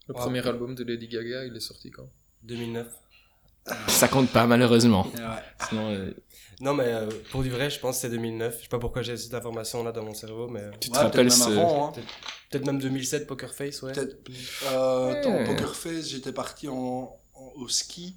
Le 0.07 0.15
Ouais. 0.15 0.21
premier 0.21 0.47
album 0.47 0.75
de 0.75 0.85
Lady 0.85 1.09
Gaga, 1.09 1.47
il 1.47 1.57
est 1.57 1.61
sorti 1.61 1.91
quand? 1.91 2.07
2009. 2.43 2.87
Ça 3.89 4.07
compte 4.09 4.29
pas, 4.31 4.47
malheureusement. 4.47 5.07
Et 5.17 5.21
ouais. 5.21 5.67
Sinon, 5.69 5.91
euh, 5.95 6.11
Non, 6.61 6.75
mais 6.75 6.85
euh, 6.89 7.09
pour 7.31 7.43
du 7.43 7.49
vrai, 7.49 7.71
je 7.71 7.81
pense 7.81 7.97
que 7.97 8.01
c'est 8.03 8.11
2009. 8.11 8.57
Je 8.59 8.63
sais 8.65 8.69
pas 8.69 8.79
pourquoi 8.79 9.01
j'ai 9.01 9.17
cette 9.17 9.33
information 9.33 9.83
là 9.83 9.93
dans 9.93 10.05
mon 10.05 10.13
cerveau, 10.13 10.47
mais 10.49 10.61
euh, 10.61 10.71
tu 10.79 10.91
te 10.91 10.95
Ouais, 10.95 11.03
rappelles 11.05 11.29
peut-être 11.29 11.33
ce... 11.39 11.49
même 11.49 11.59
avant, 11.59 11.89
hein. 11.89 11.93
peut-être 12.51 12.67
même 12.67 12.79
2007 12.79 13.27
Poker 13.27 13.55
Face, 13.55 13.81
ouais. 13.81 13.93
Peut-être. 13.93 14.19
Euh, 14.71 15.47
Poker 15.47 15.75
Face, 15.75 16.09
j'étais 16.11 16.33
parti 16.33 16.69
en, 16.69 17.17
en- 17.35 17.53
au 17.57 17.69
ski. 17.69 18.17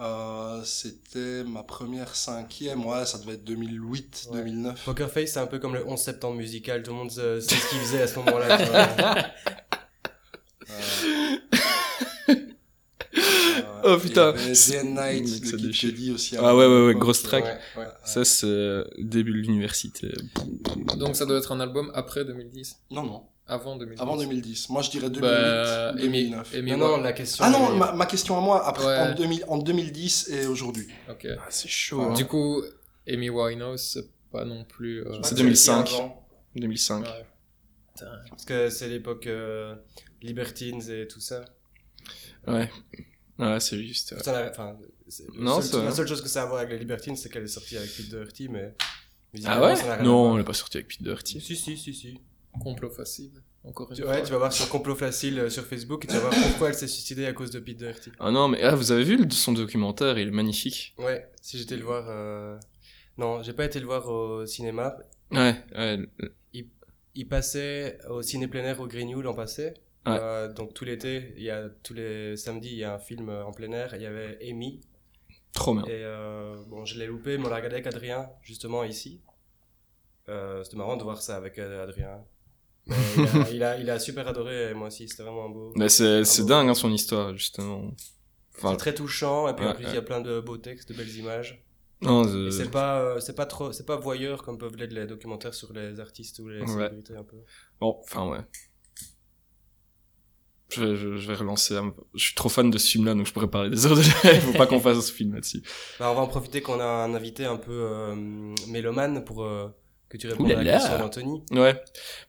Euh, 0.00 0.62
c'était 0.64 1.42
ma 1.42 1.64
première 1.64 2.14
cinquième, 2.14 2.86
ouais, 2.86 3.04
ça 3.04 3.18
devait 3.18 3.32
être 3.32 3.44
2008, 3.44 4.28
ouais. 4.30 4.38
2009. 4.38 4.84
Poker 4.84 5.10
Face, 5.10 5.32
c'est 5.32 5.40
un 5.40 5.48
peu 5.48 5.58
comme 5.58 5.74
le 5.74 5.84
11 5.86 5.98
septembre 5.98 6.36
musical, 6.36 6.84
tout 6.84 6.92
le 6.92 6.98
monde 6.98 7.10
sait 7.10 7.40
ce 7.40 7.68
qu'il 7.68 7.80
faisait 7.80 8.02
à 8.02 8.06
ce 8.06 8.16
moment-là. 8.20 9.30
euh... 10.70 11.36
oh 13.84 13.98
putain. 13.98 14.34
The 14.34 14.84
Night 14.84 15.50
de 15.50 15.70
Kid 15.72 16.14
aussi. 16.14 16.36
Ah 16.36 16.54
ouais, 16.54 16.64
hein. 16.64 16.68
ouais, 16.68 16.86
ouais, 16.86 16.94
grosse 16.94 17.24
track. 17.24 17.44
Ça, 18.04 18.24
c'est 18.24 18.46
euh, 18.46 18.84
début 18.98 19.32
de 19.32 19.38
l'université. 19.38 20.12
Donc 20.96 21.16
ça 21.16 21.26
doit 21.26 21.38
être 21.38 21.50
un 21.50 21.58
album 21.58 21.90
après 21.94 22.24
2010 22.24 22.76
Non, 22.92 23.02
non. 23.02 23.22
Avant 23.48 23.76
2010. 23.76 24.00
Avant 24.02 24.16
2010. 24.18 24.68
Moi, 24.68 24.82
je 24.82 24.90
dirais 24.90 25.08
2008, 25.08 25.20
Bah, 25.22 25.88
Amy, 25.90 26.00
2009. 26.02 26.54
Amy 26.54 26.72
Non, 26.76 27.00
la 27.00 27.12
question. 27.14 27.44
Ah 27.46 27.50
non, 27.50 27.68
elle 27.70 27.76
est- 27.76 27.78
ma, 27.78 27.92
ma 27.92 28.06
question 28.06 28.36
à 28.36 28.40
moi, 28.42 28.66
après, 28.66 28.84
Ouais. 28.86 28.98
en, 28.98 29.14
2000, 29.14 29.44
en 29.48 29.58
2010 29.58 30.28
et 30.30 30.46
aujourd'hui. 30.46 30.86
Ok. 31.10 31.26
Ah, 31.38 31.46
c'est 31.48 31.68
chaud. 31.68 32.12
Du 32.14 32.26
coup, 32.26 32.62
Amy 33.08 33.30
Winehouse, 33.30 33.80
c'est 33.94 34.10
pas 34.30 34.44
non 34.44 34.64
plus. 34.64 35.00
euh, 35.00 35.14
C'est 35.22 35.30
Pas 35.30 35.36
2005. 35.36 35.84
qui 35.84 35.94
avant. 35.94 36.28
2005. 36.56 37.04
ouais. 37.06 37.26
Putain. 37.94 38.10
Parce 38.28 38.44
que 38.44 38.68
c'est 38.70 38.88
l'époque 38.88 39.26
euh, 39.26 39.74
Libertines 40.20 40.82
et 40.90 41.08
tout 41.08 41.20
ça. 41.20 41.42
Ouais. 42.46 42.70
Ouais, 43.38 43.60
c'est 43.60 43.82
juste. 43.82 44.20
Ça 44.22 44.32
n'a- 44.32 44.50
enfin, 44.50 44.76
Non, 45.36 45.62
seul- 45.62 45.84
la 45.84 45.90
seule 45.92 46.06
chose 46.06 46.20
que 46.22 46.28
ça 46.28 46.42
a 46.42 46.44
à 46.44 46.46
voir 46.46 46.58
avec 46.60 46.72
les 46.72 46.78
Libertines, 46.78 47.16
c'est 47.16 47.28
qu'elle 47.30 47.44
est 47.44 47.48
sortie 47.48 47.76
avec 47.78 47.90
Pete 47.96 48.10
Doherty, 48.10 48.48
mais. 48.48 48.74
Ah 49.46 49.60
ouais? 49.62 50.02
Non, 50.02 50.32
on 50.32 50.36
n'est 50.38 50.44
pas 50.44 50.52
sorti 50.54 50.76
avec 50.78 50.88
Pete 50.88 51.02
Doherty. 51.02 51.40
Si, 51.40 51.56
si, 51.56 51.76
si, 51.78 51.94
si. 51.94 52.18
Complot 52.60 52.90
facile. 52.90 53.32
Encore 53.64 53.90
une 53.90 53.96
Tu, 53.96 54.02
fois. 54.02 54.12
ouais, 54.12 54.22
tu 54.22 54.30
vas 54.32 54.38
voir 54.38 54.52
sur 54.52 54.68
Complot 54.68 54.94
Facile 54.94 55.38
euh, 55.40 55.50
sur 55.50 55.64
Facebook 55.66 56.04
et 56.04 56.08
tu 56.08 56.14
vas 56.14 56.20
voir 56.20 56.32
pourquoi 56.32 56.68
elle 56.68 56.74
s'est 56.74 56.86
suicidée 56.88 57.26
à 57.26 57.32
cause 57.32 57.50
de 57.50 57.58
Pete 57.58 57.78
Doherty. 57.78 58.10
Ah 58.18 58.30
non, 58.30 58.48
mais 58.48 58.62
ah, 58.62 58.74
vous 58.74 58.92
avez 58.92 59.04
vu 59.04 59.16
le- 59.16 59.28
son 59.30 59.52
documentaire 59.52 60.16
Il 60.18 60.28
est 60.28 60.30
magnifique. 60.30 60.94
Ouais, 60.98 61.28
si 61.42 61.58
j'étais 61.58 61.76
le 61.76 61.84
voir. 61.84 62.06
euh, 62.08 62.58
Non, 63.18 63.42
j'ai 63.42 63.52
pas 63.52 63.64
été 63.64 63.80
le 63.80 63.86
voir 63.86 64.08
au 64.08 64.46
cinéma. 64.46 64.96
Ouais, 65.32 65.54
ouais. 65.76 65.98
Il 67.14 67.26
passait 67.28 67.98
au 68.08 68.22
ciné 68.22 68.46
plein 68.46 68.62
air 68.62 68.80
au 68.80 68.86
Greenwood 68.86 69.24
l'an 69.24 69.34
passé. 69.34 69.74
Ouais. 70.06 70.16
Euh, 70.20 70.52
donc 70.52 70.72
tout 70.72 70.84
l'été, 70.84 71.34
il 71.36 71.42
y 71.42 71.50
a 71.50 71.68
tous 71.82 71.92
les 71.94 72.36
samedis, 72.36 72.68
il 72.70 72.78
y 72.78 72.84
a 72.84 72.94
un 72.94 72.98
film 73.00 73.28
euh, 73.28 73.44
en 73.44 73.50
plein 73.52 73.72
air. 73.72 73.92
Il 73.96 74.02
y 74.02 74.06
avait 74.06 74.38
Amy. 74.48 74.80
Trop 75.52 75.74
bien. 75.74 75.82
Et 75.86 76.04
euh, 76.04 76.56
bon, 76.68 76.84
je 76.84 76.96
l'ai 76.98 77.06
loupé, 77.06 77.36
mais 77.36 77.46
on 77.46 77.48
l'a 77.48 77.56
regardé 77.56 77.74
avec 77.76 77.88
Adrien, 77.88 78.30
justement 78.42 78.84
ici. 78.84 79.20
Euh, 80.28 80.62
c'était 80.62 80.76
marrant 80.76 80.96
de 80.96 81.02
voir 81.02 81.20
ça 81.20 81.36
avec 81.36 81.58
euh, 81.58 81.82
Adrien. 81.82 82.24
Mais 82.88 82.96
il, 83.16 83.28
a, 83.28 83.50
il, 83.50 83.62
a, 83.62 83.78
il 83.80 83.90
a 83.90 83.98
super 83.98 84.26
adoré, 84.28 84.70
et 84.70 84.74
moi 84.74 84.88
aussi, 84.88 85.08
c'était 85.08 85.22
vraiment 85.22 85.48
beau. 85.48 85.72
Mais 85.76 85.88
c'est 85.88 86.24
c'est 86.24 86.42
bon. 86.42 86.48
dingue 86.48 86.68
hein, 86.70 86.74
son 86.74 86.90
histoire, 86.92 87.34
justement. 87.36 87.90
Enfin, 88.56 88.72
C'est 88.72 88.76
très 88.78 88.94
touchant, 88.94 89.48
et 89.48 89.54
puis 89.54 89.64
en 89.66 89.74
plus, 89.74 89.84
il 89.84 89.94
y 89.94 89.96
a 89.98 90.02
plein 90.02 90.20
de 90.20 90.40
beaux 90.40 90.56
textes, 90.58 90.88
de 90.90 90.96
belles 90.96 91.14
images. 91.16 91.62
non, 92.00 92.24
c'est 92.50 92.70
pas, 92.70 93.00
euh, 93.00 93.20
c'est 93.20 93.34
pas 93.34 93.46
trop, 93.46 93.72
c'est 93.72 93.84
pas 93.86 93.96
voyeur 93.96 94.42
comme 94.42 94.56
peuvent 94.58 94.76
l'être 94.76 94.92
les 94.92 95.06
documentaires 95.06 95.54
sur 95.54 95.72
les 95.72 96.00
artistes 96.00 96.38
ou 96.38 96.48
les 96.48 96.60
Ouais. 96.60 96.66
célébrités 96.66 97.16
un 97.16 97.24
peu. 97.24 97.36
Bon, 97.80 97.98
enfin, 98.04 98.26
ouais. 98.28 98.40
Je, 100.70 100.84
vais- 100.84 100.96
je, 100.96 101.16
je 101.16 101.28
vais 101.28 101.34
relancer. 101.34 101.76
un- 101.76 101.94
Je 102.14 102.24
suis 102.26 102.34
trop 102.34 102.48
fan 102.50 102.70
de 102.70 102.76
ce 102.78 102.88
film-là, 102.90 103.14
donc 103.14 103.26
je 103.26 103.32
pourrais 103.32 103.48
parler 103.48 103.70
des 103.70 103.86
heures 103.86 103.96
de 103.96 104.02
live. 104.02 104.40
Faut 104.42 104.52
pas 104.52 104.66
qu'on 104.66 104.80
fasse 104.80 105.00
ce 105.06 105.12
film 105.12 105.34
là-dessus. 105.34 105.62
Bah, 105.98 106.10
on 106.10 106.14
va 106.14 106.20
en 106.20 106.26
profiter 106.26 106.60
qu'on 106.60 106.78
a 106.78 106.84
un 106.84 107.14
invité 107.14 107.46
un 107.46 107.56
peu 107.56 107.72
euh, 107.72 108.14
mélomane 108.68 109.24
pour 109.24 109.44
euh, 109.44 109.68
que 110.08 110.16
tu 110.16 110.26
répondes 110.28 110.50
à 110.52 110.62
la 110.62 110.72
question 110.78 110.98
d'Anthony. 110.98 111.42
Ouais. 111.52 111.80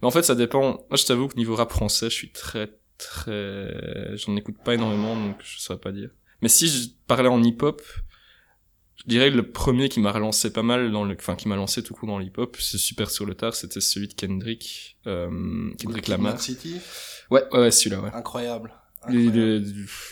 Mais 0.02 0.08
en 0.08 0.12
fait, 0.12 0.24
ça 0.24 0.36
dépend. 0.36 0.62
Moi, 0.90 0.98
je 0.98 1.06
t'avoue 1.06 1.28
que 1.28 1.36
niveau 1.36 1.56
rap 1.56 1.72
français, 1.72 2.10
je 2.10 2.16
suis 2.16 2.32
très, 2.32 2.70
très, 2.98 4.16
j'en 4.18 4.36
écoute 4.36 4.58
pas 4.64 4.74
énormément, 4.76 5.16
donc 5.16 5.38
je 5.44 5.60
saurais 5.60 5.80
pas 5.80 5.92
dire. 5.92 6.10
Mais 6.42 6.50
si 6.50 6.68
je 6.68 6.90
parlais 7.08 7.30
en 7.30 7.42
hip-hop, 7.44 7.82
je 8.98 9.04
dirais 9.08 9.32
que 9.32 9.36
le 9.38 9.50
premier 9.52 9.88
qui 9.90 10.00
m'a 10.02 10.12
relancé 10.12 10.52
pas 10.52 10.64
mal 10.64 10.92
dans 10.92 11.04
le, 11.06 11.16
enfin, 11.18 11.36
qui 11.36 11.48
m'a 11.48 11.56
lancé 11.56 11.84
tout 11.84 11.94
court 11.94 12.08
dans 12.10 12.20
le 12.20 12.26
hip-hop, 12.26 12.58
c'est 12.60 12.78
super 12.78 13.10
sur 13.10 13.26
le 13.26 13.34
tard, 13.36 13.56
c'était 13.56 13.80
celui 13.82 14.08
de 14.10 14.14
Kendrick, 14.14 14.98
euh, 15.08 15.72
Kendrick 15.80 16.08
Lamar. 16.10 16.40
City, 16.40 16.76
Ouais, 17.32 17.44
ouais, 17.54 17.60
ouais, 17.60 17.72
celui-là, 17.72 18.02
ouais. 18.02 18.10
incroyable. 18.14 18.74
Il 19.10 19.38
est, 19.38 19.62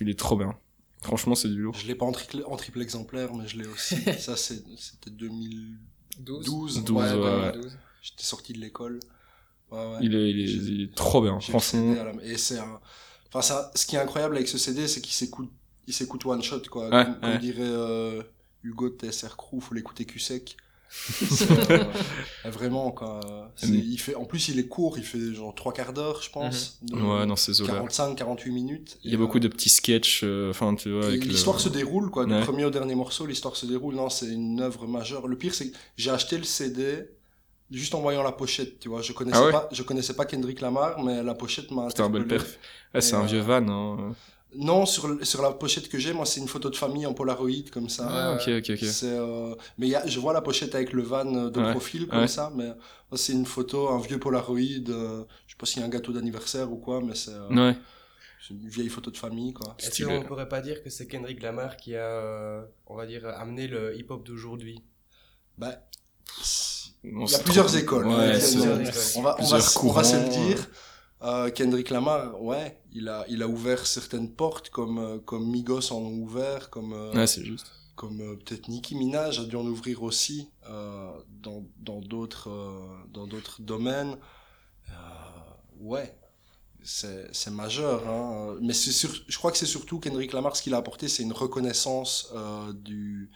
il 0.01 0.09
est 0.09 0.17
trop 0.17 0.37
bien. 0.37 0.57
Franchement, 1.01 1.35
c'est 1.35 1.49
du 1.49 1.61
lourd. 1.61 1.75
Je 1.75 1.85
l'ai 1.87 1.95
pas 1.95 2.05
en 2.05 2.11
triple, 2.11 2.43
en 2.45 2.55
triple 2.55 2.81
exemplaire, 2.81 3.33
mais 3.33 3.47
je 3.47 3.57
l'ai 3.57 3.67
aussi. 3.67 3.95
Ça, 4.19 4.35
c'est- 4.37 4.63
c'était 4.77 5.09
2012. 5.11 5.77
12 6.19 6.83
12, 6.83 6.89
ouais, 6.89 7.13
ouais. 7.13 7.51
2012. 7.53 7.77
J'étais 8.01 8.23
sorti 8.23 8.53
de 8.53 8.59
l'école. 8.59 8.99
Ouais, 9.71 9.77
ouais. 9.77 9.97
Il 10.01 10.15
est, 10.15 10.29
il 10.31 10.39
est, 10.39 10.51
il 10.51 10.81
est 10.83 10.95
trop 10.95 11.21
bien, 11.21 11.39
franchement. 11.39 11.95
La- 11.95 12.23
Et 12.23 12.37
c'est 12.37 12.57
un... 12.59 12.79
Enfin, 13.29 13.41
ça, 13.41 13.71
ce 13.75 13.85
qui 13.85 13.95
est 13.95 13.99
incroyable 13.99 14.35
avec 14.37 14.47
ce 14.47 14.57
CD, 14.57 14.87
c'est 14.87 15.01
qu'il 15.01 15.13
s'écoute, 15.13 15.49
il 15.87 15.93
s'écoute 15.93 16.25
one 16.25 16.41
shot, 16.41 16.61
quoi. 16.71 16.89
Ouais, 16.89 17.03
comme, 17.05 17.19
comme 17.19 17.37
dirait 17.39 17.61
euh, 17.63 18.23
Hugo 18.63 18.89
de 18.89 18.95
TSR 18.97 19.35
Crew, 19.35 19.59
faut 19.59 19.73
l'écouter 19.75 20.05
cul 20.05 20.19
sec. 20.19 20.55
Euh, 21.69 21.83
vraiment, 22.45 22.91
quoi. 22.91 23.51
Il 23.63 23.97
fait, 23.99 24.15
en 24.15 24.25
plus, 24.25 24.47
il 24.49 24.59
est 24.59 24.67
court, 24.67 24.97
il 24.97 25.03
fait 25.03 25.33
genre 25.33 25.53
trois 25.55 25.73
quarts 25.73 25.93
d'heure, 25.93 26.21
je 26.21 26.29
pense. 26.29 26.79
de- 26.81 26.95
Ouais, 26.95 27.25
dans 27.27 27.35
ces 27.35 27.61
eaux-là. 27.61 27.73
45, 27.73 28.15
48 28.15 28.51
minutes. 28.51 28.97
Il 29.03 29.11
y 29.11 29.15
a 29.15 29.17
beaucoup 29.17 29.39
de 29.39 29.47
petits 29.47 29.69
sketchs, 29.69 30.21
euh, 30.23 30.49
enfin, 30.49 30.75
tu 30.75 30.91
vois, 30.91 31.09
le- 31.09 31.15
L'histoire 31.17 31.59
se 31.59 31.69
déroule, 31.69 32.09
quoi. 32.09 32.25
Du 32.25 32.33
Ouais. 32.33 32.41
premier 32.41 32.65
au 32.65 32.69
dernier 32.69 32.95
morceau, 32.95 33.25
l'histoire 33.25 33.55
se 33.55 33.65
déroule. 33.65 33.95
Non, 33.95 34.09
c'est 34.09 34.27
une 34.27 34.61
œuvre 34.61 34.87
majeure. 34.87 35.27
Le 35.27 35.37
pire, 35.37 35.53
c'est 35.53 35.69
que 35.71 35.77
j'ai 35.97 36.09
acheté 36.11 36.37
le 36.37 36.43
CD 36.43 37.09
juste 37.69 37.93
en 37.95 37.99
voyant 38.01 38.23
la 38.23 38.31
pochette, 38.31 38.79
tu 38.79 38.87
vois. 38.89 39.01
Je 39.01 39.11
connaissais 39.11 39.37
Ah 39.41 39.45
ouais 39.45 39.51
pas, 39.51 39.67
je 39.71 39.83
connaissais 39.83 40.13
pas 40.13 40.25
Kendrick 40.25 40.61
Lamar, 40.61 41.03
mais 41.03 41.21
la 41.21 41.33
pochette 41.33 41.69
m'a 41.71 41.89
C'était 41.89 42.03
un 42.03 42.09
bel 42.09 42.25
perf. 42.25 42.57
Ouais, 42.93 43.01
c'est 43.01 43.15
un 43.15 43.23
euh, 43.23 43.25
vieux 43.25 43.41
van, 43.41 43.67
hein. 43.67 44.15
Non, 44.59 44.85
sur, 44.87 45.23
sur 45.25 45.41
la 45.43 45.51
pochette 45.51 45.87
que 45.87 45.99
j'ai, 45.99 46.13
moi, 46.13 46.25
c'est 46.25 46.39
une 46.39 46.47
photo 46.47 46.69
de 46.69 46.75
famille 46.75 47.05
en 47.05 47.13
Polaroid, 47.13 47.69
comme 47.71 47.89
ça. 47.89 48.07
Ah, 48.09 48.33
ok, 48.33 48.47
ok, 48.57 48.71
ok. 48.71 48.85
C'est, 48.89 49.05
euh, 49.17 49.53
mais 49.77 49.87
il 49.87 49.91
y 49.91 49.95
a, 49.95 50.05
je 50.07 50.19
vois 50.19 50.33
la 50.33 50.41
pochette 50.41 50.73
avec 50.73 50.93
le 50.93 51.03
van 51.03 51.31
euh, 51.35 51.49
de 51.51 51.59
Ouais, 51.59 51.71
profil, 51.71 52.07
comme 52.07 52.21
ouais. 52.21 52.27
ça, 52.27 52.51
mais 52.55 52.65
moi, 52.65 53.17
c'est 53.17 53.33
une 53.33 53.45
photo, 53.45 53.89
un 53.89 53.99
vieux 53.99 54.19
Polaroid, 54.19 54.57
euh, 54.89 55.23
je 55.45 55.51
sais 55.53 55.57
pas 55.59 55.65
s'il 55.67 55.79
y 55.81 55.83
a 55.83 55.85
un 55.85 55.89
gâteau 55.89 56.11
d'anniversaire 56.11 56.71
ou 56.71 56.77
quoi, 56.77 57.01
mais 57.01 57.13
c'est, 57.13 57.31
euh, 57.33 57.49
Ouais. 57.49 57.77
c'est 58.41 58.53
une 58.55 58.67
vieille 58.67 58.89
photo 58.89 59.11
de 59.11 59.17
famille, 59.17 59.53
quoi. 59.53 59.75
Est-ce 59.79 60.03
qu'on 60.03 60.19
ne 60.19 60.23
pourrait 60.25 60.49
pas 60.49 60.61
dire 60.61 60.81
que 60.83 60.89
c'est 60.89 61.07
Kendrick 61.07 61.41
Lamar 61.43 61.77
qui 61.77 61.95
a, 61.95 61.99
euh, 61.99 62.61
on 62.87 62.95
va 62.95 63.05
dire, 63.05 63.27
amené 63.27 63.67
le 63.67 63.95
hip-hop 63.97 64.25
d'aujourd'hui? 64.25 64.81
Bah, 65.57 65.75
Il 67.03 67.29
y 67.29 67.35
a 67.35 67.39
plusieurs 67.39 67.75
écoles. 67.77 68.07
On 68.07 68.11
va, 69.21 69.35
on 69.39 69.45
va, 69.45 69.57
on 69.57 70.03
se 70.03 70.15
le 70.15 70.29
dire. 70.29 70.67
Euh, 71.23 71.49
Kendrick 71.49 71.89
Lamar, 71.89 72.41
ouais, 72.41 72.79
il 72.91 73.09
a, 73.09 73.25
il 73.27 73.41
a 73.41 73.47
ouvert 73.47 73.87
certaines 73.87 74.31
portes 74.31 74.69
comme, 74.69 74.99
euh, 74.99 75.17
comme 75.19 75.49
Migos 75.49 75.91
en 75.91 75.97
ont 75.97 76.19
ouvert, 76.19 76.69
comme, 76.69 76.93
euh, 76.93 77.11
Ouais, 77.13 77.25
c'est 77.27 77.43
juste. 77.43 77.71
comme 77.95 78.37
peut-être 78.39 78.67
Nicki 78.67 78.95
Minaj 78.95 79.39
a 79.39 79.45
dû 79.45 79.55
en 79.55 79.65
ouvrir 79.65 80.03
aussi 80.03 80.49
dans 81.41 81.65
dans 81.77 81.99
d'autres 81.99 82.51
dans 83.11 83.25
d'autres 83.25 83.61
domaines. 83.61 84.17
Ouais, 85.79 86.15
c'est 86.83 87.49
majeur. 87.51 88.07
Hein. 88.07 88.57
Mais 88.61 88.73
sur, 88.73 89.09
je 89.27 89.37
crois 89.37 89.51
que 89.51 89.57
c'est 89.57 89.65
surtout 89.65 89.99
Kendrick 89.99 90.33
Lamar 90.33 90.55
ce 90.55 90.61
qu'il 90.61 90.73
a 90.73 90.77
apporté, 90.77 91.07
c'est 91.07 91.23
une 91.23 91.33
reconnaissance 91.33 92.29
euh, 92.35 92.71
du 92.73 93.29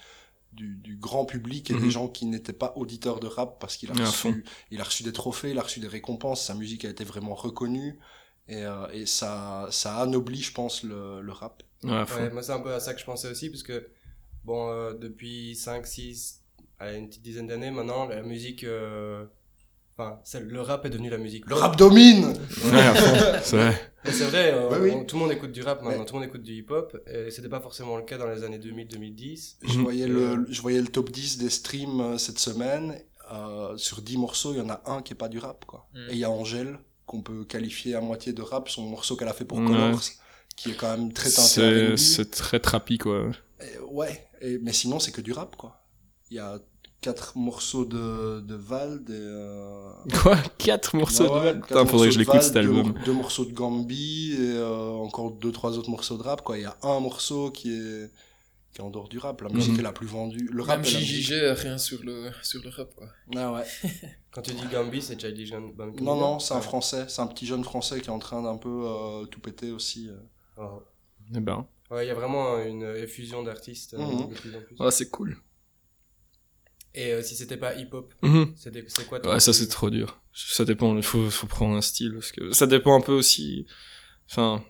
du, 0.54 0.76
du 0.78 0.98
grand 0.98 1.26
public 1.26 1.72
et 1.72 1.74
Mhm. 1.74 1.80
des 1.82 1.90
gens 1.90 2.08
qui 2.08 2.26
n'étaient 2.26 2.54
pas 2.54 2.74
auditeurs 2.76 3.20
de 3.20 3.28
rap 3.28 3.60
parce 3.60 3.78
qu'il 3.78 3.90
a 3.92 3.96
reçu 3.96 4.44
il 4.72 4.82
a 4.82 4.84
reçu 4.84 5.04
des 5.04 5.14
trophées, 5.14 5.52
il 5.52 5.60
a 5.60 5.64
reçu 5.64 5.80
des 5.80 5.88
récompenses, 5.88 6.46
sa 6.46 6.54
musique 6.56 6.86
a 6.86 6.90
été 6.90 7.04
vraiment 7.04 7.36
reconnue 7.36 8.00
et, 8.48 8.64
euh, 8.66 8.88
et 8.92 9.06
ça 9.06 9.68
ça 9.72 9.98
anoblit 9.98 10.42
je 10.42 10.54
pense 10.54 10.84
le, 10.84 11.22
le 11.22 11.32
rap. 11.32 11.64
Ouais, 12.10 12.30
moi 12.30 12.44
c'est 12.44 12.52
un 12.52 12.60
peu 12.60 12.74
à 12.74 12.80
ça 12.80 12.94
que 12.94 13.00
je 13.00 13.06
pensais 13.06 13.30
aussi, 13.30 13.50
parce 13.50 13.64
que, 13.64 13.90
bon, 14.44 14.70
euh, 14.70 14.94
depuis 14.94 15.56
5, 15.56 15.88
6, 15.88 16.44
allez, 16.80 16.98
une 17.00 17.08
petite 17.10 17.24
dizaine 17.24 17.48
d'années 17.48 17.72
maintenant, 17.72 18.08
la 18.08 18.22
musique, 18.22 18.64
euh, 18.64 19.26
enfin, 20.24 20.40
le 20.40 20.62
rap 20.62 20.86
est 20.86 20.90
devenu 20.90 21.10
la 21.10 21.18
musique. 21.18 21.46
Le 21.48 21.56
rap 21.56 21.76
domine. 21.78 22.28
Ouais, 22.72 22.80
à 22.82 22.94
fond. 22.94 23.40
C'est 23.44 23.58
vrai. 23.58 23.88
Vrai, 24.04 24.52
euh, 24.54 24.70
Ouais, 24.70 24.78
oui. 24.82 24.92
on- 24.96 25.06
tout 25.06 25.16
le 25.16 25.22
monde 25.22 25.32
écoute 25.32 25.52
du 25.52 25.62
rap 25.62 25.82
maintenant, 25.84 26.00
Ouais. 26.00 26.06
tout 26.06 26.14
le 26.16 26.20
monde 26.22 26.28
écoute 26.30 26.42
du 26.42 26.54
hip-hop, 26.54 26.98
et 27.06 27.30
c'était 27.30 27.50
pas 27.50 27.60
forcément 27.62 27.98
le 27.98 28.04
cas 28.04 28.18
dans 28.18 28.28
les 28.28 28.44
années 28.44 28.58
2000-2010. 28.58 29.58
Je 29.62 29.78
Mhm. 29.78 29.84
voyais 29.84 30.08
le, 30.08 30.46
je 30.50 30.60
voyais 30.62 30.82
le 30.82 30.88
top 30.88 31.12
10 31.12 31.38
des 31.38 31.50
streams 31.52 32.02
euh, 32.02 32.18
cette 32.18 32.40
semaine. 32.40 32.96
Euh, 33.32 33.78
sur 33.78 34.02
10 34.02 34.18
morceaux, 34.18 34.54
il 34.54 34.58
y 34.58 34.62
en 34.62 34.70
a 34.70 34.82
un 34.88 35.02
qui 35.04 35.14
est 35.14 35.16
pas 35.16 35.30
du 35.30 35.38
rap, 35.40 35.66
quoi. 35.66 35.88
Mm. 35.94 35.98
Et 36.10 36.14
il 36.14 36.18
y 36.18 36.24
a 36.26 36.30
Angèle, 36.32 36.80
qu'on 37.06 37.22
peut 37.22 37.46
qualifier 37.46 37.96
à 37.96 38.02
moitié 38.02 38.34
de 38.34 38.42
rap, 38.42 38.68
son 38.70 38.82
morceau 38.90 39.16
qu'elle 39.16 39.28
a 39.30 39.34
fait 39.34 39.46
pour 39.46 39.60
Ouais. 39.60 39.68
Colors, 39.68 40.02
qui 40.58 40.72
est 40.72 40.76
quand 40.76 40.98
même 40.98 41.14
très 41.14 41.30
teinté 41.30 41.96
C'est 41.96 42.32
très 42.32 42.60
trappy, 42.60 42.98
quoi. 42.98 43.30
Et 43.62 43.78
ouais, 43.90 44.28
et, 44.42 44.58
mais 44.58 44.74
sinon, 44.74 45.00
c'est 45.00 45.12
que 45.12 45.22
du 45.22 45.32
rap, 45.32 45.56
quoi. 45.56 45.80
Il 46.30 46.38
y 46.38 46.40
a 46.40 46.58
quatre 47.02 47.36
morceaux 47.38 47.84
de, 47.86 48.42
de 48.42 48.56
Vald 48.56 49.10
et, 49.10 49.14
euh, 49.14 49.92
Quoi? 50.22 50.38
Quatre 50.58 50.96
morceaux 50.96 51.24
ouais, 51.24 51.30
de 51.30 51.34
ouais, 51.36 51.44
Val 51.46 51.60
quatre 51.62 51.68
Putain, 51.68 51.86
faudrait 51.88 52.08
que 52.10 52.14
je 52.14 52.20
l'écoute 52.20 52.42
cet 52.44 52.54
Vald, 52.54 52.68
deux 52.68 52.78
album. 52.78 52.94
mor- 52.94 53.04
Deux, 53.06 53.14
morceaux 53.14 53.46
de 53.46 53.52
Gambi 53.54 54.34
et 54.34 54.38
euh, 54.58 54.90
encore 54.92 55.32
deux, 55.32 55.52
trois 55.52 55.78
autres 55.78 55.90
morceaux 55.90 56.18
de 56.18 56.24
rap, 56.24 56.42
quoi. 56.44 56.58
Il 56.58 56.62
y 56.62 56.66
a 56.66 56.78
un 56.84 57.00
morceau 57.00 57.50
qui 57.52 57.74
est, 57.74 58.12
qui 58.72 58.80
est 58.80 58.84
en 58.84 58.92
dehors 58.92 59.10
du 59.10 59.18
rap. 59.18 59.42
La 59.42 59.50
musique 59.50 59.74
Mhm. 59.74 59.80
est 59.80 59.84
la 59.84 59.92
plus 59.94 60.06
vendue. 60.08 60.48
Le 60.52 60.62
rap 60.62 60.78
Même. 60.78 60.86
JJG 60.86 61.34
a 61.46 61.54
rien 61.56 61.78
sur 61.80 62.04
le, 62.04 62.30
sur 62.44 62.62
le 62.64 62.70
rap, 62.70 62.94
quoi. 62.96 63.08
Ah 63.36 63.52
ouais. 63.54 63.64
Quand 64.32 64.44
tu 64.44 64.54
dis 64.54 64.64
Gambi, 64.72 65.02
c'est 65.02 65.20
Childish 65.20 65.50
Gambino 65.52 65.92
Non, 66.02 66.16
non, 66.16 66.40
c'est 66.40 66.54
un 66.54 66.58
Ouais. 66.58 66.62
français. 66.64 67.06
C'est 67.10 67.22
un 67.22 67.28
petit 67.28 67.46
jeune 67.48 67.64
français 67.64 68.00
qui 68.00 68.08
est 68.08 68.14
en 68.14 68.20
train 68.20 68.44
d'un 68.44 68.58
peu 68.58 68.84
euh, 68.86 69.26
tout 69.26 69.40
péter 69.42 69.72
aussi. 69.72 70.08
euh. 70.10 70.16
Oh. 70.58 70.84
Eh 71.36 71.40
ben. 71.40 71.66
Ouais, 71.90 72.06
il 72.06 72.08
y 72.08 72.12
a 72.12 72.16
vraiment 72.16 72.58
une 72.60 72.84
effusion 72.96 73.42
d'artistes 73.44 73.96
euh, 73.96 73.98
Mhm. 73.98 74.30
Ouais, 74.80 74.92
c'est 74.92 75.10
cool. 75.10 75.36
Et 76.94 77.14
euh, 77.14 77.22
si 77.22 77.36
c'était 77.36 77.58
pas 77.58 77.76
hip-hop, 77.76 78.14
Mhm. 78.22 78.54
c'est 78.56 79.08
quoi 79.08 79.20
ton 79.20 79.30
Ouais, 79.32 79.40
ça 79.40 79.54
c'est 79.54 79.68
trop 79.68 79.90
dur. 79.90 80.22
Ça 80.34 80.66
dépend, 80.66 80.96
il 80.98 81.04
faut, 81.04 81.30
faut 81.30 81.48
prendre 81.48 81.76
un 81.76 81.82
style, 81.82 82.14
parce 82.14 82.32
que 82.32 82.52
ça 82.52 82.68
dépend 82.68 82.96
un 82.98 83.02
peu 83.02 83.14
aussi. 83.14 83.66
Enfin, 84.30 84.64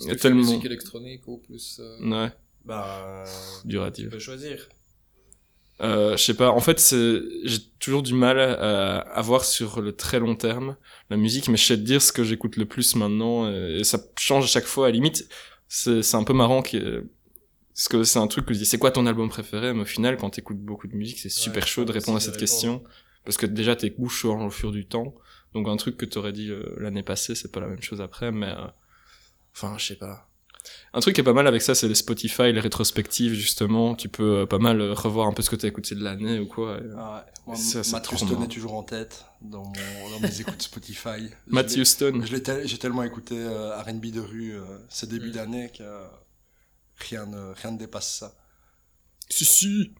il 0.00 0.08
y 0.08 0.10
a 0.10 0.16
tellement. 0.16 0.40
Musique 0.40 0.64
électronique 0.64 1.22
ou 1.28 1.38
plus. 1.38 1.78
euh, 1.80 1.98
Ouais. 2.24 2.32
Bah, 2.64 3.24
Dur 3.64 3.82
à 3.84 3.90
tu 3.90 4.02
dire. 4.02 4.10
peux 4.10 4.18
choisir. 4.18 4.68
Euh, 5.80 6.14
je 6.16 6.22
sais 6.22 6.34
pas. 6.34 6.50
En 6.50 6.60
fait, 6.60 6.78
c'est- 6.78 7.22
j'ai 7.44 7.58
toujours 7.78 8.02
du 8.02 8.12
mal 8.12 8.38
à, 8.38 8.98
à 8.98 9.22
voir 9.22 9.44
sur 9.44 9.80
le 9.80 9.92
très 9.96 10.18
long 10.20 10.34
terme 10.36 10.76
la 11.08 11.16
musique, 11.16 11.48
mais 11.48 11.56
je 11.56 11.64
sais 11.64 11.76
te 11.76 11.82
dire 11.82 12.02
ce 12.02 12.12
que 12.12 12.22
j'écoute 12.22 12.56
le 12.56 12.66
plus 12.66 12.96
maintenant, 12.96 13.50
et 13.50 13.82
ça 13.84 13.98
change 14.18 14.44
à 14.44 14.48
chaque 14.48 14.66
fois. 14.66 14.86
À 14.86 14.88
la 14.90 14.94
limite, 14.94 15.26
c'est 15.68 16.02
c'est 16.02 16.16
un 16.16 16.24
peu 16.24 16.34
marrant 16.34 16.60
que 16.62 17.06
parce 17.80 17.88
que 17.88 18.02
c'est 18.04 18.18
un 18.18 18.26
truc 18.26 18.44
que 18.44 18.52
je 18.52 18.58
dis, 18.58 18.66
c'est 18.66 18.76
quoi 18.78 18.90
ton 18.90 19.06
album 19.06 19.30
préféré? 19.30 19.72
Mais 19.72 19.80
au 19.82 19.86
final, 19.86 20.18
quand 20.18 20.28
t'écoutes 20.28 20.58
beaucoup 20.60 20.86
de 20.86 20.94
musique, 20.94 21.18
c'est 21.18 21.30
super 21.30 21.62
Ouais, 21.62 21.68
chaud 21.68 21.84
de 21.86 21.92
répondre 21.92 22.18
à 22.18 22.20
cette 22.20 22.36
question, 22.36 22.84
parce 23.24 23.38
que 23.38 23.46
déjà 23.46 23.74
tes 23.74 23.88
goûts 23.88 24.10
changent 24.10 24.44
au 24.44 24.50
fur 24.50 24.70
du 24.70 24.84
temps. 24.86 25.14
Donc 25.54 25.66
un 25.66 25.76
truc 25.78 25.96
que 25.96 26.04
t'aurais 26.04 26.32
dit 26.32 26.50
euh, 26.50 26.62
l'année 26.78 27.02
passée, 27.02 27.34
c'est 27.34 27.50
pas 27.50 27.60
la 27.60 27.68
même 27.68 27.80
chose 27.82 28.02
après, 28.02 28.32
mais 28.32 28.48
euh, 28.48 28.66
enfin, 29.54 29.76
je 29.78 29.86
sais 29.86 29.94
pas. 29.96 30.26
Un 30.92 31.00
truc 31.00 31.14
qui 31.14 31.22
est 31.22 31.24
pas 31.24 31.32
mal 31.32 31.46
avec 31.46 31.62
ça, 31.62 31.74
c'est 31.74 31.88
les 31.88 31.94
Spotify, 31.94 32.52
les 32.52 32.60
rétrospectives, 32.60 33.32
justement. 33.32 33.94
Tu 33.94 34.10
peux 34.10 34.40
euh, 34.40 34.46
pas 34.46 34.58
mal 34.58 34.78
euh, 34.82 34.92
revoir 34.92 35.26
un 35.26 35.32
peu 35.32 35.40
ce 35.40 35.48
que 35.48 35.56
t'as 35.56 35.68
écouté 35.68 35.94
de 35.94 36.04
l'année 36.04 36.38
ou 36.38 36.46
quoi. 36.46 36.76
et- 36.76 36.82
Ah 36.98 37.14
ouais. 37.16 37.32
Moi, 37.46 37.56
Ça, 37.56 37.80
Matt 37.92 38.12
Houston 38.12 38.42
est 38.42 38.48
toujours 38.48 38.74
en 38.74 38.82
tête 38.82 39.24
dans, 39.40 39.64
mon, 39.64 40.10
dans 40.10 40.20
mes 40.20 40.38
écoutes 40.42 40.60
Spotify. 40.60 41.30
Matt 41.46 41.74
Houston. 41.74 42.20
J'ai 42.26 42.78
tellement 42.78 43.02
écouté 43.04 43.36
euh, 43.38 43.74
R&B 43.80 44.10
de 44.12 44.20
rue 44.20 44.52
euh, 44.54 44.60
ces 44.90 45.06
débuts 45.06 45.30
Mm. 45.30 45.32
d'année 45.32 45.70
que 45.76 45.82
euh, 45.82 46.04
rien, 47.02 47.26
ne, 47.26 47.52
rien 47.54 47.72
ne 47.72 47.78
dépasse 47.78 48.18
ça. 48.18 48.34
Si, 49.28 49.44
si. 49.44 49.94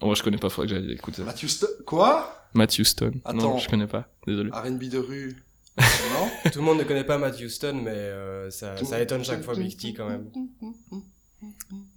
Oh, 0.00 0.14
je 0.14 0.22
connais 0.22 0.38
pas, 0.38 0.48
faudrait 0.48 0.68
que 0.68 0.74
j'aille 0.80 0.92
écouter. 0.92 1.22
Matt 1.22 1.42
Houston... 1.42 1.66
Quoi? 1.86 2.48
Matt 2.54 2.78
Houston. 2.78 3.12
Attends. 3.24 3.36
Non, 3.36 3.58
je 3.58 3.68
connais 3.68 3.86
pas. 3.86 4.08
Désolé. 4.26 4.50
R&B 4.50 4.84
de 4.84 4.98
rue 4.98 5.36
Non? 5.78 6.30
Tout 6.50 6.58
le 6.58 6.64
monde 6.64 6.78
ne 6.78 6.84
connaît 6.84 7.04
pas 7.04 7.18
Matt 7.18 7.40
Houston, 7.40 7.80
mais 7.84 7.90
euh, 7.90 8.50
ça, 8.50 8.76
ça 8.84 9.00
étonne 9.00 9.24
chaque 9.24 9.42
fois 9.42 9.54
Big 9.54 9.76
T 9.76 9.94
quand 9.94 10.08
même. 10.08 10.30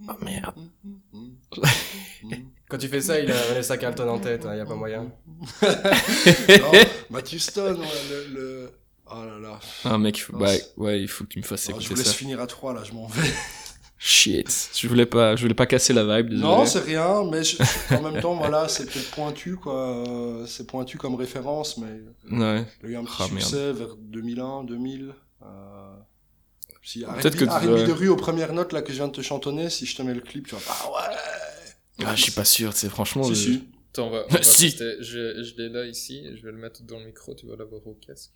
Oh 0.08 0.14
merde. 0.22 0.56
Quand 2.70 2.78
tu 2.78 2.88
fais 2.88 3.02
ça, 3.02 3.20
il 3.20 3.30
a 3.32 3.48
Vanessa 3.48 3.78
Carlton 3.78 4.10
en 4.10 4.20
tête, 4.20 4.46
il 4.52 4.58
y 4.58 4.60
a 4.62 4.66
pas 4.66 4.76
moyen. 4.76 5.04
non, 5.62 6.72
Matt 7.10 7.32
Houston, 7.32 7.76
ouais, 7.80 7.88
le, 8.10 8.34
le... 8.34 8.72
Oh 9.08 9.24
là 9.24 9.38
là. 9.40 9.60
Ah, 9.84 9.98
mec, 10.00 10.18
il 10.18 10.22
faut- 10.22 10.34
Non, 10.34 10.40
bah, 10.40 10.48
c'est- 10.56 10.74
ouais, 10.78 11.00
il 11.02 11.08
faut 11.08 11.26
que 11.26 11.30
tu 11.30 11.40
me 11.40 11.44
fasses 11.44 11.68
Alors, 11.70 11.80
je 11.80 11.86
écouter 11.86 11.96
vous 11.96 12.04
laisse 12.04 12.12
ça. 12.14 12.18
finir 12.18 12.42
à 12.42 12.48
3 12.48 12.74
là, 12.74 12.84
je 12.84 12.94
m'en 12.94 13.06
vais. 13.08 13.30
Shit. 13.98 14.70
Je 14.76 14.88
voulais 14.88 15.06
pas, 15.06 15.36
je 15.36 15.42
voulais 15.42 15.54
pas 15.54 15.66
casser 15.66 15.94
la 15.94 16.04
vibe, 16.04 16.30
désolé. 16.30 16.48
Non, 16.48 16.66
c'est 16.66 16.80
rien, 16.80 17.24
mais 17.24 17.44
je- 17.44 17.58
en 17.96 18.02
même 18.02 18.22
temps, 18.22 18.36
voilà, 18.36 18.68
c'est 18.68 18.86
peut-être 18.86 19.10
pointu, 19.12 19.56
quoi. 19.56 20.04
C'est 20.48 20.68
pointu 20.68 20.98
comme 20.98 21.16
référence, 21.16 21.78
mais 21.78 22.02
Ouais. 22.38 22.66
il 22.84 22.86
a 22.88 22.90
eu 22.90 22.96
un 22.98 23.04
petit 23.06 23.14
Ah, 23.20 23.28
merde. 23.30 23.40
succès 23.42 23.72
vers 23.74 23.96
2001, 23.96 24.64
2000. 24.66 25.14
Euh... 25.44 25.96
Si, 26.84 27.00
Peut-être 27.04 27.36
que 27.36 27.46
tu- 27.46 27.88
de 27.88 27.92
rue 27.92 28.10
aux 28.10 28.16
premières 28.16 28.54
notes 28.54 28.72
là 28.72 28.84
que 28.84 28.92
je 28.92 28.98
viens 28.98 29.08
de 29.08 29.12
te 29.14 29.22
chantonner, 29.22 29.72
si 29.72 29.88
je 29.88 29.96
te 29.96 30.04
mets 30.04 30.14
le 30.14 30.22
clip, 30.22 30.46
tu 30.48 30.54
vas 30.54 30.62
ah 30.70 30.86
ouais. 30.92 31.16
Ah, 32.06 32.16
je 32.16 32.22
suis 32.22 32.32
pas 32.32 32.46
sûr, 32.46 32.74
c'est 32.74 32.90
franchement. 32.90 33.24
Si, 33.24 33.30
le- 33.30 33.36
si. 33.36 33.64
Attends, 33.92 34.08
on 34.08 34.12
va, 34.12 34.26
on 34.30 34.34
va 34.34 34.44
Si. 34.44 34.66
tester. 34.68 34.98
Je, 35.00 35.42
je 35.44 35.56
l'ai 35.58 35.70
là 35.70 35.86
ici, 35.86 36.28
je 36.36 36.44
vais 36.46 36.52
le 36.52 36.58
mettre 36.60 36.84
dans 36.84 37.00
le 37.00 37.06
micro, 37.06 37.34
tu 37.34 37.48
vas 37.48 37.56
l'avoir 37.56 37.82
au 37.88 37.98
casque. 38.06 38.30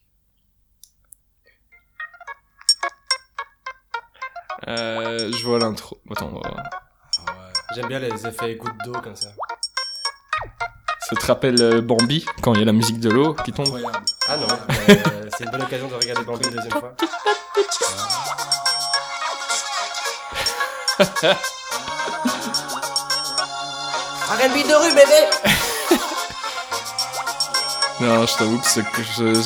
Euh, 4.67 5.31
je 5.31 5.45
vois 5.45 5.59
l'intro. 5.59 5.99
Attends, 6.11 6.29
on 6.33 6.39
va 6.39 6.49
voir. 6.49 6.63
Ah 7.27 7.31
ouais. 7.31 7.53
J'aime 7.75 7.87
bien 7.87 7.99
les 7.99 8.27
effets 8.27 8.55
gouttes 8.55 8.77
d'eau 8.85 8.93
comme 9.01 9.15
ça. 9.15 9.27
Ça 11.09 11.15
te 11.15 11.25
rappelle 11.25 11.61
euh, 11.61 11.81
Bambi 11.81 12.25
quand 12.41 12.53
il 12.53 12.59
y 12.59 12.63
a 12.63 12.65
la 12.65 12.71
musique 12.73 12.99
de 12.99 13.09
l'eau 13.09 13.33
qui 13.33 13.51
tombe? 13.51 13.67
Incroyable. 13.67 14.05
Ah 14.27 14.37
non, 14.37 14.47
mais, 14.87 14.93
euh, 15.07 15.29
c'est 15.35 15.45
une 15.45 15.51
bonne 15.51 15.63
occasion 15.63 15.87
de 15.87 15.95
regarder 15.95 16.23
Bambi 16.23 16.45
une 16.47 16.53
deuxième 16.55 16.71
fois. 16.79 16.93
R&B 24.29 24.67
de 24.67 24.73
rue, 24.75 24.93
bébé 24.93 25.29
Non, 28.01 28.25
je 28.25 28.37
t'avoue 28.37 28.59
que, 28.59 28.67
c'est 28.67 28.83
que 28.83 29.03
je- 29.03 29.41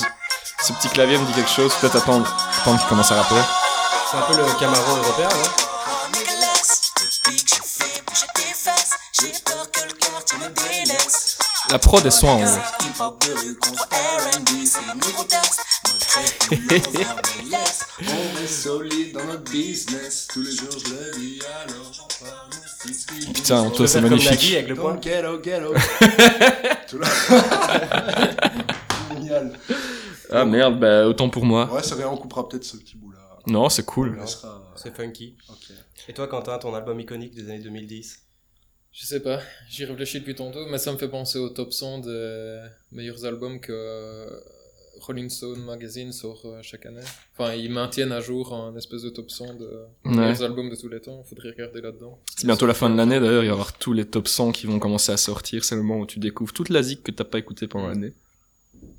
ce 0.64 0.74
petit 0.74 0.90
clavier 0.90 1.18
me 1.18 1.26
dit 1.26 1.34
quelque 1.34 1.50
chose. 1.50 1.74
Peut-être 1.76 1.96
attendre, 1.98 2.28
attendre 2.62 2.80
qu'il 2.80 2.90
commence 2.90 3.12
à 3.12 3.16
rapper. 3.22 3.42
C'est 4.14 4.20
un 4.20 4.28
peu 4.28 4.38
le 4.38 4.44
Camaro 4.60 4.98
européen, 4.98 5.28
non 5.28 5.50
La 11.72 11.80
prod 11.80 12.06
est 12.06 12.12
soin. 12.12 12.38
Putain, 23.34 23.70
toi 23.72 23.88
c'est 23.88 24.02
magnifique. 24.02 24.54
avec 24.54 24.68
le. 24.68 24.76
Génial. 29.16 29.54
Ah 30.32 30.46
merde, 30.46 30.80
bah 30.80 31.08
autant 31.08 31.30
pour 31.30 31.46
moi. 31.46 31.68
Ouais, 31.74 31.82
c'est 31.82 31.96
rien, 31.96 32.10
on 32.10 32.18
coupera 32.18 32.48
peut-être 32.48 32.64
ce 32.64 32.78
petit 32.78 32.96
bout. 32.96 33.03
Non, 33.48 33.70
c'est 33.70 33.86
cool. 33.86 34.18
laissera. 34.20 34.72
C'est 34.76 34.96
funky. 34.96 35.36
Et 36.08 36.14
toi, 36.14 36.28
Quentin, 36.28 36.58
ton 36.60 36.74
album 36.74 37.00
iconique 37.00 37.34
des 37.36 37.50
années 37.50 37.60
2010 37.60 38.22
Je 38.92 39.06
sais 39.06 39.20
pas, 39.22 39.40
j'y 39.70 39.86
réfléchis 39.86 40.20
depuis 40.20 40.36
tantôt, 40.36 40.66
mais 40.68 40.78
ça 40.78 40.92
me 40.94 40.98
fait 40.98 41.10
penser 41.10 41.40
au 41.40 41.50
top 41.50 41.74
100 41.74 42.00
des 42.00 42.62
meilleurs 42.92 43.26
albums 43.26 43.60
que 43.60 43.72
euh, 43.74 44.40
Rolling 45.02 45.30
Stone 45.30 45.64
Magazine 45.66 46.12
sort 46.14 46.42
euh, 46.46 46.60
chaque 46.62 46.86
année. 46.86 47.02
Enfin, 47.36 47.54
ils 47.56 47.72
maintiennent 47.72 48.12
à 48.12 48.22
jour 48.22 48.54
un 48.54 48.76
espèce 48.78 49.02
de 49.02 49.10
top 49.10 49.30
100 49.32 49.56
de 49.56 49.66
Ouais. 50.06 50.12
meilleurs 50.16 50.44
albums 50.44 50.70
de 50.70 50.76
tous 50.76 50.88
les 50.88 51.02
temps, 51.02 51.24
faudrait 51.24 51.50
regarder 51.50 51.82
là-dedans. 51.82 52.20
C'est 52.38 52.46
bientôt 52.46 52.66
la 52.68 52.74
fin 52.76 52.90
de 52.90 52.96
l'année 52.96 53.20
d'ailleurs, 53.20 53.44
il 53.44 53.48
va 53.48 53.50
y 53.50 53.50
avoir 53.50 53.74
tous 53.74 53.92
les 53.94 54.06
top 54.06 54.28
100 54.28 54.52
qui 54.54 54.68
vont 54.68 54.80
commencer 54.80 55.12
à 55.12 55.18
sortir. 55.18 55.64
C'est 55.66 55.76
le 55.76 55.82
moment 55.82 56.00
où 56.02 56.06
tu 56.06 56.20
découvres 56.20 56.54
toute 56.54 56.70
la 56.70 56.82
zik 56.84 57.04
que 57.04 57.12
t'as 57.12 57.24
pas 57.26 57.40
écouté 57.40 57.68
pendant 57.68 57.88
l'année. 57.88 58.14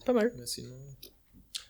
Pas 0.04 0.12
mal. 0.12 0.32
Mais 0.36 0.46
sinon... 0.46 0.74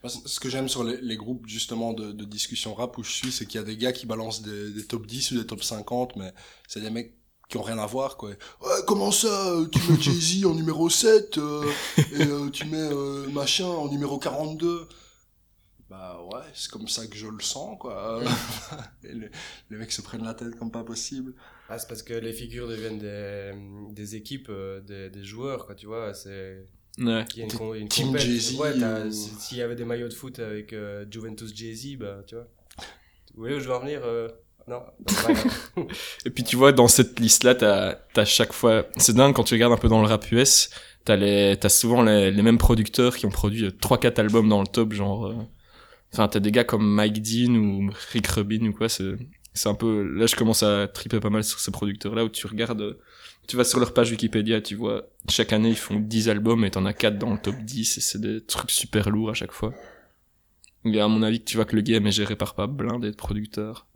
Ce 0.09 0.39
que 0.39 0.49
j'aime 0.49 0.67
sur 0.69 0.83
les, 0.83 0.99
les 1.01 1.17
groupes 1.17 1.47
justement 1.47 1.93
de, 1.93 2.11
de 2.11 2.25
discussion 2.25 2.73
rap 2.73 2.97
où 2.97 3.03
je 3.03 3.11
suis, 3.11 3.31
c'est 3.31 3.45
qu'il 3.45 3.59
y 3.59 3.63
a 3.63 3.65
des 3.65 3.77
gars 3.77 3.91
qui 3.91 4.05
balancent 4.05 4.41
des, 4.41 4.71
des 4.71 4.85
top 4.85 5.05
10 5.05 5.31
ou 5.31 5.37
des 5.37 5.45
top 5.45 5.63
50, 5.63 6.15
mais 6.15 6.33
c'est 6.67 6.81
des 6.81 6.89
mecs 6.89 7.15
qui 7.49 7.57
ont 7.57 7.61
rien 7.61 7.77
à 7.77 7.85
voir 7.85 8.17
quoi. 8.17 8.29
Ouais, 8.29 8.69
comment 8.87 9.11
ça 9.11 9.51
euh, 9.51 9.67
Tu 9.67 9.79
mets 9.91 10.01
Jay-Z 10.01 10.45
en 10.45 10.55
numéro 10.55 10.89
7 10.89 11.37
euh, 11.37 11.71
et 11.97 12.23
euh, 12.23 12.49
tu 12.49 12.65
mets 12.65 12.77
euh, 12.77 13.29
machin 13.29 13.67
en 13.67 13.87
numéro 13.87 14.17
42 14.17 14.87
Bah 15.89 16.19
ouais, 16.31 16.41
c'est 16.53 16.71
comme 16.71 16.87
ça 16.87 17.05
que 17.07 17.15
je 17.15 17.27
le 17.27 17.41
sens 17.41 17.77
quoi. 17.79 18.21
et 19.03 19.13
les, 19.13 19.29
les 19.69 19.77
mecs 19.77 19.91
se 19.91 20.01
prennent 20.01 20.23
la 20.23 20.33
tête 20.33 20.55
comme 20.57 20.71
pas 20.71 20.83
possible. 20.83 21.35
Ah, 21.69 21.77
c'est 21.77 21.87
parce 21.87 22.03
que 22.03 22.13
les 22.13 22.33
figures 22.33 22.67
deviennent 22.67 22.99
des, 22.99 23.53
des 23.93 24.15
équipes, 24.15 24.51
des, 24.85 25.09
des 25.09 25.23
joueurs, 25.23 25.65
quoi, 25.65 25.73
tu 25.73 25.87
vois. 25.87 26.13
C'est. 26.13 26.63
Ouais. 26.97 27.25
Il 27.35 27.39
y 27.39 27.41
a 27.41 27.45
une, 27.45 27.75
une 27.81 27.87
Team. 27.89 28.17
Jay-Z 28.17 28.55
Ouais, 28.59 28.71
ou- 28.73 29.11
si- 29.11 29.31
s'il 29.39 29.57
y 29.57 29.61
avait 29.61 29.75
des 29.75 29.83
maillots 29.85 30.07
de 30.07 30.13
foot 30.13 30.39
avec 30.39 30.71
euh, 30.73 31.05
Juventus 31.11 31.53
Jay-Z, 31.55 31.97
bah, 31.97 32.17
tu 32.25 32.35
vois. 32.35 32.47
Vous 33.33 33.41
voyez 33.41 33.55
où 33.55 33.59
je 33.59 33.67
veux 33.67 33.73
en 33.75 33.81
venir 33.81 33.99
euh, 34.03 34.29
Non. 34.67 34.81
Et 36.25 36.29
puis 36.29 36.43
tu 36.43 36.55
vois, 36.55 36.71
dans 36.71 36.87
cette 36.87 37.19
liste-là, 37.19 37.55
t'as, 37.55 37.95
t'as 38.13 38.25
chaque 38.25 38.53
fois, 38.53 38.85
c'est 38.97 39.13
dingue 39.15 39.33
quand 39.35 39.43
tu 39.43 39.53
regardes 39.55 39.73
un 39.73 39.77
peu 39.77 39.89
dans 39.89 40.01
le 40.01 40.07
rap 40.07 40.31
US, 40.31 40.69
t'as 41.03 41.17
les, 41.17 41.57
t'as 41.59 41.69
souvent 41.69 42.01
les, 42.01 42.31
les 42.31 42.41
mêmes 42.41 42.57
producteurs 42.57 43.17
qui 43.17 43.25
ont 43.25 43.29
produit 43.31 43.67
3-4 43.67 44.19
albums 44.21 44.47
dans 44.47 44.61
le 44.61 44.67
top, 44.67 44.93
genre, 44.93 45.27
euh, 45.27 45.35
enfin, 46.13 46.27
t'as 46.29 46.39
des 46.39 46.51
gars 46.51 46.63
comme 46.63 46.85
Mike 46.89 47.21
Dean 47.21 47.55
ou 47.55 47.89
Rick 48.13 48.27
Rubin 48.27 48.65
ou 48.67 48.73
quoi, 48.73 48.87
c'est, 48.87 49.03
c'est 49.55 49.69
un 49.69 49.73
peu, 49.73 50.03
là, 50.03 50.27
je 50.27 50.35
commence 50.35 50.63
à 50.63 50.87
triper 50.87 51.19
pas 51.19 51.29
mal 51.29 51.43
sur 51.43 51.59
ces 51.59 51.71
producteurs-là 51.71 52.25
où 52.25 52.29
tu 52.29 52.45
regardes, 52.45 52.81
euh, 52.81 52.99
tu 53.47 53.55
vas 53.55 53.63
sur 53.63 53.79
leur 53.79 53.93
page 53.93 54.11
Wikipédia, 54.11 54.61
tu 54.61 54.75
vois, 54.75 55.07
chaque 55.29 55.53
année, 55.53 55.69
ils 55.69 55.77
font 55.77 55.99
10 55.99 56.29
albums 56.29 56.65
et 56.65 56.71
t'en 56.71 56.85
as 56.85 56.93
4 56.93 57.17
dans 57.17 57.31
le 57.31 57.39
top 57.39 57.55
10 57.55 57.97
et 57.97 58.01
c'est 58.01 58.19
des 58.19 58.41
trucs 58.41 58.71
super 58.71 59.09
lourds 59.09 59.29
à 59.29 59.33
chaque 59.33 59.53
fois. 59.53 59.73
Et 60.83 60.99
à 60.99 61.07
mon 61.07 61.23
avis, 61.23 61.41
tu 61.41 61.55
vois 61.55 61.65
que 61.65 61.75
le 61.75 61.81
game 61.81 62.05
est 62.05 62.11
géré 62.11 62.35
par 62.35 62.53
pas 62.53 62.67
blindé 62.67 63.09
de 63.09 63.15
producteurs. 63.15 63.87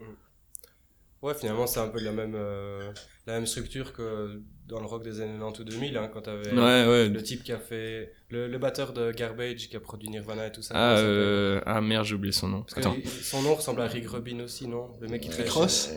Ouais, 1.21 1.33
finalement, 1.33 1.67
c'est 1.67 1.81
un 1.81 1.89
peu 1.89 1.99
la 1.99 2.11
même, 2.13 2.33
euh, 2.35 2.91
la 3.27 3.33
même 3.33 3.45
structure 3.45 3.91
que 3.91 4.41
dans 4.67 4.79
le 4.79 4.85
rock 4.85 5.03
des 5.03 5.19
années 5.19 5.33
90 5.37 5.59
ou 5.59 5.63
2000, 5.65 5.97
hein, 5.97 6.09
quand 6.13 6.21
t'avais 6.21 6.49
Ouais, 6.53 6.87
ouais. 6.87 7.09
le 7.09 7.21
type 7.21 7.43
qui 7.43 7.51
a 7.51 7.57
fait. 7.59 8.13
Le, 8.29 8.47
le 8.47 8.57
batteur 8.57 8.93
de 8.93 9.11
Garbage 9.11 9.67
qui 9.67 9.75
a 9.75 9.79
produit 9.81 10.07
Nirvana 10.09 10.47
et 10.47 10.51
tout 10.51 10.61
ça. 10.61 10.75
Ah, 10.77 10.97
euh, 10.97 11.59
ah 11.65 11.81
merde, 11.81 12.05
j'ai 12.05 12.15
oublié 12.15 12.31
son 12.31 12.47
nom. 12.47 12.61
Parce 12.61 12.75
que 12.75 12.79
Attends. 12.79 12.95
il- 13.03 13.09
son 13.09 13.41
nom 13.41 13.55
ressemble 13.55 13.81
à 13.81 13.87
Rick 13.87 14.07
Rubin 14.07 14.39
aussi, 14.41 14.67
non? 14.67 14.91
Le 15.01 15.07
mec 15.09 15.21
qui 15.21 15.29
fait. 15.31 15.49
Ross 15.49 15.89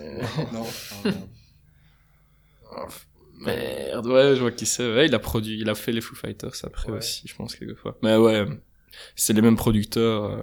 Non. 0.51 0.65
Ah, 1.05 1.09
non. 1.09 2.87
Merde, 3.39 4.07
ouais, 4.07 4.35
je 4.35 4.41
vois 4.41 4.51
qui 4.51 4.65
c'est. 4.65 4.83
Ouais, 4.93 5.05
il 5.07 5.15
a 5.15 5.19
produit, 5.19 5.59
il 5.59 5.69
a 5.69 5.75
fait 5.75 5.91
les 5.91 6.01
Foo 6.01 6.15
Fighters 6.15 6.53
après 6.63 6.91
Ouais. 6.91 6.97
aussi, 6.99 7.27
je 7.27 7.35
pense, 7.35 7.55
quelquefois. 7.55 7.97
Mais 8.01 8.15
ouais, 8.15 8.45
c'est 9.15 9.33
les 9.33 9.41
mêmes 9.41 9.55
producteurs. 9.57 10.23
euh. 10.25 10.41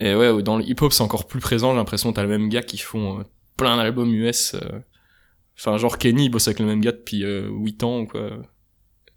Et 0.00 0.14
ouais, 0.14 0.42
dans 0.42 0.56
le 0.58 0.64
hip-hop, 0.64 0.92
c'est 0.92 1.02
encore 1.02 1.26
plus 1.26 1.40
présent, 1.40 1.70
j'ai 1.70 1.76
l'impression 1.76 2.10
que 2.10 2.16
t'as 2.16 2.22
le 2.22 2.28
même 2.28 2.48
gars 2.48 2.62
qui 2.62 2.78
font 2.78 3.20
euh, 3.20 3.22
plein 3.56 3.76
d'albums 3.76 4.12
US. 4.14 4.54
euh. 4.54 4.80
Enfin, 5.58 5.76
genre 5.76 5.98
Kenny, 5.98 6.26
il 6.26 6.28
bosse 6.30 6.48
avec 6.48 6.58
le 6.58 6.66
même 6.66 6.80
gars 6.80 6.92
depuis 6.92 7.24
euh, 7.24 7.48
8 7.48 7.82
ans, 7.84 8.00
ou 8.00 8.06
quoi. 8.06 8.30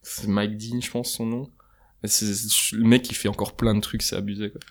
C'est 0.03 0.27
Mike 0.27 0.57
Dean, 0.57 0.79
je 0.81 0.89
pense, 0.91 1.11
son 1.11 1.25
nom. 1.25 1.51
C'est 2.03 2.33
c'est- 2.33 2.75
le 2.75 2.83
mec 2.83 3.01
qui 3.01 3.13
fait 3.15 3.27
encore 3.27 3.55
plein 3.55 3.73
de 3.73 3.81
trucs, 3.81 4.01
c'est 4.03 4.15
abusé, 4.15 4.51
quoi. 4.51 4.61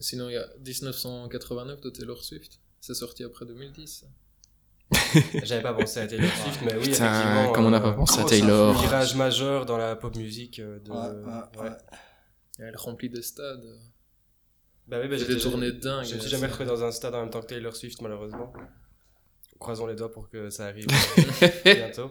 Sinon, 0.00 0.28
il 0.28 0.32
y 0.32 0.36
a 0.36 0.46
1989 0.64 1.80
de 1.80 1.90
Taylor 1.90 2.22
Swift. 2.24 2.58
C'est 2.80 2.94
sorti 2.94 3.22
après 3.22 3.46
2010. 3.46 4.04
J'avais 5.44 5.62
pas 5.62 5.72
pensé 5.72 6.00
à 6.00 6.06
Taylor 6.08 6.28
Swift, 6.30 6.60
mais 6.64 6.74
oui, 6.74 6.90
Putain, 6.90 7.10
effectivement. 7.20 7.52
comme 7.52 7.66
on 7.66 7.70
n'a 7.70 7.78
euh, 7.78 7.80
pas 7.80 7.92
pensé 7.92 8.20
à 8.20 8.24
Taylor. 8.24 8.70
influence. 8.70 8.82
Virage 8.90 9.14
majeur 9.14 9.64
dans 9.66 9.78
la 9.78 9.94
pop 9.96 10.14
musique. 10.16 10.58
euh, 10.58 10.80
de... 10.80 10.90
Ouais, 10.90 10.96
ouais, 10.98 11.62
ouais. 11.68 11.76
Elle 12.58 12.76
remplit 12.76 13.08
des 13.08 13.22
stades. 13.22 13.64
Bah 14.88 14.98
oui, 15.00 15.08
bah, 15.08 15.16
J'ai 15.16 15.26
des 15.26 15.38
tournées 15.38 15.72
dingues. 15.72 16.04
Je 16.06 16.14
me 16.16 16.20
suis 16.20 16.30
jamais 16.30 16.46
retrouvé 16.46 16.66
dans 16.66 16.82
un 16.84 16.90
stade 16.92 17.14
en 17.14 17.20
même 17.20 17.30
temps 17.30 17.40
que 17.40 17.46
Taylor 17.46 17.74
Swift, 17.74 18.00
malheureusement. 18.02 18.52
Croisons 19.58 19.86
les 19.86 19.94
doigts 19.94 20.10
pour 20.10 20.28
que 20.28 20.50
ça 20.50 20.66
arrive 20.66 20.86
euh, 21.42 21.48
bientôt. 21.64 22.10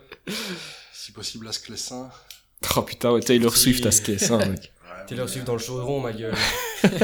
Si 0.94 1.12
possible 1.12 1.48
à 1.48 1.52
Sclessin. 1.52 2.10
Oh 2.78 2.82
putain, 2.84 3.12
ouais, 3.12 3.20
Taylor 3.22 3.56
Si. 3.56 3.64
Swift 3.74 3.86
à 3.86 3.92
ça, 3.92 4.38
mec. 4.38 4.72
Taylor 5.08 5.28
Swift 5.28 5.46
dans 5.46 5.54
le 5.54 5.60
chaudron, 5.60 6.00
ma 6.00 6.14
gueule. 6.14 6.34
Ouais, 6.84 6.96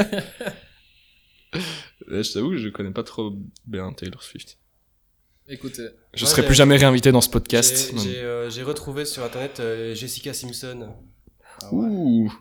Je 2.22 2.32
t'avoue, 2.32 2.56
je 2.56 2.68
connais 2.68 2.92
pas 2.92 3.02
trop 3.02 3.32
bien 3.66 3.92
Taylor 3.92 4.22
Swift. 4.22 4.58
Écoutez, 5.48 5.88
Je 6.14 6.24
Ouais, 6.24 6.30
serai 6.30 6.44
plus 6.44 6.54
jamais 6.54 6.76
réinvité 6.76 7.10
dans 7.12 7.20
ce 7.22 7.28
podcast. 7.30 7.92
J'ai- 7.96 8.10
J'ai 8.10 8.22
euh, 8.22 8.64
retrouvé 8.64 9.04
sur 9.04 9.24
internet 9.24 9.60
euh, 9.60 9.94
Jessica 9.94 10.32
Simpson. 10.34 10.94
Ah 11.62 11.74
ouais. 11.74 11.86
Ouh. 11.88 12.32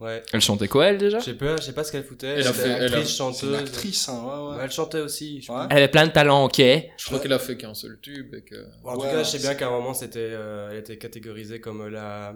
Ouais. 0.00 0.22
Elle 0.32 0.40
chantait 0.40 0.66
quoi, 0.68 0.86
elle, 0.86 0.98
déjà 0.98 1.20
Je 1.20 1.24
sais 1.24 1.34
pas, 1.34 1.56
je 1.56 1.62
sais 1.62 1.72
pas 1.72 1.84
ce 1.84 1.92
qu'elle 1.92 2.04
foutait. 2.04 2.26
Elle 2.26 2.46
a 2.46 2.52
fait- 2.52 2.68
elle 2.68 2.82
a- 2.94 2.96
actrice, 2.98 3.16
chanteuse. 3.16 3.48
une 3.50 3.54
actrice, 3.54 4.08
hein, 4.08 4.24
ouais, 4.24 4.56
Ouais. 4.56 4.62
Elle 4.64 4.70
chantait 4.70 5.00
aussi. 5.00 5.40
je 5.40 5.46
sais 5.46 5.52
Ouais. 5.52 5.68
pas. 5.68 5.74
avait 5.74 5.88
plein 5.88 6.06
de 6.06 6.12
talent, 6.12 6.44
ok. 6.44 6.56
je 6.58 7.04
crois 7.06 7.20
qu'elle 7.20 7.32
a 7.32 7.38
fait 7.38 7.56
qu'un 7.56 7.74
seul 7.74 7.98
tube 8.02 8.34
et 8.34 8.42
que. 8.42 8.56
En 8.84 8.90
Ouais, 8.90 8.94
tout 8.96 9.00
cas, 9.02 9.22
je 9.22 9.30
sais 9.30 9.38
bien 9.38 9.54
qu'à 9.54 9.68
un 9.68 9.70
moment, 9.70 9.94
c'était, 9.94 10.18
euh, 10.20 10.70
elle 10.72 10.78
était 10.78 10.98
catégorisée 10.98 11.60
comme 11.60 11.86
la, 11.88 12.34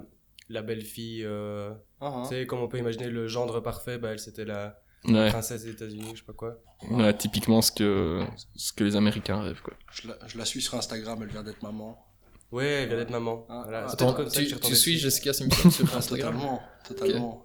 la 0.48 0.62
belle 0.62 0.82
fille. 0.82 1.24
Euh, 1.24 1.70
Ah, 2.00 2.06
hein. 2.06 2.22
Tu 2.28 2.36
sais, 2.36 2.46
comme 2.46 2.60
on 2.60 2.68
peut 2.68 2.78
imaginer 2.78 3.08
le 3.08 3.26
gendre 3.26 3.60
parfait, 3.60 3.98
bah, 3.98 4.10
elle 4.12 4.20
c'était 4.20 4.44
la 4.44 4.78
Ouais. 5.04 5.28
princesse 5.28 5.64
des 5.64 5.70
États-Unis, 5.72 6.10
je 6.14 6.18
sais 6.20 6.24
pas 6.26 6.32
quoi. 6.32 6.56
Ouais, 6.90 7.12
typiquement 7.16 7.60
ce 7.60 7.72
que, 7.72 8.24
ce 8.56 8.72
que 8.72 8.84
les 8.84 8.94
Américains 8.96 9.42
rêvent, 9.42 9.62
quoi. 9.62 9.74
Je, 9.92 10.06
la, 10.08 10.16
je 10.28 10.38
la 10.38 10.44
suis 10.44 10.62
sur 10.62 10.74
Instagram, 10.74 11.18
elle 11.22 11.28
vient 11.30 11.42
d'être 11.42 11.62
maman. 11.62 12.04
Ouais, 12.52 12.64
elle 12.82 12.88
vient 12.88 12.96
d'être 12.98 13.10
maman. 13.10 13.46
Ah, 13.50 13.62
Voilà, 13.64 13.84
ah, 13.88 13.92
Attends, 13.92 14.12
comme 14.14 14.28
ça 14.30 14.40
tu, 14.40 14.46
suis 14.46 14.56
tu 14.56 14.62
suis 14.64 14.70
dessus. 14.94 14.98
Jessica 14.98 15.32
Simpson 15.32 15.70
sur 15.70 15.86
Ah, 15.92 15.98
Instagram 15.98 16.34
totalement, 16.34 16.62
totalement. 16.88 17.44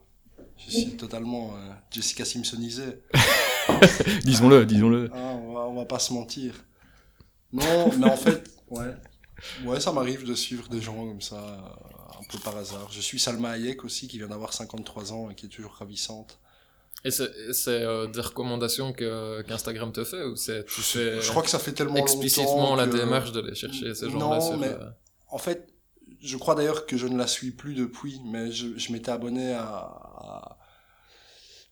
Je 0.58 0.72
suis 0.72 0.98
totalement 0.98 1.52
euh, 1.56 1.70
Jessica 1.92 2.24
Simpsonisé. 2.26 3.02
Disons-le, 4.24 4.66
disons-le. 4.66 5.10
Ah, 5.14 5.18
on, 5.36 5.54
va, 5.54 5.60
on 5.62 5.74
va 5.76 5.86
pas 5.86 6.00
se 6.00 6.14
mentir. 6.14 6.54
Non, 7.52 7.92
mais 7.98 8.08
en 8.10 8.16
fait, 8.18 8.50
ouais. 8.70 8.94
Ouais, 9.66 9.80
ça 9.80 9.92
m'arrive 9.92 10.26
de 10.26 10.34
suivre 10.36 10.70
des 10.70 10.80
gens 10.82 10.96
comme 10.96 11.22
ça, 11.22 11.36
euh, 11.36 12.20
un 12.20 12.24
peu 12.32 12.38
par 12.40 12.56
hasard. 12.58 12.90
Je 12.92 13.02
suis 13.02 13.20
Salma 13.20 13.52
Hayek 13.52 13.84
aussi, 13.84 14.08
qui 14.08 14.18
vient 14.18 14.28
d'avoir 14.30 14.54
53 14.54 15.12
ans 15.14 15.30
et 15.30 15.36
qui 15.36 15.48
est 15.48 15.50
toujours 15.50 15.74
ravissante. 15.74 16.40
Et 17.04 17.12
c'est 17.12 17.30
c'est, 17.52 17.70
euh, 17.84 18.08
des 18.08 18.22
recommandations 18.22 18.94
que 18.94 19.42
qu'Instagram 19.42 19.92
te 19.92 20.06
fait 20.06 20.24
ou 20.24 20.38
c'est 20.38 20.66
tu 20.66 20.82
fais 20.82 21.22
Je 21.22 21.30
crois 21.30 21.44
que 21.44 21.50
ça 21.50 21.60
fait 21.60 21.74
tellement 21.74 21.98
explicitement 21.98 22.76
la 22.78 22.88
que- 22.88 22.96
démarche 22.96 23.34
d'aller 23.34 23.54
chercher 23.56 23.94
ces 23.94 24.10
gens-là 24.10 24.38
Non, 24.38 24.42
sur. 24.42 24.58
mais- 24.58 24.68
euh, 24.68 24.90
En 25.30 25.38
fait, 25.38 25.68
je 26.22 26.38
crois 26.38 26.56
d'ailleurs 26.56 26.86
que 26.86 26.96
je 26.96 27.08
ne 27.08 27.18
la 27.18 27.28
suis 27.28 27.52
plus 27.52 27.74
depuis, 27.74 28.22
mais 28.26 28.50
je, 28.52 28.78
je 28.78 28.92
m'étais 28.94 29.12
abonné 29.12 29.54
à 29.54 30.03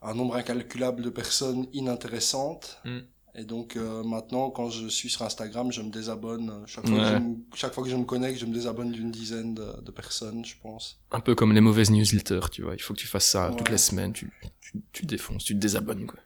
un 0.02 0.14
nombre 0.16 0.36
incalculable 0.36 1.04
de 1.04 1.10
personnes 1.10 1.68
inintéressantes. 1.74 2.80
Mm. 2.86 3.00
Et 3.36 3.46
donc 3.46 3.78
euh, 3.78 4.04
maintenant, 4.04 4.50
quand 4.50 4.70
je 4.70 4.88
suis 4.88 5.10
sur 5.10 5.22
Instagram, 5.22 5.72
je 5.72 5.82
me 5.82 5.90
désabonne. 5.90 6.64
Chaque 6.66 6.86
fois, 6.86 6.98
que, 6.98 7.02
Ouais. 7.02 7.12
je 7.12 7.18
me, 7.18 7.36
chaque 7.56 7.74
fois 7.74 7.84
que 7.84 7.90
je 7.90 7.96
me 7.96 8.04
connecte, 8.04 8.38
je 8.40 8.46
me 8.46 8.54
désabonne 8.54 8.92
d'une 8.92 9.10
dizaine 9.12 9.56
de, 9.56 9.82
de 9.82 9.92
personnes, 9.92 10.44
je 10.44 10.56
pense. 10.62 11.00
Un 11.12 11.22
peu 11.22 11.34
comme 11.34 11.54
les 11.54 11.62
mauvaises 11.62 11.92
newsletters, 11.92 12.50
tu 12.52 12.64
vois. 12.64 12.74
Il 12.74 12.82
faut 12.82 12.94
que 12.94 13.00
tu 13.00 13.08
fasses 13.08 13.30
ça 13.30 13.54
toutes 13.58 13.70
les 13.70 13.78
semaines. 13.78 14.12
Tu, 14.12 14.34
tu, 14.60 14.82
tu 14.92 15.06
défonces, 15.06 15.46
tu 15.46 15.54
te 15.54 15.60
désabonnes, 15.60 16.08
quoi. 16.08 16.20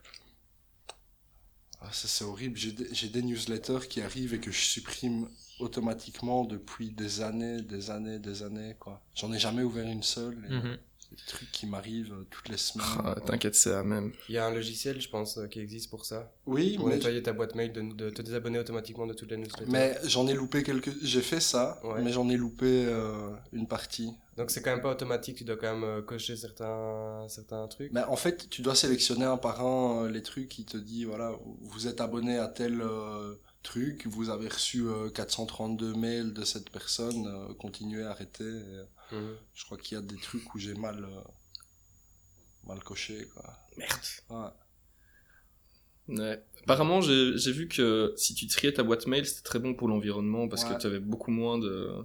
Ah, 1.80 1.92
ça 1.92 2.08
c'est 2.08 2.24
horrible. 2.24 2.56
J'ai 2.58 3.08
des, 3.08 3.22
newsletters 3.22 3.86
qui 3.88 4.00
arrivent 4.00 4.34
et 4.34 4.40
que 4.40 4.50
je 4.50 4.58
supprime 4.58 5.28
automatiquement 5.60 6.44
depuis 6.44 6.90
des 6.90 7.20
années, 7.20 7.62
des 7.62 7.90
années, 7.90 8.18
des 8.18 8.42
années. 8.42 8.74
quoi. 8.80 9.00
J'en 9.14 9.32
ai 9.32 9.38
jamais 9.38 9.62
ouvert 9.62 9.86
une 9.86 10.02
seule. 10.02 10.44
et 10.50 10.52
mhm. 10.52 10.78
Des 11.10 11.16
trucs 11.26 11.50
qui 11.52 11.66
m'arrivent 11.66 12.12
euh, 12.12 12.26
toutes 12.30 12.48
les 12.48 12.56
semaines. 12.56 12.86
Ah, 13.04 13.14
T'inquiète, 13.24 13.54
c'est 13.54 13.70
la 13.70 13.84
même. 13.84 14.12
Il 14.28 14.34
y 14.34 14.38
a 14.38 14.46
un 14.46 14.50
logiciel, 14.52 15.00
je 15.00 15.08
pense, 15.08 15.38
euh, 15.38 15.46
qui 15.46 15.60
existe 15.60 15.88
pour 15.88 16.04
ça. 16.04 16.32
Oui, 16.46 16.76
Pour 16.76 16.88
mais 16.88 16.94
nettoyer 16.96 17.22
ta 17.22 17.32
boîte 17.32 17.54
mail, 17.54 17.72
de, 17.72 17.80
de 17.82 18.10
te 18.10 18.22
désabonner 18.22 18.58
automatiquement 18.58 19.06
de 19.06 19.14
toutes 19.14 19.30
les 19.30 19.36
newsletters. 19.36 19.70
Mais 19.70 19.96
j'en 20.04 20.26
ai 20.26 20.34
loupé 20.34 20.62
quelques. 20.62 20.90
J'ai 21.02 21.22
fait 21.22 21.40
ça, 21.40 21.80
Ouais. 21.84 22.02
mais 22.02 22.10
j'en 22.12 22.28
ai 22.28 22.36
loupé 22.36 22.66
euh, 22.86 23.30
une 23.52 23.68
partie. 23.68 24.10
Donc 24.36 24.50
c'est 24.50 24.60
quand 24.60 24.70
même 24.72 24.82
pas 24.82 24.90
automatique, 24.90 25.36
tu 25.38 25.44
dois 25.44 25.56
quand 25.56 25.74
même 25.78 26.02
cocher 26.04 26.36
certains, 26.36 27.24
certains 27.28 27.66
trucs. 27.68 27.90
Mais 27.92 28.02
en 28.04 28.16
fait, 28.16 28.50
tu 28.50 28.60
dois 28.60 28.74
sélectionner 28.74 29.24
un 29.24 29.38
par 29.38 29.62
un 29.64 30.10
les 30.10 30.22
trucs 30.22 30.48
qui 30.50 30.66
te 30.66 30.76
dit 30.76 31.04
voilà, 31.06 31.32
vous 31.62 31.86
êtes 31.86 32.02
abonné 32.02 32.36
à 32.36 32.46
tel 32.48 32.82
euh, 32.82 33.34
truc, 33.66 34.06
vous 34.06 34.30
avez 34.30 34.48
reçu 34.48 34.86
euh, 34.86 35.10
432 35.10 35.94
mails 35.94 36.32
de 36.32 36.44
cette 36.44 36.70
personne, 36.70 37.26
euh, 37.26 37.54
continuez, 37.54 38.04
arrêtez. 38.04 38.44
Et, 38.44 38.84
Mhm. 39.14 39.36
je 39.54 39.64
crois 39.64 39.78
qu'il 39.78 39.96
y 39.96 39.98
a 39.98 40.02
des 40.02 40.16
trucs 40.16 40.54
où 40.54 40.58
j'ai 40.58 40.74
mal 40.74 41.04
euh, 41.04 41.20
mal 42.66 42.82
coché 42.82 43.28
quoi. 43.32 43.44
Merde. 43.76 43.92
Ouais. 44.30 44.48
Ouais. 46.18 46.42
Apparemment, 46.62 47.00
j'ai 47.00 47.52
vu 47.52 47.68
que 47.68 48.12
si 48.16 48.34
tu 48.34 48.46
triais 48.48 48.72
ta 48.72 48.82
boîte 48.82 49.06
mail, 49.06 49.24
c'était 49.26 49.42
très 49.42 49.58
bon 49.58 49.74
pour 49.74 49.88
l'environnement 49.88 50.48
parce 50.48 50.64
Ouais. 50.64 50.74
que 50.74 50.80
tu 50.80 50.86
avais 50.86 50.98
beaucoup 51.00 51.30
moins 51.30 51.58
de 51.58 52.04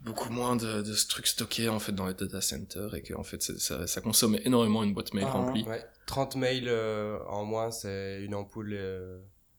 beaucoup 0.00 0.30
moins 0.30 0.56
de, 0.56 0.82
de 0.82 0.92
ce 0.92 1.08
truc 1.08 1.26
stocké 1.26 1.68
en 1.68 1.80
fait 1.80 1.90
dans 1.92 2.06
les 2.06 2.14
data 2.14 2.40
centers 2.40 2.94
et 2.94 3.02
que 3.02 3.12
en 3.14 3.24
fait 3.24 3.42
ça, 3.42 3.86
ça 3.88 4.00
consomme 4.00 4.36
énormément 4.44 4.84
une 4.84 4.94
boîte 4.94 5.12
mail 5.14 5.24
Ah, 5.26 5.32
remplie. 5.32 5.64
Ouais. 5.64 5.84
30 6.06 6.36
mails 6.36 6.68
euh, 6.68 7.18
en 7.28 7.44
moins, 7.44 7.70
c'est 7.72 8.22
une 8.22 8.34
ampoule 8.34 8.72
euh, 8.74 9.18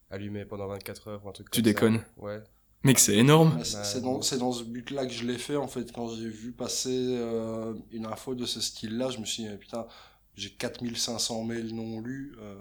allumée 0.09 0.45
pendant 0.45 0.67
24 0.67 1.07
heures 1.09 1.25
ou 1.25 1.29
un 1.29 1.31
truc 1.31 1.49
Tu 1.51 1.61
comme 1.61 1.65
ça. 1.65 1.73
déconnes. 1.73 2.03
Ouais. 2.17 2.41
Mec, 2.83 2.99
c'est 2.99 3.15
énorme. 3.15 3.55
Mais 3.57 3.63
c'est 3.65 3.83
c'est 3.83 4.01
dans, 4.01 4.21
c'est 4.21 4.37
dans 4.37 4.51
ce 4.51 4.63
but-là 4.63 5.05
que 5.05 5.11
je 5.11 5.25
l'ai 5.25 5.37
fait, 5.37 5.55
en 5.55 5.67
fait. 5.67 5.91
Quand 5.91 6.09
j'ai 6.15 6.29
vu 6.29 6.51
passer 6.51 7.15
euh, 7.17 7.73
une 7.91 8.05
info 8.05 8.35
de 8.35 8.45
ce 8.45 8.61
style-là, 8.61 9.09
je 9.09 9.17
me 9.19 9.25
suis 9.25 9.43
dit, 9.43 9.49
putain, 9.57 9.87
j'ai 10.35 10.51
4500 10.51 11.43
mails 11.43 11.73
non 11.75 11.99
lus. 11.99 12.35
Euh, 12.39 12.55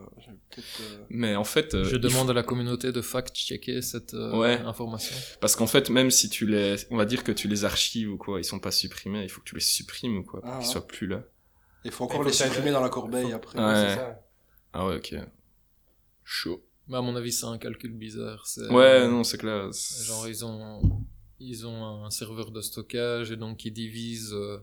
euh, 0.58 1.04
Mais 1.10 1.36
en 1.36 1.44
fait, 1.44 1.74
euh, 1.74 1.84
Je 1.84 1.96
demande 1.96 2.30
à 2.30 2.32
la 2.32 2.42
communauté 2.42 2.90
de 2.92 3.02
fact-checker 3.02 3.82
cette 3.82 4.14
euh, 4.14 4.34
Ouais. 4.36 4.58
information. 4.60 5.14
parce 5.40 5.54
qu'en 5.54 5.66
fait, 5.66 5.90
même 5.90 6.10
si 6.10 6.30
tu 6.30 6.46
les, 6.46 6.76
on 6.90 6.96
va 6.96 7.04
dire 7.04 7.22
que 7.22 7.32
tu 7.32 7.46
les 7.46 7.66
archives 7.66 8.10
ou 8.10 8.16
quoi, 8.16 8.40
ils 8.40 8.44
sont 8.44 8.58
pas 8.58 8.70
supprimés, 8.70 9.22
il 9.22 9.28
faut 9.28 9.42
que 9.42 9.46
tu 9.50 9.54
les 9.54 9.60
supprimes 9.60 10.16
ou 10.16 10.24
quoi, 10.24 10.40
pour 10.40 10.48
Ah, 10.50 10.56
qu'ils 10.58 10.66
ouais. 10.66 10.72
soient 10.72 10.86
plus 10.86 11.06
là. 11.06 11.22
Il 11.84 11.90
faut 11.92 12.04
encore 12.04 12.22
faut 12.22 12.24
les 12.26 12.32
supprimer 12.32 12.70
dans 12.72 12.80
la 12.80 12.86
il 12.86 12.90
corbeille 12.90 13.28
faut- 13.30 13.36
après. 13.36 13.58
Ouais. 13.58 13.64
Ouais, 13.66 13.88
c'est 13.90 13.94
ça. 13.96 14.20
Ah 14.72 14.86
ouais, 14.88 14.96
ok. 14.96 15.14
Chaud. 16.24 16.64
Mais 16.88 16.96
à 16.96 17.00
mon 17.02 17.16
avis, 17.16 17.32
c'est 17.32 17.46
un 17.46 17.58
calcul 17.58 17.92
bizarre. 17.92 18.46
c'est- 18.46 18.68
Ouais, 18.70 19.08
non, 19.08 19.24
c'est 19.24 19.38
clair. 19.38 19.70
Genre, 19.72 20.28
ils 20.28 20.44
ont, 20.44 20.80
ils 21.40 21.66
ont 21.66 22.04
un 22.04 22.10
serveur 22.10 22.50
de 22.52 22.60
stockage 22.60 23.30
et 23.32 23.36
donc 23.36 23.64
ils 23.64 23.72
divisent. 23.72 24.32
euh, 24.34 24.58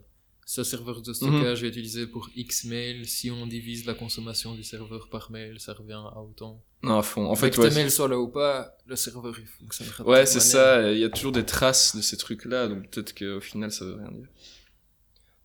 ce 0.45 0.61
serveur 0.65 1.01
de 1.01 1.13
stockage 1.13 1.63
est 1.63 1.69
utilisé 1.69 2.05
pour 2.05 2.29
X 2.35 2.65
mails. 2.65 3.07
Si 3.07 3.31
on 3.31 3.47
divise 3.47 3.85
la 3.85 3.93
consommation 3.93 4.53
du 4.53 4.63
serveur 4.63 5.07
par 5.09 5.31
mail, 5.31 5.57
ça 5.59 5.73
revient 5.73 5.93
à 5.93 6.19
autant. 6.21 6.61
Non, 6.81 6.97
à 6.99 7.01
fond. 7.01 7.25
En 7.27 7.35
fait, 7.35 7.49
que 7.51 7.61
ouais, 7.61 7.69
tes 7.69 7.75
mails 7.75 7.89
soient 7.91 8.09
là 8.09 8.19
ou 8.19 8.27
pas, 8.27 8.75
le 8.85 8.97
serveur 8.97 9.33
il 9.39 9.45
fonctionnera 9.47 10.03
Ouais, 10.05 10.25
c'est 10.25 10.39
manière. 10.39 10.51
ça. 10.83 10.91
Il 10.91 10.97
y 10.99 11.05
a 11.05 11.09
toujours 11.09 11.31
des 11.31 11.45
traces 11.45 11.95
de 11.95 12.01
ces 12.01 12.17
trucs-là, 12.17 12.67
donc 12.67 12.89
peut-être 12.89 13.17
qu'au 13.17 13.39
final, 13.39 13.71
ça 13.71 13.85
veut 13.85 13.95
rien 13.95 14.11
dire. 14.11 14.27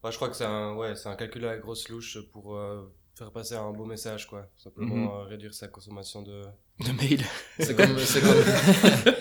Ouais, 0.03 0.11
je 0.11 0.17
crois 0.17 0.29
que 0.31 0.37
c'est 0.37 0.45
un, 0.45 0.75
ouais, 0.75 0.97
c'est 0.97 1.09
un 1.09 1.15
calcul 1.17 1.45
à 1.45 1.53
la 1.53 1.59
grosse 1.59 1.89
louche 1.89 2.19
pour 2.33 2.57
euh, 2.57 2.83
faire 3.15 3.31
passer 3.31 3.55
un 3.55 3.71
beau 3.73 3.85
message, 3.85 4.27
quoi. 4.27 4.49
Simplement 4.57 4.97
Mhm. 4.97 5.21
euh, 5.21 5.25
réduire 5.29 5.55
sa 5.55 5.69
consommation 5.69 6.23
de. 6.23 6.43
De 6.81 6.93
mail. 6.93 7.25
C'est 7.59 7.75
comme, 7.77 7.99
c'est 7.99 8.21
comme, 8.21 9.15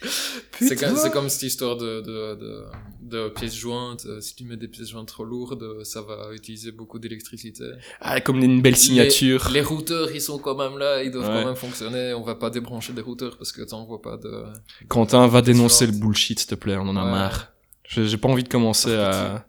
c'est 0.60 0.76
comme, 0.76 1.10
comme 1.12 1.28
cette 1.28 1.42
histoire 1.42 1.76
de, 1.76 2.00
de, 2.00 2.34
de, 2.34 2.64
de 3.02 3.28
pièces 3.28 3.54
jointes. 3.54 4.06
Euh, 4.06 4.20
Si 4.20 4.34
tu 4.34 4.44
mets 4.44 4.56
des 4.56 4.68
pièces 4.68 4.88
jointes 4.88 5.08
trop 5.08 5.24
lourdes, 5.24 5.84
ça 5.84 6.00
va 6.02 6.32
utiliser 6.32 6.72
beaucoup 6.72 6.98
d'électricité. 6.98 7.64
Ah, 8.00 8.20
comme 8.20 8.38
une 8.42 8.62
belle 8.62 8.76
signature. 8.76 9.50
Les 9.52 9.60
routeurs, 9.60 10.10
ils 10.12 10.20
sont 10.20 10.38
quand 10.38 10.56
même 10.56 10.78
là, 10.78 11.02
ils 11.02 11.10
doivent 11.10 11.28
Ouais. 11.28 11.42
quand 11.42 11.46
même 11.48 11.56
fonctionner. 11.56 12.14
On 12.14 12.22
va 12.22 12.34
pas 12.36 12.50
débrancher 12.50 12.92
des 12.92 13.02
routeurs 13.02 13.36
parce 13.36 13.52
que 13.52 13.62
t'envoies 13.62 14.00
pas 14.00 14.16
de. 14.16 14.44
Quentin, 14.88 15.26
va 15.26 15.42
dénoncer 15.42 15.86
le 15.86 15.92
bullshit, 15.92 16.38
s'il 16.38 16.48
te 16.48 16.54
plaît, 16.54 16.76
on 16.76 16.88
en 16.88 16.96
a 16.96 17.04
Ouais. 17.04 17.10
marre. 17.10 17.52
J'ai 17.86 18.16
pas 18.16 18.28
envie 18.28 18.44
de 18.44 18.48
commencer 18.48 18.94
à, 18.94 19.46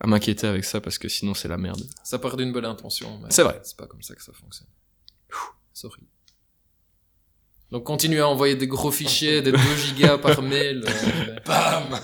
à 0.00 0.06
m'inquiéter 0.06 0.46
avec 0.46 0.64
ça 0.64 0.80
parce 0.80 0.96
que 0.98 1.08
sinon 1.08 1.34
c'est 1.34 1.48
la 1.48 1.58
merde. 1.58 1.82
Ça 2.04 2.18
part 2.18 2.36
d'une 2.38 2.52
belle 2.52 2.64
intention. 2.64 3.18
mais 3.22 3.28
C'est 3.30 3.42
vrai. 3.42 3.60
C'est 3.64 3.76
pas 3.76 3.86
comme 3.86 4.02
ça 4.02 4.14
que 4.14 4.22
ça 4.22 4.32
fonctionne. 4.32 4.68
Sorry. 5.74 6.02
Donc 7.70 7.84
continuez 7.84 8.20
à 8.20 8.28
envoyer 8.28 8.56
des 8.56 8.66
gros 8.66 8.90
fichiers, 8.90 9.42
des 9.42 9.52
2 9.52 9.58
gigas 9.76 10.18
par 10.18 10.42
mail. 10.50 10.84
euh, 10.86 11.36
Bam 11.46 11.98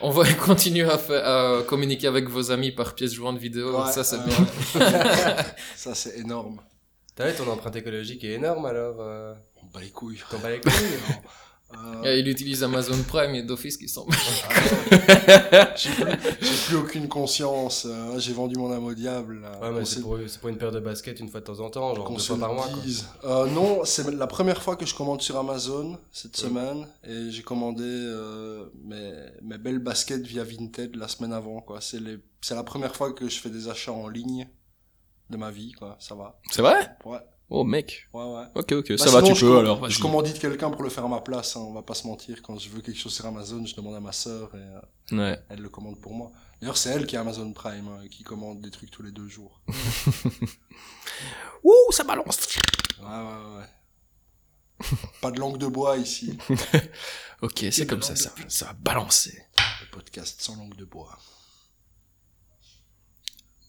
on 0.00 0.10
va 0.10 0.30
continuer 0.46 0.88
à, 0.88 0.98
faire, 0.98 1.26
à 1.26 1.62
communiquer 1.62 2.06
avec 2.06 2.28
vos 2.28 2.50
amis 2.50 2.72
par 2.72 2.94
pièce 2.94 3.12
jointe 3.14 3.38
vidéo. 3.38 3.82
Ouais, 3.82 3.90
ça 3.90 4.04
c'est 4.04 4.16
ouais, 4.16 4.24
bien. 4.26 4.86
Ça, 5.76 5.94
c'est 5.94 6.18
énorme. 6.18 6.60
T'as 7.16 7.28
vu, 7.30 7.36
ton 7.36 7.50
empreinte 7.50 7.74
écologique 7.76 8.22
est 8.24 8.34
énorme 8.34 8.66
alors. 8.66 8.96
Euh... 9.00 9.34
On 9.62 9.66
bat 9.66 9.80
les 9.80 9.90
couilles. 9.90 10.20
T'en 10.30 10.38
bats 10.38 10.50
les 10.50 10.60
couilles. 10.60 10.72
Euh, 12.04 12.16
il 12.16 12.26
utilise 12.28 12.64
Amazon 12.64 12.96
Prime 13.06 13.34
et 13.34 13.42
d'office 13.42 13.76
qui 13.76 13.88
sont. 13.88 14.06
j'ai 15.76 15.90
plus, 15.90 16.18
j'ai 16.40 16.56
plus 16.66 16.76
aucune 16.76 17.08
conscience. 17.08 17.86
euh, 17.88 18.18
j'ai 18.18 18.32
vendu 18.32 18.56
mon 18.58 18.72
âme 18.72 18.84
au 18.84 18.94
diable. 18.94 19.40
là. 19.42 19.58
Ouais, 19.60 19.70
mais 19.72 19.80
On 19.80 19.84
c'est 19.84 20.00
pour, 20.00 20.18
c'est 20.26 20.40
pour 20.40 20.48
une 20.48 20.56
paire 20.56 20.72
de 20.72 20.80
baskets 20.80 21.20
une 21.20 21.28
fois 21.28 21.40
de 21.40 21.44
temps 21.46 21.60
en 21.60 21.68
temps, 21.70 21.94
genre 21.94 22.10
deux 22.10 22.18
fois 22.18 22.38
par 22.38 22.54
mois. 22.54 22.68
Quoi. 22.68 23.30
Euh, 23.30 23.46
non, 23.50 23.84
c'est 23.84 24.10
la 24.14 24.26
première 24.26 24.62
fois 24.62 24.76
que 24.76 24.86
je 24.86 24.94
commande 24.94 25.20
sur 25.20 25.36
Amazon 25.36 25.98
cette 26.10 26.36
Ouais. 26.38 26.48
semaine 26.48 26.86
et 27.06 27.30
j'ai 27.30 27.42
commandé 27.42 27.84
euh, 27.84 28.66
mes, 28.82 29.12
mes 29.42 29.58
belles 29.58 29.78
baskets 29.80 30.22
via 30.22 30.44
Vinted 30.44 30.96
la 30.96 31.08
semaine 31.08 31.32
avant. 31.32 31.60
quoi. 31.60 31.80
C'est 31.80 32.00
les, 32.00 32.18
c'est 32.40 32.54
la 32.54 32.64
première 32.64 32.96
fois 32.96 33.12
que 33.12 33.28
je 33.28 33.38
fais 33.38 33.50
des 33.50 33.68
achats 33.68 33.92
en 33.92 34.08
ligne 34.08 34.48
de 35.30 35.36
ma 35.36 35.50
vie. 35.50 35.72
quoi. 35.72 35.96
Ça 36.00 36.14
va. 36.14 36.40
C'est 36.50 36.62
vrai? 36.62 36.96
Ouais, 37.04 37.18
Oh 37.50 37.64
mec. 37.64 38.06
ouais, 38.12 38.22
ouais. 38.24 38.44
Ok, 38.56 38.72
ok, 38.72 38.88
Bah, 38.90 38.96
ça 38.98 39.10
va, 39.10 39.22
tu 39.22 39.34
je 39.34 39.40
peux 39.40 39.48
com- 39.52 39.58
alors, 39.58 39.80
vas-y. 39.80 39.92
Je 39.92 40.00
commandite 40.02 40.38
quelqu'un 40.38 40.70
pour 40.70 40.82
le 40.82 40.90
faire 40.90 41.04
à 41.06 41.08
ma 41.08 41.20
place, 41.20 41.56
hein, 41.56 41.60
on 41.60 41.72
va 41.72 41.80
pas 41.82 41.94
se 41.94 42.06
mentir. 42.06 42.42
Quand 42.42 42.58
je 42.58 42.68
veux 42.68 42.82
quelque 42.82 42.98
chose 42.98 43.14
sur 43.14 43.24
Amazon, 43.24 43.64
je 43.64 43.74
demande 43.74 43.94
à 43.94 44.00
ma 44.00 44.12
sœur 44.12 44.50
et 44.54 44.58
euh, 44.58 44.80
Ouais. 45.18 45.42
elle 45.48 45.60
le 45.60 45.68
commande 45.70 45.98
pour 45.98 46.12
moi. 46.12 46.30
D'ailleurs, 46.60 46.76
c'est 46.76 46.90
elle 46.90 47.06
qui 47.06 47.16
a 47.16 47.20
Amazon 47.20 47.50
Prime, 47.54 47.88
hein, 47.88 48.06
qui 48.10 48.22
commande 48.22 48.60
des 48.60 48.70
trucs 48.70 48.90
tous 48.90 49.02
les 49.02 49.12
deux 49.12 49.28
jours. 49.28 49.60
Ouh, 51.64 51.72
ça 51.92 52.04
balance. 52.04 52.38
Ouais, 53.00 53.06
ouais, 53.06 53.56
ouais. 53.58 54.86
pas 55.22 55.30
de 55.30 55.40
langue 55.40 55.58
de 55.58 55.66
bois 55.66 55.96
ici. 55.96 56.36
Ok, 57.40 57.64
c'est 57.70 57.86
comme 57.86 58.02
ça, 58.02 58.16
ça, 58.16 58.32
ça 58.48 58.64
va 58.66 58.72
balancer. 58.72 59.40
Le 59.80 59.86
podcast 59.92 60.40
sans 60.42 60.56
langue 60.56 60.74
de 60.74 60.84
bois. 60.84 61.16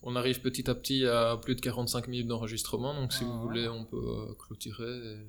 On 0.03 0.15
arrive 0.15 0.39
petit 0.41 0.69
à 0.69 0.75
petit 0.75 1.05
à 1.05 1.37
plus 1.41 1.55
de 1.55 1.61
45 1.61 2.07
minutes 2.07 2.27
d'enregistrement, 2.27 2.93
donc 2.93 3.11
si 3.13 3.23
Ah. 3.23 3.27
vous 3.27 3.41
voulez, 3.41 3.67
on 3.67 3.83
peut 3.85 3.97
euh, 3.97 4.33
clôturer. 4.37 4.89
et- 4.89 5.27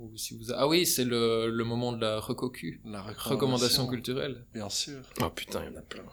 Ou 0.00 0.16
si 0.16 0.36
vous 0.36 0.52
a- 0.52 0.56
Ah 0.58 0.68
oui, 0.68 0.86
c'est 0.86 1.04
le, 1.04 1.50
le 1.50 1.64
moment 1.64 1.92
de 1.92 2.00
la 2.00 2.20
recocu. 2.20 2.80
La 2.84 3.02
Recommandation 3.02 3.86
culturelle. 3.88 4.44
Bien 4.54 4.68
sûr. 4.68 5.00
Oh 5.20 5.28
putain, 5.30 5.62
il 5.64 5.72
y 5.72 5.76
en 5.76 5.78
a 5.78 5.82
plein. 5.82 6.04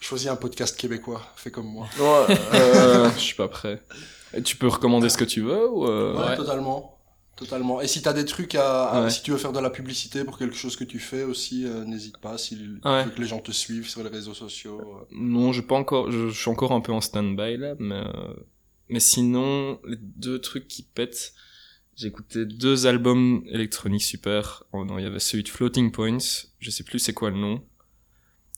Choisis 0.00 0.28
un 0.28 0.36
podcast 0.36 0.76
québécois, 0.78 1.22
fais 1.34 1.50
comme 1.50 1.66
moi. 1.66 1.86
Ouais, 1.98 2.36
euh, 2.54 3.10
je 3.14 3.18
suis 3.20 3.34
pas 3.36 3.48
prêt. 3.48 3.82
Et 4.34 4.42
tu 4.42 4.56
peux 4.56 4.68
recommander 4.68 5.08
ce 5.08 5.16
que 5.16 5.24
tu 5.24 5.40
veux 5.40 5.66
ou 5.70 5.86
euh, 5.86 6.14
Ouais, 6.14 6.28
ouais. 6.30 6.36
totalement. 6.36 6.98
Totalement. 7.36 7.80
Et 7.80 7.88
si 7.88 8.00
t'as 8.00 8.12
des 8.12 8.24
trucs 8.24 8.54
à, 8.54 8.84
à- 8.84 9.02
Ouais. 9.04 9.10
si 9.10 9.22
tu 9.22 9.32
veux 9.32 9.38
faire 9.38 9.52
de 9.52 9.58
la 9.58 9.70
publicité 9.70 10.22
pour 10.24 10.38
quelque 10.38 10.54
chose 10.54 10.76
que 10.76 10.84
tu 10.84 11.00
fais 11.00 11.24
aussi, 11.24 11.64
euh, 11.66 11.84
n'hésite 11.84 12.18
pas. 12.18 12.38
Si 12.38 12.54
Ouais. 12.84 13.04
que 13.14 13.20
les 13.20 13.26
gens 13.26 13.40
te 13.40 13.50
suivent 13.50 13.88
sur 13.88 14.02
les 14.04 14.08
réseaux 14.10 14.34
sociaux. 14.34 14.80
euh. 14.80 15.04
Non, 15.10 15.52
je 15.52 15.60
pas 15.60 15.74
encore. 15.74 16.12
Je, 16.12 16.28
je 16.28 16.40
suis 16.40 16.50
encore 16.50 16.70
un 16.72 16.80
peu 16.80 16.92
en 16.92 17.00
stand-by 17.00 17.56
là, 17.56 17.74
mais 17.80 17.96
euh, 17.96 18.34
mais 18.88 19.00
sinon 19.00 19.80
les 19.86 19.96
deux 19.96 20.38
trucs 20.40 20.68
qui 20.68 20.82
pètent. 20.84 21.32
J'ai 21.96 22.08
écouté 22.08 22.44
deux 22.44 22.86
albums 22.86 23.44
électroniques 23.48 24.02
super. 24.02 24.64
Oh 24.72 24.84
non, 24.84 24.98
il 24.98 25.04
y 25.04 25.06
avait 25.06 25.20
celui 25.20 25.42
de 25.44 25.48
Floating 25.48 25.90
Points. 25.92 26.18
Je 26.58 26.70
sais 26.70 26.82
plus 26.84 26.98
c'est 26.98 27.12
quoi 27.14 27.30
le 27.30 27.36
nom. 27.36 27.62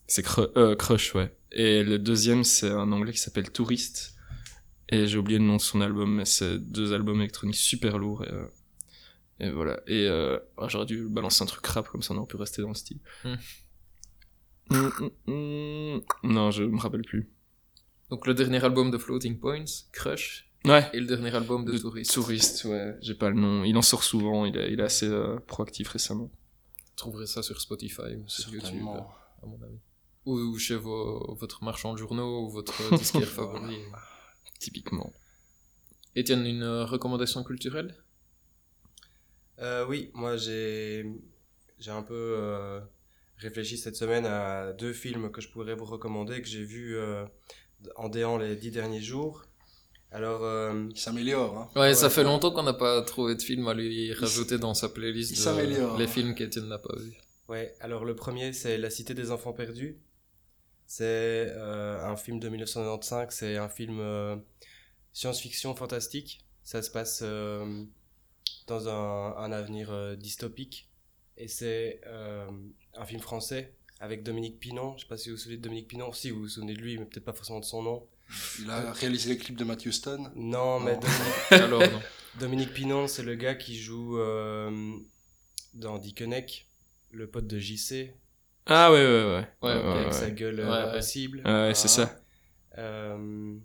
C'est 0.07 0.22
Cru- 0.24 0.77
Crush, 0.77 1.14
ouais. 1.14 1.35
Et 1.53 1.83
le 1.83 1.99
deuxième 1.99 2.45
c'est 2.45 2.70
un 2.70 2.93
anglais 2.93 3.12
qui 3.12 3.18
s'appelle 3.18 3.51
Tourist. 3.51 4.12
Et 4.89 5.07
j'ai 5.07 5.18
oublié 5.18 5.39
le 5.39 5.45
nom 5.45 5.57
de 5.57 5.61
son 5.61 5.81
album, 5.81 6.14
mais 6.14 6.24
c'est 6.24 6.59
deux 6.59 6.93
albums 6.93 7.18
électroniques 7.20 7.57
super 7.57 7.99
lourds. 7.99 8.22
Et, 8.24 8.31
et 9.41 9.51
voilà. 9.51 9.80
Et 9.87 10.07
euh, 10.09 10.39
j'aurais 10.68 10.87
dû 10.87 11.09
balancer 11.09 11.43
un 11.43 11.47
truc 11.47 11.66
rap 11.66 11.89
comme 11.89 12.03
ça, 12.03 12.14
on 12.14 12.18
aurait 12.18 12.26
pu 12.26 12.37
rester 12.37 12.62
dans 12.62 12.68
le 12.68 12.74
style. 12.74 12.99
Hmm. 13.24 13.34
Hum, 14.70 15.11
hum. 15.28 16.03
Non, 16.24 16.51
je 16.51 16.64
me 16.64 16.78
rappelle 16.78 17.03
plus. 17.03 17.30
Donc 18.11 18.26
le 18.26 18.34
dernier 18.34 18.62
album 18.64 18.91
de 18.91 18.99
Floating 18.99 19.39
Points, 19.39 19.64
Crush, 19.93 20.51
Ouais. 20.64 20.89
et 20.93 20.99
le 21.01 21.07
dernier 21.07 21.32
album 21.34 21.64
de, 21.64 21.72
De 21.72 21.78
Tourist. 21.78 22.12
Touriste, 22.12 22.64
ouais. 22.64 22.97
J'ai 23.01 23.14
pas 23.14 23.30
le 23.30 23.37
nom. 23.37 23.62
Il 23.64 23.76
en 23.76 23.82
sort 23.82 24.03
souvent. 24.03 24.45
Il 24.47 24.57
est, 24.57 24.72
il 24.72 24.80
est 24.80 24.82
assez 24.82 25.07
euh, 25.07 25.39
proactif 25.47 25.89
récemment. 25.89 26.24
Vous 26.24 26.97
trouverez 26.97 27.26
ça 27.26 27.43
sur 27.43 27.61
Spotify 27.61 28.16
ou 28.16 28.28
sur 28.28 28.53
YouTube, 28.53 28.82
à 29.43 29.47
mon 29.47 29.62
avis. 29.62 29.78
Ou, 30.24 30.39
ou 30.39 30.59
chez 30.59 30.74
vos, 30.74 31.34
votre 31.37 31.62
marchand 31.62 31.93
de 31.93 31.99
journaux 31.99 32.47
ou 32.47 32.51
votre 32.51 32.74
disquaire 32.99 33.28
favori. 33.28 33.78
Typiquement. 34.59 35.12
Étienne, 36.16 36.45
une 36.47 36.62
euh, 36.64 36.84
recommandation 36.84 37.45
culturelle? 37.45 37.95
Euh, 39.61 39.87
oui, 39.87 40.11
moi 40.15 40.37
j'ai 40.37 41.07
j'ai 41.79 41.91
un 41.91 42.03
peu 42.03 42.15
euh, 42.15 42.81
réfléchi 43.39 43.79
cette 43.79 43.97
semaine 43.97 44.27
à 44.27 44.73
deux 44.73 44.93
films 44.93 45.31
que 45.31 45.41
je 45.41 45.49
pourrais 45.49 45.75
vous 45.75 45.85
recommander 45.85 46.41
que 46.43 46.49
j'ai 46.49 46.65
vus 46.65 46.97
euh, 46.97 47.25
en 47.97 48.09
déant 48.09 48.39
les 48.39 48.57
dix 48.57 48.71
derniers 48.71 49.01
jours. 49.03 49.45
Alors, 50.13 50.45
euh, 50.45 50.87
Il 50.91 50.99
s'améliore, 50.99 51.59
hein. 51.59 51.81
Ouais, 51.81 51.93
ça 51.95 52.09
fait 52.09 52.23
longtemps 52.23 52.51
qu'on 52.53 52.63
n'a 52.63 52.73
pas 52.73 53.03
trouvé 53.03 53.35
de 53.35 53.43
film 53.43 53.67
à 53.69 53.75
lui 53.75 54.13
rajouter 54.15 54.57
dans 54.57 54.73
sa 54.73 54.89
playlist. 54.89 55.33
il 55.33 55.37
s'améliore. 55.37 55.99
Les 55.99 56.07
films 56.07 56.35
qu'Étienne 56.35 56.69
n'a 56.69 56.79
pas 56.79 56.95
vus. 56.97 57.17
ouais, 57.49 57.75
alors 57.81 58.05
le 58.05 58.15
premier 58.15 58.53
c'est 58.53 58.79
La 58.79 58.89
Cité 58.89 59.15
des 59.15 59.31
Enfants 59.31 59.53
Perdus. 59.53 59.99
C'est 60.87 61.49
euh, 61.51 62.01
un 62.05 62.17
film 62.17 62.39
de 62.39 62.49
1995, 62.49 63.35
c'est 63.35 63.57
un 63.57 63.69
film 63.69 63.99
euh, 64.01 64.37
science-fiction 65.13 65.75
fantastique. 65.75 66.45
Ça 66.63 66.81
se 66.83 66.91
passe 66.91 67.21
euh, 67.25 67.85
dans 68.67 68.89
un, 68.89 69.37
un 69.37 69.53
avenir 69.53 69.91
euh, 69.93 70.17
dystopique. 70.17 70.89
Et 71.37 71.49
c'est 71.49 72.01
euh, 72.07 72.47
un 72.95 73.05
film 73.05 73.21
français 73.21 73.75
avec 74.01 74.23
Dominique 74.23 74.59
Pinon. 74.59 74.95
Je 74.97 75.03
sais 75.03 75.09
pas 75.09 75.17
si 75.17 75.29
vous 75.31 75.37
vous 75.37 75.41
souvenez 75.43 75.59
de 75.59 75.62
Dominique 75.62 75.89
Pinon. 75.89 76.12
Si 76.12 76.31
vous 76.31 76.41
vous 76.41 76.49
souvenez 76.49 76.75
de 76.75 76.81
lui, 76.81 76.99
mais 76.99 77.05
peut-être 77.05 77.25
pas 77.25 77.33
forcément 77.33 77.61
de 77.61 77.64
son 77.64 77.83
nom. 77.83 78.07
Il 78.61 78.71
a 78.71 78.93
réalisé 78.93 79.31
les 79.31 79.39
clips 79.39 79.57
de 79.57 79.64
Matthew 79.64 79.91
Stone. 79.91 80.33
Non, 80.35 80.81
mais. 80.81 80.97
Dominique, 80.97 81.35
Alors, 81.53 81.81
non. 81.81 82.01
Dominique 82.41 82.73
Pinon, 82.75 83.07
c'est 83.07 83.23
le 83.23 83.35
gars 83.35 83.55
qui 83.55 83.79
joue 83.79 84.19
euh, 84.19 84.97
dans 85.75 85.99
Dickeneck, 85.99 86.69
le 87.12 87.29
pote 87.29 87.47
de 87.47 87.59
JC, 87.59 88.12
Ah 88.67 88.91
ouais, 88.93 88.99
ouais, 88.99 89.25
ouais. 89.25 89.49
Ouais, 89.62 89.79
ok, 89.79 89.85
avec 89.97 90.07
ouais. 90.09 90.12
sa 90.12 90.31
gueule 90.31 90.61
euh, 90.61 90.64
Ouais, 90.64 90.71
ouais. 90.85 90.91
impossible. 90.91 91.43
Ouais, 91.47 91.73
c'est 91.75 91.89
ça. 91.89 92.19
Euh, 92.79 93.57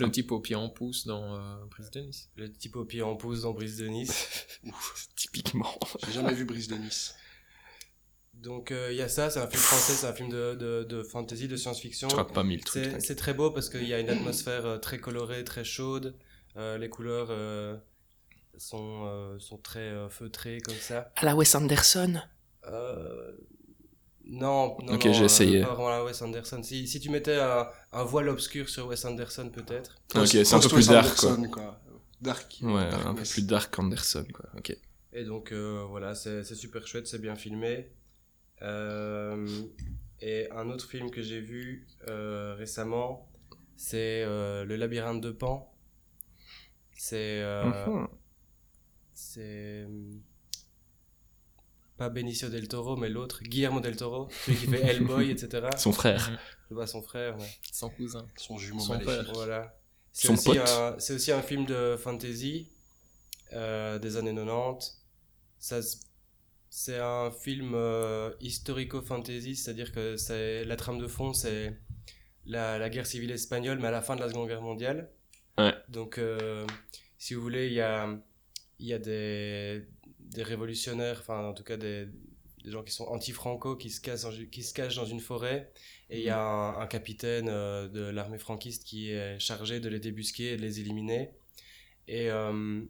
Le 0.00 0.10
type 0.10 0.32
au 0.32 0.40
pied 0.40 0.56
en 0.56 0.68
pouce 0.68 1.06
dans 1.06 1.36
euh, 1.36 1.66
Prise 1.70 1.90
de 1.90 2.00
Nice. 2.00 2.30
le 2.36 2.52
type 2.52 2.76
au 2.76 2.84
pied 2.90 3.02
en 3.02 3.16
pouce 3.16 3.42
dans 3.42 3.52
Brise 3.52 3.76
de 3.78 3.86
Nice. 3.86 4.46
Typiquement. 5.16 5.78
J'ai 6.06 6.12
jamais 6.12 6.34
vu 6.34 6.44
Brise 6.44 6.68
de 6.68 6.76
Nice. 6.76 7.14
Donc 8.34 8.70
euh, 8.70 8.90
il 8.90 8.96
y 8.96 9.02
a 9.02 9.08
ça, 9.08 9.28
c'est 9.28 9.38
un 9.38 9.46
film 9.46 9.62
français, 9.62 9.92
c'est 9.92 10.06
un 10.06 10.14
film 10.14 10.30
de, 10.30 10.54
de, 10.54 10.84
de 10.84 11.02
fantasy, 11.02 11.46
de 11.46 11.56
science-fiction. 11.56 12.08
Tu 12.08 12.14
rates 12.14 12.32
pas 12.32 12.42
mille 12.42 12.64
trucs. 12.64 13.00
C'est 13.00 13.16
très 13.16 13.34
beau 13.34 13.50
parce 13.50 13.68
qu'il 13.68 13.86
y 13.86 13.92
a 13.92 14.00
une 14.00 14.08
atmosphère 14.08 14.64
euh, 14.64 14.78
très 14.78 14.98
colorée, 14.98 15.44
très 15.44 15.64
chaude. 15.64 16.16
Euh, 16.56 16.78
les 16.78 16.88
couleurs 16.88 17.28
euh, 17.30 17.76
sont, 18.56 19.04
euh, 19.06 19.38
sont 19.38 19.58
très 19.58 19.80
euh, 19.80 20.08
feutrées 20.08 20.60
comme 20.62 20.74
ça. 20.74 21.12
À 21.16 21.26
la 21.26 21.36
Wes 21.36 21.54
Anderson. 21.54 22.22
Non, 24.32 24.76
non, 24.84 24.94
Ok, 24.94 25.06
non, 25.06 25.12
j'ai 25.12 25.22
euh, 25.22 25.24
essayé. 25.24 25.60
pas 25.60 25.74
vraiment 25.74 25.88
la 25.90 26.04
Wes 26.04 26.22
Anderson. 26.22 26.62
Si, 26.62 26.86
si 26.86 27.00
tu 27.00 27.10
mettais 27.10 27.36
un, 27.40 27.68
un 27.92 28.04
voile 28.04 28.28
obscur 28.28 28.68
sur 28.68 28.86
Wes 28.86 29.04
Anderson, 29.04 29.50
peut-être. 29.50 30.00
Ok, 30.14 30.28
c'est 30.28 30.54
un 30.54 30.60
peu 30.60 30.68
plus 30.68 30.86
dark, 30.88 31.16
quoi. 31.16 31.36
Quoi. 31.50 31.80
Dark. 32.20 32.58
Ouais, 32.62 32.88
Dark 32.90 33.06
un 33.06 33.14
peu 33.14 33.22
plus 33.24 33.44
dark 33.46 33.76
Anderson, 33.78 34.24
quoi. 34.32 34.46
Ok. 34.56 34.76
Et 35.12 35.24
donc 35.24 35.50
euh, 35.50 35.84
voilà, 35.88 36.14
c'est 36.14 36.44
super 36.44 36.86
chouette, 36.86 37.08
c'est 37.08 37.20
bien 37.20 37.34
filmé. 37.34 37.90
Euh, 38.62 39.46
et 40.20 40.48
un 40.52 40.70
autre 40.70 40.86
film 40.86 41.10
que 41.10 41.22
j'ai 41.22 41.40
vu 41.40 41.88
euh, 42.08 42.54
récemment, 42.56 43.28
c'est 43.76 44.22
euh, 44.22 44.64
Le 44.64 44.76
labyrinthe 44.76 45.20
de 45.20 45.32
Pan. 45.32 45.74
C'est 46.92 47.42
c'est 49.14 49.86
pas 52.00 52.08
Benicio 52.08 52.48
del 52.48 52.66
Toro, 52.66 52.96
mais 52.96 53.10
l'autre, 53.10 53.42
Guillermo 53.42 53.80
del 53.80 53.94
Toro, 53.94 54.28
celui 54.46 54.56
qui 54.58 54.66
fait 54.66 54.80
Hellboy, 54.82 55.30
etc. 55.30 55.68
Son 55.76 55.92
frère. 55.92 56.30
C'est 56.68 56.74
pas 56.74 56.86
son 56.86 57.02
frère, 57.02 57.36
Son 57.72 57.90
cousin. 57.90 58.26
Son 58.36 58.56
jumeau 58.56 58.80
Son 58.80 58.94
maléfique. 58.94 59.24
père. 59.24 59.32
voilà. 59.34 59.76
C'est 60.12 60.28
Son 60.28 60.32
aussi, 60.34 60.44
pote. 60.46 60.58
un- 60.58 60.96
c'est 60.98 61.12
aussi 61.14 61.30
un 61.30 61.42
film 61.42 61.66
de 61.66 61.96
fantasy 61.98 62.70
euh, 63.52 63.98
des 63.98 64.16
années 64.16 64.34
90. 64.34 64.98
Ça, 65.58 65.82
se- 65.82 65.98
c'est 66.70 66.98
un 66.98 67.30
film 67.30 67.72
euh, 67.74 68.30
historico-fantasy, 68.40 69.56
c'est-à-dire 69.56 69.92
que 69.92 70.16
c'est, 70.16 70.64
la 70.64 70.76
trame 70.76 70.98
de 70.98 71.06
fond, 71.06 71.34
c'est 71.34 71.76
la, 72.46 72.78
la 72.78 72.88
guerre 72.88 73.06
civile 73.06 73.30
espagnole, 73.32 73.78
mais 73.78 73.88
à 73.88 73.90
la 73.90 74.00
fin 74.00 74.16
de 74.16 74.20
la 74.20 74.28
Seconde 74.30 74.48
Guerre 74.48 74.62
mondiale. 74.62 75.10
Ouais. 75.58 75.74
Donc, 75.88 76.16
euh, 76.16 76.66
si 77.18 77.34
vous 77.34 77.42
voulez, 77.42 77.66
il 77.66 77.74
y 77.74 77.80
a, 77.82 78.08
il 78.78 78.86
y 78.86 78.94
a 78.94 78.98
des, 78.98 79.84
des 80.30 80.42
révolutionnaires, 80.42 81.18
enfin, 81.20 81.44
en 81.44 81.54
tout 81.54 81.64
cas, 81.64 81.76
des, 81.76 82.06
des 82.64 82.70
gens 82.70 82.82
qui 82.82 82.92
sont 82.92 83.04
anti-franco, 83.06 83.76
qui, 83.76 83.90
se 83.90 84.00
cachent 84.00 84.22
dans- 84.22 84.46
qui 84.50 84.62
se 84.62 84.74
cachent 84.74 84.96
dans 84.96 85.06
une 85.06 85.20
forêt. 85.20 85.72
Et 86.10 86.18
il 86.20 86.24
y 86.24 86.30
a 86.30 86.40
un, 86.40 86.80
un 86.80 86.86
capitaine 86.86 87.48
euh, 87.48 87.88
de 87.88 88.02
l'armée 88.02 88.38
franquiste 88.38 88.84
qui 88.84 89.10
est 89.12 89.38
chargé 89.38 89.80
de 89.80 89.88
les 89.88 90.00
débusquer 90.00 90.52
et 90.52 90.56
de 90.56 90.62
les 90.62 90.80
éliminer. 90.80 91.30
Et 92.08 92.30
euh, 92.30 92.82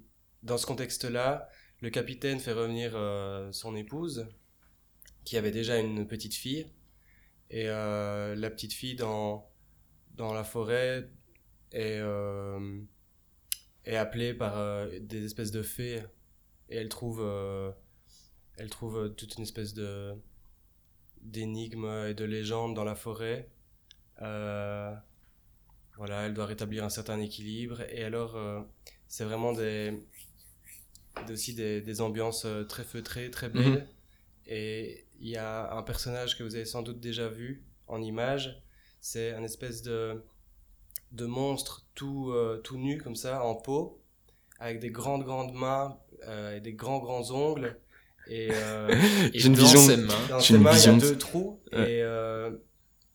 dans 0.43 0.59
ce 0.59 0.67
contexte-là, 0.67 1.49
le 1.81 1.91
capitaine 1.91 2.41
fait 2.41 2.53
revenir 2.53 2.93
euh, 2.95 3.53
son 3.53 3.77
épouse, 3.77 4.27
qui 5.25 5.37
avait 5.37 5.51
déjà 5.53 5.79
une 5.79 6.07
petite 6.07 6.35
fille. 6.35 6.67
Et 7.51 7.67
la 7.67 8.51
petite 8.51 8.73
fille, 8.73 8.95
dans, 8.95 9.51
dans 10.15 10.33
la 10.33 10.45
forêt, 10.45 11.11
est, 11.73 12.01
est 13.85 13.97
appelée 13.97 14.35
par 14.35 14.87
des 15.01 15.25
espèces 15.25 15.51
de 15.51 15.63
fées. 15.63 16.03
Et 16.71 16.77
elle 16.77 16.89
trouve, 16.89 17.21
euh, 17.23 17.71
elle 18.57 18.71
trouve 18.71 18.97
euh, 18.99 19.09
toute 19.09 19.37
une 19.37 19.43
espèce 19.43 19.75
de 19.75 20.15
d'énigmes 21.21 22.07
et 22.09 22.15
de 22.15 22.25
légendes 22.25 22.75
dans 22.75 22.85
la 22.85 22.95
forêt. 22.95 23.51
Euh, 24.23 24.95
voilà, 25.97 26.23
elle 26.27 26.35
doit 26.35 26.47
rétablir 26.47 26.83
un 26.85 26.89
certain 26.89 27.21
équilibre. 27.21 27.83
Et 27.91 28.05
alors, 28.05 28.37
euh, 28.37 28.63
c'est 29.07 29.25
vraiment 29.25 29.53
des, 29.53 30.03
aussi 31.29 31.55
des, 31.55 31.83
des 31.83 32.01
ambiances 32.01 32.47
très 32.69 32.85
feutrées, 32.85 33.31
très 33.31 33.51
belles. 33.51 33.83
Mhm. 33.83 33.87
Et 34.47 35.07
il 35.21 35.29
y 35.29 35.37
a 35.37 35.73
un 35.75 35.83
personnage 35.83 36.39
que 36.39 36.43
vous 36.43 36.55
avez 36.55 36.65
sans 36.65 36.83
doute 36.83 37.01
déjà 37.01 37.29
vu 37.29 37.63
en 37.87 38.01
image. 38.01 38.63
C'est 39.01 39.33
un 39.33 39.43
espèce 39.43 39.83
de, 39.83 40.25
de 41.13 41.27
monstre 41.27 41.87
tout, 41.95 42.31
euh, 42.31 42.61
tout 42.63 42.79
nu, 42.79 42.99
comme 42.99 43.17
ça, 43.17 43.45
en 43.45 43.55
peau, 43.55 44.01
avec 44.59 44.81
des 44.81 44.91
grandes, 44.91 45.25
grandes 45.25 45.53
mains 45.53 45.99
et 46.29 46.61
des 46.61 46.73
grands, 46.75 46.99
grands 47.01 47.31
ongles. 47.31 47.77
Et, 48.29 48.49
euh, 48.53 48.89
Et 49.35 49.39
J'ai 49.39 49.47
une 49.49 49.55
dans 49.55 49.61
vision. 49.63 49.81
ses 49.81 49.97
mains, 49.97 50.15
dans 50.29 50.41
ses 50.41 50.55
une 50.55 50.63
mains, 50.63 50.77
il 50.77 50.85
y 50.85 50.89
a 50.89 50.93
deux 50.95 51.19
trous 51.19 51.61
Ouais. 51.73 51.93
et 51.99 52.03
euh, 52.03 52.51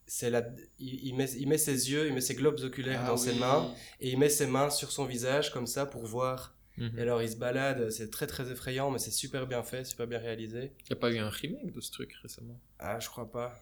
c'est 0.07 0.29
la, 0.29 0.45
il, 0.79 1.07
il 1.07 1.15
met, 1.15 1.29
il 1.31 1.47
met 1.47 1.57
ses 1.57 1.91
yeux, 1.91 2.07
il 2.07 2.13
met 2.13 2.21
ses 2.21 2.35
globes 2.35 2.59
oculaires 2.63 3.01
Ah 3.03 3.07
dans 3.07 3.17
ses 3.17 3.33
mains 3.35 3.73
et 3.99 4.09
il 4.11 4.17
met 4.19 4.29
ses 4.29 4.45
mains 4.47 4.69
sur 4.69 4.91
son 4.91 5.05
visage 5.05 5.51
comme 5.51 5.67
ça 5.67 5.85
pour 5.85 6.05
voir. 6.05 6.55
Mhm. 6.77 6.91
Et 6.97 7.01
alors 7.01 7.21
il 7.21 7.29
se 7.29 7.37
balade, 7.37 7.89
c'est 7.89 8.09
très 8.11 8.27
très 8.27 8.51
effrayant, 8.51 8.91
mais 8.91 8.99
c'est 8.99 9.11
super 9.11 9.47
bien 9.47 9.63
fait, 9.63 9.83
super 9.85 10.07
bien 10.07 10.19
réalisé. 10.19 10.73
Il 10.81 10.91
n'y 10.93 10.97
a 10.97 10.99
pas 10.99 11.11
eu 11.11 11.17
un 11.19 11.29
remake 11.29 11.71
de 11.73 11.79
ce 11.81 11.91
truc 11.91 12.13
récemment? 12.21 12.59
Ah, 12.79 12.99
je 12.99 13.07
crois 13.07 13.31
pas. 13.31 13.55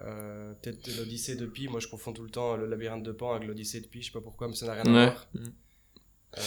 Euh, 0.00 0.52
Peut-être 0.62 0.88
l'Odyssée 0.96 1.36
de 1.36 1.46
Pi, 1.46 1.68
moi 1.68 1.80
je 1.80 1.88
confonds 1.88 2.12
tout 2.12 2.22
le 2.22 2.30
temps 2.30 2.56
le 2.56 2.66
labyrinthe 2.66 3.02
de 3.02 3.12
Pan 3.12 3.34
avec 3.34 3.46
l'Odyssée 3.48 3.80
de 3.80 3.86
Pi, 3.86 4.00
je 4.02 4.06
sais 4.06 4.12
pas 4.12 4.20
pourquoi, 4.20 4.48
mais 4.48 4.54
ça 4.54 4.66
n'a 4.66 4.74
rien 4.74 4.84
Ouais. 4.94 5.00
à 5.00 5.06
voir. 5.10 5.28
Mhm. 5.34 5.52
Euh, 6.38 6.40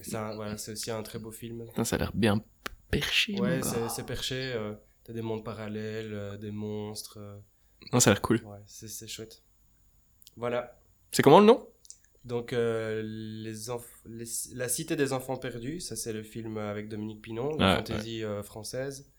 c'est 0.00 0.10
voilà, 0.34 0.56
c'est 0.58 0.72
aussi 0.72 0.90
un 0.90 1.02
très 1.02 1.18
beau 1.18 1.30
film. 1.30 1.64
Putain, 1.66 1.84
Ça 1.84 1.96
a 1.96 1.98
l'air 1.98 2.12
bien 2.14 2.42
perché. 2.90 3.40
Ouais, 3.40 3.60
c'est 3.88 4.04
perché, 4.06 4.52
euh, 4.54 4.74
t'as 5.04 5.12
des 5.12 5.22
mondes 5.22 5.44
parallèles, 5.44 6.12
euh, 6.12 6.36
des 6.36 6.50
monstres. 6.50 7.18
euh, 7.18 7.36
Non, 7.92 8.00
ça 8.00 8.10
a 8.10 8.14
l'air 8.14 8.22
cool. 8.22 8.36
ouais, 8.44 8.58
c'est 8.66 9.06
chouette. 9.08 9.42
Voilà. 10.36 10.78
C'est 11.12 11.22
comment 11.22 11.40
le 11.40 11.46
nom? 11.46 11.68
Donc, 12.24 12.52
euh, 12.52 13.02
les 13.04 13.52
La 14.54 14.68
Cité 14.68 14.96
des 14.96 15.12
Enfants 15.12 15.36
Perdus, 15.36 15.80
ça 15.80 15.94
c'est 15.94 16.12
le 16.12 16.22
film 16.22 16.56
avec 16.58 16.88
Dominique 16.88 17.20
Pinon, 17.22 17.56
la 17.56 17.70
Ouais, 17.70 17.76
fantaisie 17.76 18.24
euh, 18.24 18.42
française. 18.42 19.10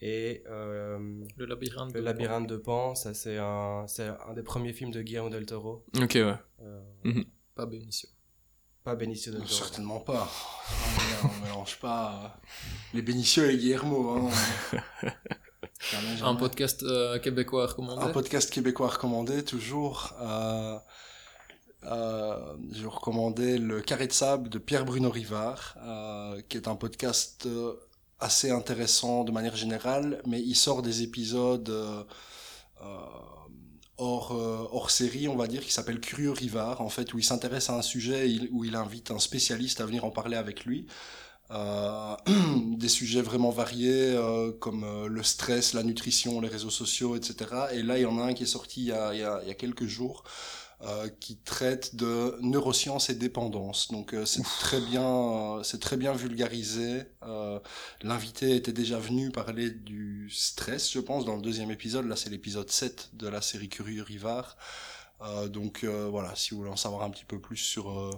Et 0.00 0.42
euh, 0.48 1.24
Le 1.36 1.44
labyrinthe. 1.46 1.92
Le 1.94 2.00
de 2.00 2.04
Labyrinthe 2.04 2.46
de 2.48 2.56
Pan, 2.56 2.94
ça 2.94 3.14
c'est 3.14 3.38
un, 3.38 3.86
c'est 3.88 4.08
un 4.08 4.34
des 4.34 4.42
premiers 4.42 4.72
films 4.72 4.90
de 4.90 5.02
Guillermo 5.02 5.30
del 5.30 5.46
Toro. 5.46 5.84
Ok, 6.00 6.14
ouais. 6.14 6.34
Euh, 6.62 7.24
Pas 7.54 7.66
Benicio. 7.66 8.08
Pas 8.84 8.94
Benicio 8.94 9.32
del 9.32 9.40
Toro. 9.40 9.54
Certainement 9.54 10.00
pas. 10.00 10.30
On 11.24 11.28
ne 11.40 11.44
mélange 11.46 11.78
pas 11.80 12.12
euh, 12.12 12.28
les 12.92 13.00
Benicio 13.00 13.44
et 13.44 13.56
Guillermo. 13.56 14.10
Hein. 14.10 15.10
Un 16.22 16.34
podcast 16.34 16.82
euh, 16.82 17.18
québécois 17.18 17.66
recommandé. 17.66 18.02
Un 18.02 18.10
podcast 18.10 18.50
québécois 18.50 18.88
recommandé, 18.88 19.42
toujours. 19.42 20.12
Euh, 20.20 20.78
euh, 21.84 22.56
je 22.72 22.86
recommandais 22.86 23.56
le 23.56 23.80
Carré 23.80 24.06
de 24.06 24.12
sable 24.12 24.50
de 24.50 24.58
Pierre 24.58 24.84
Bruno 24.84 25.10
Rivard, 25.10 25.76
euh, 25.82 26.42
qui 26.50 26.58
est 26.58 26.68
un 26.68 26.76
podcast 26.76 27.46
euh, 27.46 27.74
assez 28.20 28.50
intéressant 28.50 29.24
de 29.24 29.32
manière 29.32 29.56
générale, 29.56 30.20
mais 30.26 30.40
il 30.42 30.54
sort 30.56 30.82
des 30.82 31.02
épisodes 31.02 31.70
euh, 31.70 32.04
euh, 32.82 32.98
hors, 33.98 34.32
euh, 34.32 34.66
hors 34.72 34.90
série, 34.90 35.28
on 35.28 35.36
va 35.36 35.46
dire, 35.46 35.62
qui 35.62 35.72
s'appelle 35.72 36.00
Curieux 36.00 36.32
Rivard, 36.32 36.80
en 36.80 36.88
fait, 36.88 37.14
où 37.14 37.18
il 37.18 37.24
s'intéresse 37.24 37.70
à 37.70 37.74
un 37.76 37.82
sujet, 37.82 38.30
il- 38.30 38.48
où 38.52 38.64
il 38.64 38.76
invite 38.76 39.10
un 39.10 39.18
spécialiste 39.18 39.80
à 39.80 39.86
venir 39.86 40.04
en 40.04 40.10
parler 40.10 40.36
avec 40.36 40.64
lui. 40.64 40.86
Euh, 41.50 42.16
des 42.78 42.88
sujets 42.88 43.22
vraiment 43.22 43.50
variés 43.50 44.14
euh, 44.16 44.52
comme 44.52 44.86
le 45.06 45.22
stress, 45.22 45.74
la 45.74 45.82
nutrition, 45.82 46.40
les 46.40 46.48
réseaux 46.48 46.70
sociaux, 46.70 47.16
etc. 47.16 47.68
Et 47.74 47.82
là, 47.82 47.98
il 47.98 48.02
y 48.02 48.06
en 48.06 48.18
a 48.18 48.24
un 48.24 48.34
qui 48.34 48.44
est 48.44 48.46
sorti 48.46 48.82
il 48.82 48.86
y 48.88 48.92
a 48.92 49.54
quelques 49.54 49.86
jours 49.86 50.24
euh, 50.86 51.08
qui 51.18 51.38
traite 51.38 51.96
de 51.96 52.36
neurosciences 52.42 53.08
et 53.08 53.14
dépendance. 53.14 53.90
Donc 53.90 54.12
euh, 54.12 54.26
c'est 54.26 54.42
très 54.42 54.82
bien, 54.82 55.02
euh, 55.02 55.62
c'est 55.62 55.80
très 55.80 55.96
bien 55.96 56.12
vulgarisé. 56.12 57.04
L'invité 58.02 58.54
était 58.54 58.72
déjà 58.72 58.98
venu 58.98 59.30
parler 59.30 59.70
du 59.70 60.28
stress, 60.28 60.92
je 60.92 60.98
pense, 60.98 61.24
dans 61.24 61.36
le 61.36 61.42
deuxième 61.42 61.70
épisode. 61.70 62.06
Là, 62.06 62.16
c'est 62.16 62.28
l'épisode 62.28 62.70
7 62.70 63.10
de 63.14 63.28
la 63.28 63.40
série 63.40 63.70
Curieux 63.70 64.02
Rivard. 64.02 64.58
Donc 65.48 65.84
voilà, 65.84 66.34
si 66.36 66.50
vous 66.50 66.58
voulez 66.58 66.70
en 66.70 66.76
savoir 66.76 67.02
un 67.02 67.10
petit 67.10 67.24
peu 67.24 67.40
plus 67.40 67.56
sur 67.56 68.10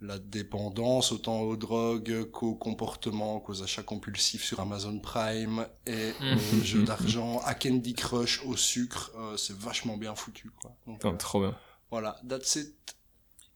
la 0.00 0.18
dépendance, 0.20 1.10
autant 1.10 1.40
aux 1.40 1.56
drogues 1.56 2.30
qu'aux 2.30 2.54
comportements, 2.54 3.40
qu'aux 3.40 3.64
achats 3.64 3.82
compulsifs 3.82 4.44
sur 4.44 4.60
Amazon 4.60 5.00
Prime 5.00 5.66
et 5.86 6.12
aux 6.54 6.64
jeux 6.64 6.84
d'argent, 6.84 7.40
à 7.44 7.54
Candy 7.54 7.94
Crush, 7.94 8.44
au 8.44 8.56
sucre, 8.56 9.10
c'est 9.36 9.56
vachement 9.56 9.96
bien 9.96 10.14
foutu. 10.14 10.52
Quoi. 10.60 10.76
Donc, 10.86 11.18
trop 11.18 11.40
bien. 11.40 11.56
Voilà, 11.94 12.16
that's 12.28 12.56
it. 12.56 12.74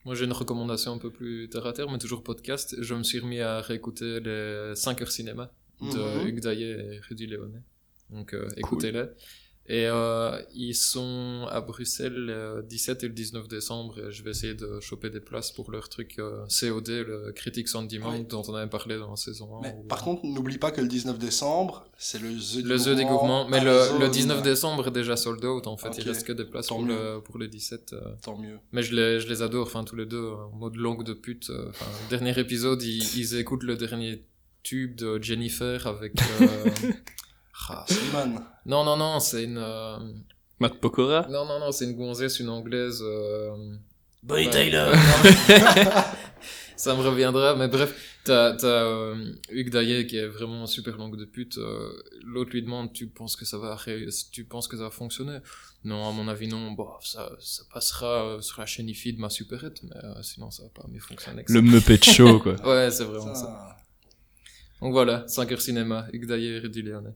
Moi, 0.05 0.15
j'ai 0.15 0.25
une 0.27 0.33
recommandation 0.33 0.93
un 0.93 0.99
peu 0.99 1.11
plus 1.11 1.49
terre 1.51 1.67
à 1.67 1.73
terre, 1.73 1.91
mais 1.91 1.99
toujours 1.99 2.23
podcast. 2.23 2.77
Je 2.81 2.95
me 2.95 3.03
suis 3.03 3.19
remis 3.19 3.41
à 3.41 3.61
réécouter 3.61 4.21
les 4.21 4.73
5 4.77 5.03
heures 5.03 5.11
cinéma 5.11 5.53
de 5.81 6.21
Mhm. 6.21 6.27
Hugues 6.29 6.41
Daillet 6.41 6.95
et 6.95 7.01
Rudy 7.01 7.27
Léonet. 7.27 7.63
Donc, 8.11 8.33
euh, 8.35 8.49
écoutez-les. 8.57 9.07
Et 9.71 9.87
euh, 9.87 10.41
ils 10.55 10.75
sont 10.75 11.47
à 11.51 11.61
Bruxelles 11.61 12.15
le 12.15 12.63
17 12.67 13.05
et 13.05 13.09
le 13.09 13.13
19 13.13 13.49
décembre. 13.49 13.99
Et 13.99 14.11
je 14.11 14.23
vais 14.23 14.31
essayer 14.31 14.55
de 14.55 14.81
choper 14.81 15.11
des 15.11 15.21
places 15.21 15.51
pour 15.53 15.71
leur 15.71 15.91
truc 15.91 16.19
euh, 16.19 16.47
COD, 16.49 16.89
le 16.89 17.33
Critics 17.33 17.69
on 17.75 17.83
Demand, 17.83 18.19
dont 18.21 18.43
on 18.49 18.55
avait 18.55 18.71
parlé 18.71 18.97
dans 18.97 19.11
la 19.11 19.17
saison 19.17 19.59
1. 19.59 19.61
Mais 19.63 19.75
par 19.87 20.03
contre, 20.03 20.25
n'oublie 20.25 20.57
pas 20.57 20.71
que 20.71 20.81
le 20.81 20.89
19 20.89 21.19
décembre, 21.19 21.85
c'est 21.99 22.19
le 22.19 22.31
The 22.31 22.65
le 22.65 22.79
The 22.79 22.97
Dégourmand. 22.97 23.47
Mais 23.49 23.59
à 23.59 23.65
le, 23.65 23.71
le 23.99 24.07
zone. 24.07 24.11
19 24.11 24.43
décembre 24.43 24.89
est 24.89 24.91
déjà 24.91 25.17
sold 25.17 25.45
out. 25.45 25.67
En 25.67 25.77
fait, 25.77 25.91
il 25.99 26.09
reste 26.09 26.27
que 26.27 26.33
des 26.33 26.47
places 26.47 26.69
pour 26.69 26.83
le, 26.83 27.21
pour 27.21 27.37
le 27.37 27.47
17. 27.49 27.93
euh. 27.93 28.01
Tant 28.23 28.39
mieux. 28.39 28.59
Mais 28.73 28.83
je 28.83 28.95
les, 28.95 29.21
je 29.21 29.29
les 29.29 29.43
adore, 29.43 29.67
enfin 29.67 29.85
tous 29.85 29.97
les 29.97 30.07
deux, 30.07 30.29
en 30.31 30.57
mode 30.57 30.77
langue 30.77 31.05
de 31.05 31.13
pute. 31.13 31.51
euh, 31.51 31.71
dernier 32.09 32.39
épisode, 32.39 32.83
ils, 32.83 33.19
ils 33.19 33.35
écoutent 33.37 33.65
le 33.65 33.77
dernier 33.77 34.25
tube 34.63 34.95
de 34.97 35.23
Jennifer 35.23 35.87
avec. 35.87 36.15
euh, 36.41 36.71
ah, 37.71 37.85
Slimane. 37.89 38.41
non, 38.67 38.85
non, 38.85 38.97
non, 38.97 39.21
c'est 39.21 39.45
une. 39.45 39.59
euh, 39.59 39.99
Matt 40.61 40.79
Pokora? 40.81 41.27
Non, 41.29 41.45
non, 41.47 41.59
non, 41.61 41.73
c'est 41.73 41.85
une 41.85 41.97
gonzesse, 41.97 42.41
une 42.41 42.49
anglaise. 42.49 43.01
euh, 43.03 43.75
Bonnie 44.23 44.47
Ouais. 44.47 44.51
Tyler 44.51 44.93
Ça 46.77 46.95
me 46.95 47.03
reviendra, 47.03 47.57
mais 47.57 47.67
bref, 47.69 48.21
t'as 48.25 48.55
t'as, 48.55 48.67
euh, 48.67 49.33
Hugues 49.51 49.71
Daillet 49.71 50.07
qui 50.07 50.17
est 50.17 50.27
vraiment 50.29 50.65
super 50.67 50.97
langue 50.97 51.17
de 51.17 51.25
pute. 51.25 51.59
euh, 51.59 51.91
L'autre 52.23 52.51
lui 52.53 52.63
demande 52.63 52.93
Tu 52.93 53.09
penses 53.09 53.35
que 53.35 53.45
ça 53.45 53.59
va 53.59 53.75
ré- 53.75 54.07
tu 54.31 54.45
penses 54.45 54.69
que 54.69 54.77
ça 54.77 54.85
va 54.85 54.91
fonctionner? 54.91 55.39
Non, 55.85 56.09
à 56.09 56.13
mon 56.13 56.29
avis, 56.29 56.47
non. 56.47 56.71
Bon, 56.73 56.89
ça, 57.01 57.31
ça 57.41 57.63
passera 57.73 58.25
euh, 58.37 58.41
sur 58.41 58.61
la 58.61 58.67
chaîne 58.67 58.89
IFI 58.89 59.13
de 59.15 59.21
ma 59.21 59.29
superette, 59.29 59.83
mais 59.83 59.97
euh, 60.05 60.23
sinon 60.23 60.51
ça 60.53 60.63
va 60.65 60.69
pas 60.71 60.87
mieux 60.89 61.01
fonctionner. 61.01 61.45
Le 61.49 61.61
Muppet 61.63 62.01
Show, 62.03 62.39
quoi. 62.41 62.55
Ouais, 62.65 62.91
c'est 62.93 63.05
vraiment 63.05 63.35
ça. 63.35 63.41
Ça, 63.41 63.77
Donc 64.81 64.93
voilà, 64.93 65.27
5 65.27 65.51
heures 65.51 65.61
cinéma, 65.61 66.07
Hugues 66.13 66.27
Daillet 66.27 66.57
et 66.57 66.59
Rudy 66.61 66.83
Léonet. 66.83 67.15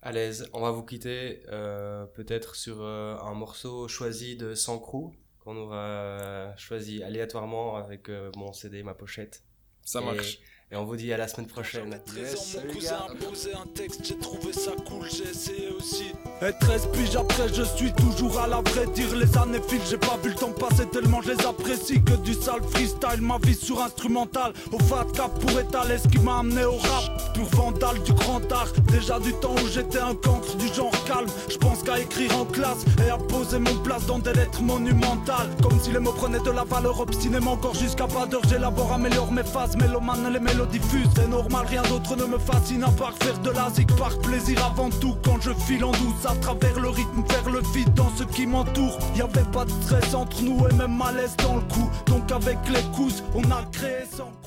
À 0.00 0.12
l'aise, 0.12 0.48
on 0.52 0.60
va 0.60 0.70
vous 0.70 0.84
quitter 0.84 1.42
euh, 1.48 2.06
peut-être 2.06 2.54
sur 2.54 2.82
euh, 2.82 3.16
un 3.18 3.34
morceau 3.34 3.88
choisi 3.88 4.36
de 4.36 4.54
Sancrou 4.54 5.12
qu'on 5.40 5.56
aura 5.56 6.54
choisi 6.56 7.02
aléatoirement 7.02 7.76
avec 7.76 8.08
euh, 8.08 8.30
mon 8.36 8.52
CD, 8.52 8.82
ma 8.82 8.94
pochette. 8.94 9.42
Ça 9.82 10.00
marche. 10.00 10.34
Et 10.34 10.40
on 10.76 10.84
vous 10.84 10.96
dit 10.96 11.12
à 11.12 11.16
la 11.16 11.28
semaine 11.28 11.46
prochaine. 11.46 11.98
Yes, 12.14 12.54
Yes, 12.54 12.58
mon 12.62 12.72
cousin 12.74 12.96
a 12.96 13.24
posé 13.24 13.54
un 13.54 13.66
texte, 13.74 14.00
j'ai 14.04 14.18
trouvé 14.18 14.52
ça 14.52 14.72
cool, 14.86 15.08
j'ai 15.10 15.30
essayé 15.30 15.68
aussi. 15.78 16.12
Et 16.42 16.52
13 16.60 16.88
piges 16.92 17.16
après, 17.16 17.48
je 17.52 17.62
suis 17.62 17.92
toujours 17.94 18.38
à 18.38 18.46
la 18.46 18.60
vraie 18.60 18.86
dire. 18.88 19.16
Les 19.16 19.36
années 19.38 19.60
filent, 19.66 19.80
j'ai 19.88 19.96
pas 19.96 20.18
vu 20.22 20.28
le 20.28 20.34
temps 20.34 20.52
passer 20.52 20.86
tellement 20.86 21.22
je 21.22 21.32
les 21.32 21.46
apprécie. 21.46 22.02
Que 22.04 22.14
du 22.16 22.34
sale 22.34 22.62
freestyle, 22.70 23.22
ma 23.22 23.38
vie 23.38 23.54
sur 23.54 23.80
instrumental. 23.82 24.52
Au 24.70 24.78
fat 24.78 25.06
cap 25.14 25.36
pour 25.40 25.58
étaler 25.58 25.96
ce 25.98 26.06
qui 26.06 26.18
m'a 26.18 26.40
amené 26.40 26.64
au 26.64 26.76
rap. 26.76 27.32
Pur 27.34 27.46
vandale 27.46 28.00
du 28.02 28.12
grand 28.12 28.52
art. 28.52 28.72
Déjà 28.92 29.18
du 29.18 29.32
temps 29.34 29.54
où 29.54 29.66
j'étais 29.68 29.98
un 29.98 30.14
cancre 30.14 30.54
du 30.56 30.68
genre 30.68 30.92
calme. 31.06 31.28
Je 31.48 31.56
pense 31.56 31.82
qu'à 31.82 31.98
écrire 31.98 32.36
en 32.38 32.44
classe 32.44 32.84
et 33.04 33.10
à 33.10 33.16
poser 33.16 33.58
mon 33.58 33.74
place 33.78 34.06
dans 34.06 34.18
des 34.18 34.34
lettres 34.34 34.62
monumentales. 34.62 35.48
Comme 35.62 35.80
si 35.80 35.92
les 35.92 35.98
mots 35.98 36.12
prenaient 36.12 36.40
de 36.40 36.50
la 36.50 36.64
valeur 36.64 37.00
obstinément. 37.00 37.52
Encore 37.52 37.74
jusqu'à 37.74 38.06
pas 38.06 38.26
d'heure, 38.26 38.42
j'élabore, 38.48 38.92
améliore 38.92 39.32
mes 39.32 39.42
phases. 39.42 39.76
Mélomane, 39.76 40.30
les 40.32 40.38
mélodies 40.38 40.57
fusent. 40.80 41.08
C'est 41.14 41.28
normal, 41.28 41.66
rien 41.66 41.82
d'autre 41.82 42.16
ne 42.16 42.24
me 42.24 42.38
fascine 42.38 42.82
à 42.84 42.90
part 42.90 43.14
faire 43.22 43.38
de 43.40 43.50
la 43.50 43.70
zik 43.70 43.94
par 43.96 44.16
plaisir 44.18 44.64
avant 44.64 44.90
tout. 44.90 45.16
Quand 45.24 45.40
je 45.40 45.52
file 45.52 45.84
en 45.84 45.92
douce 45.92 46.24
à 46.24 46.34
travers 46.36 46.78
le 46.80 46.88
rythme, 46.88 47.22
faire 47.28 47.50
le 47.50 47.60
vide 47.74 47.92
dans 47.94 48.10
ce 48.16 48.24
qui 48.24 48.46
m'entoure. 48.46 48.98
Y 49.16 49.22
avait 49.22 49.50
pas 49.52 49.64
de 49.64 49.70
stress 49.82 50.14
entre 50.14 50.42
nous 50.42 50.66
et 50.66 50.72
même 50.74 50.96
malaise 50.96 51.36
dans 51.38 51.56
le 51.56 51.62
coup. 51.62 51.90
Donc 52.06 52.30
avec 52.32 52.58
les 52.68 52.82
couses, 52.96 53.22
on 53.34 53.42
a 53.50 53.62
créé 53.72 54.04
sans. 54.16 54.37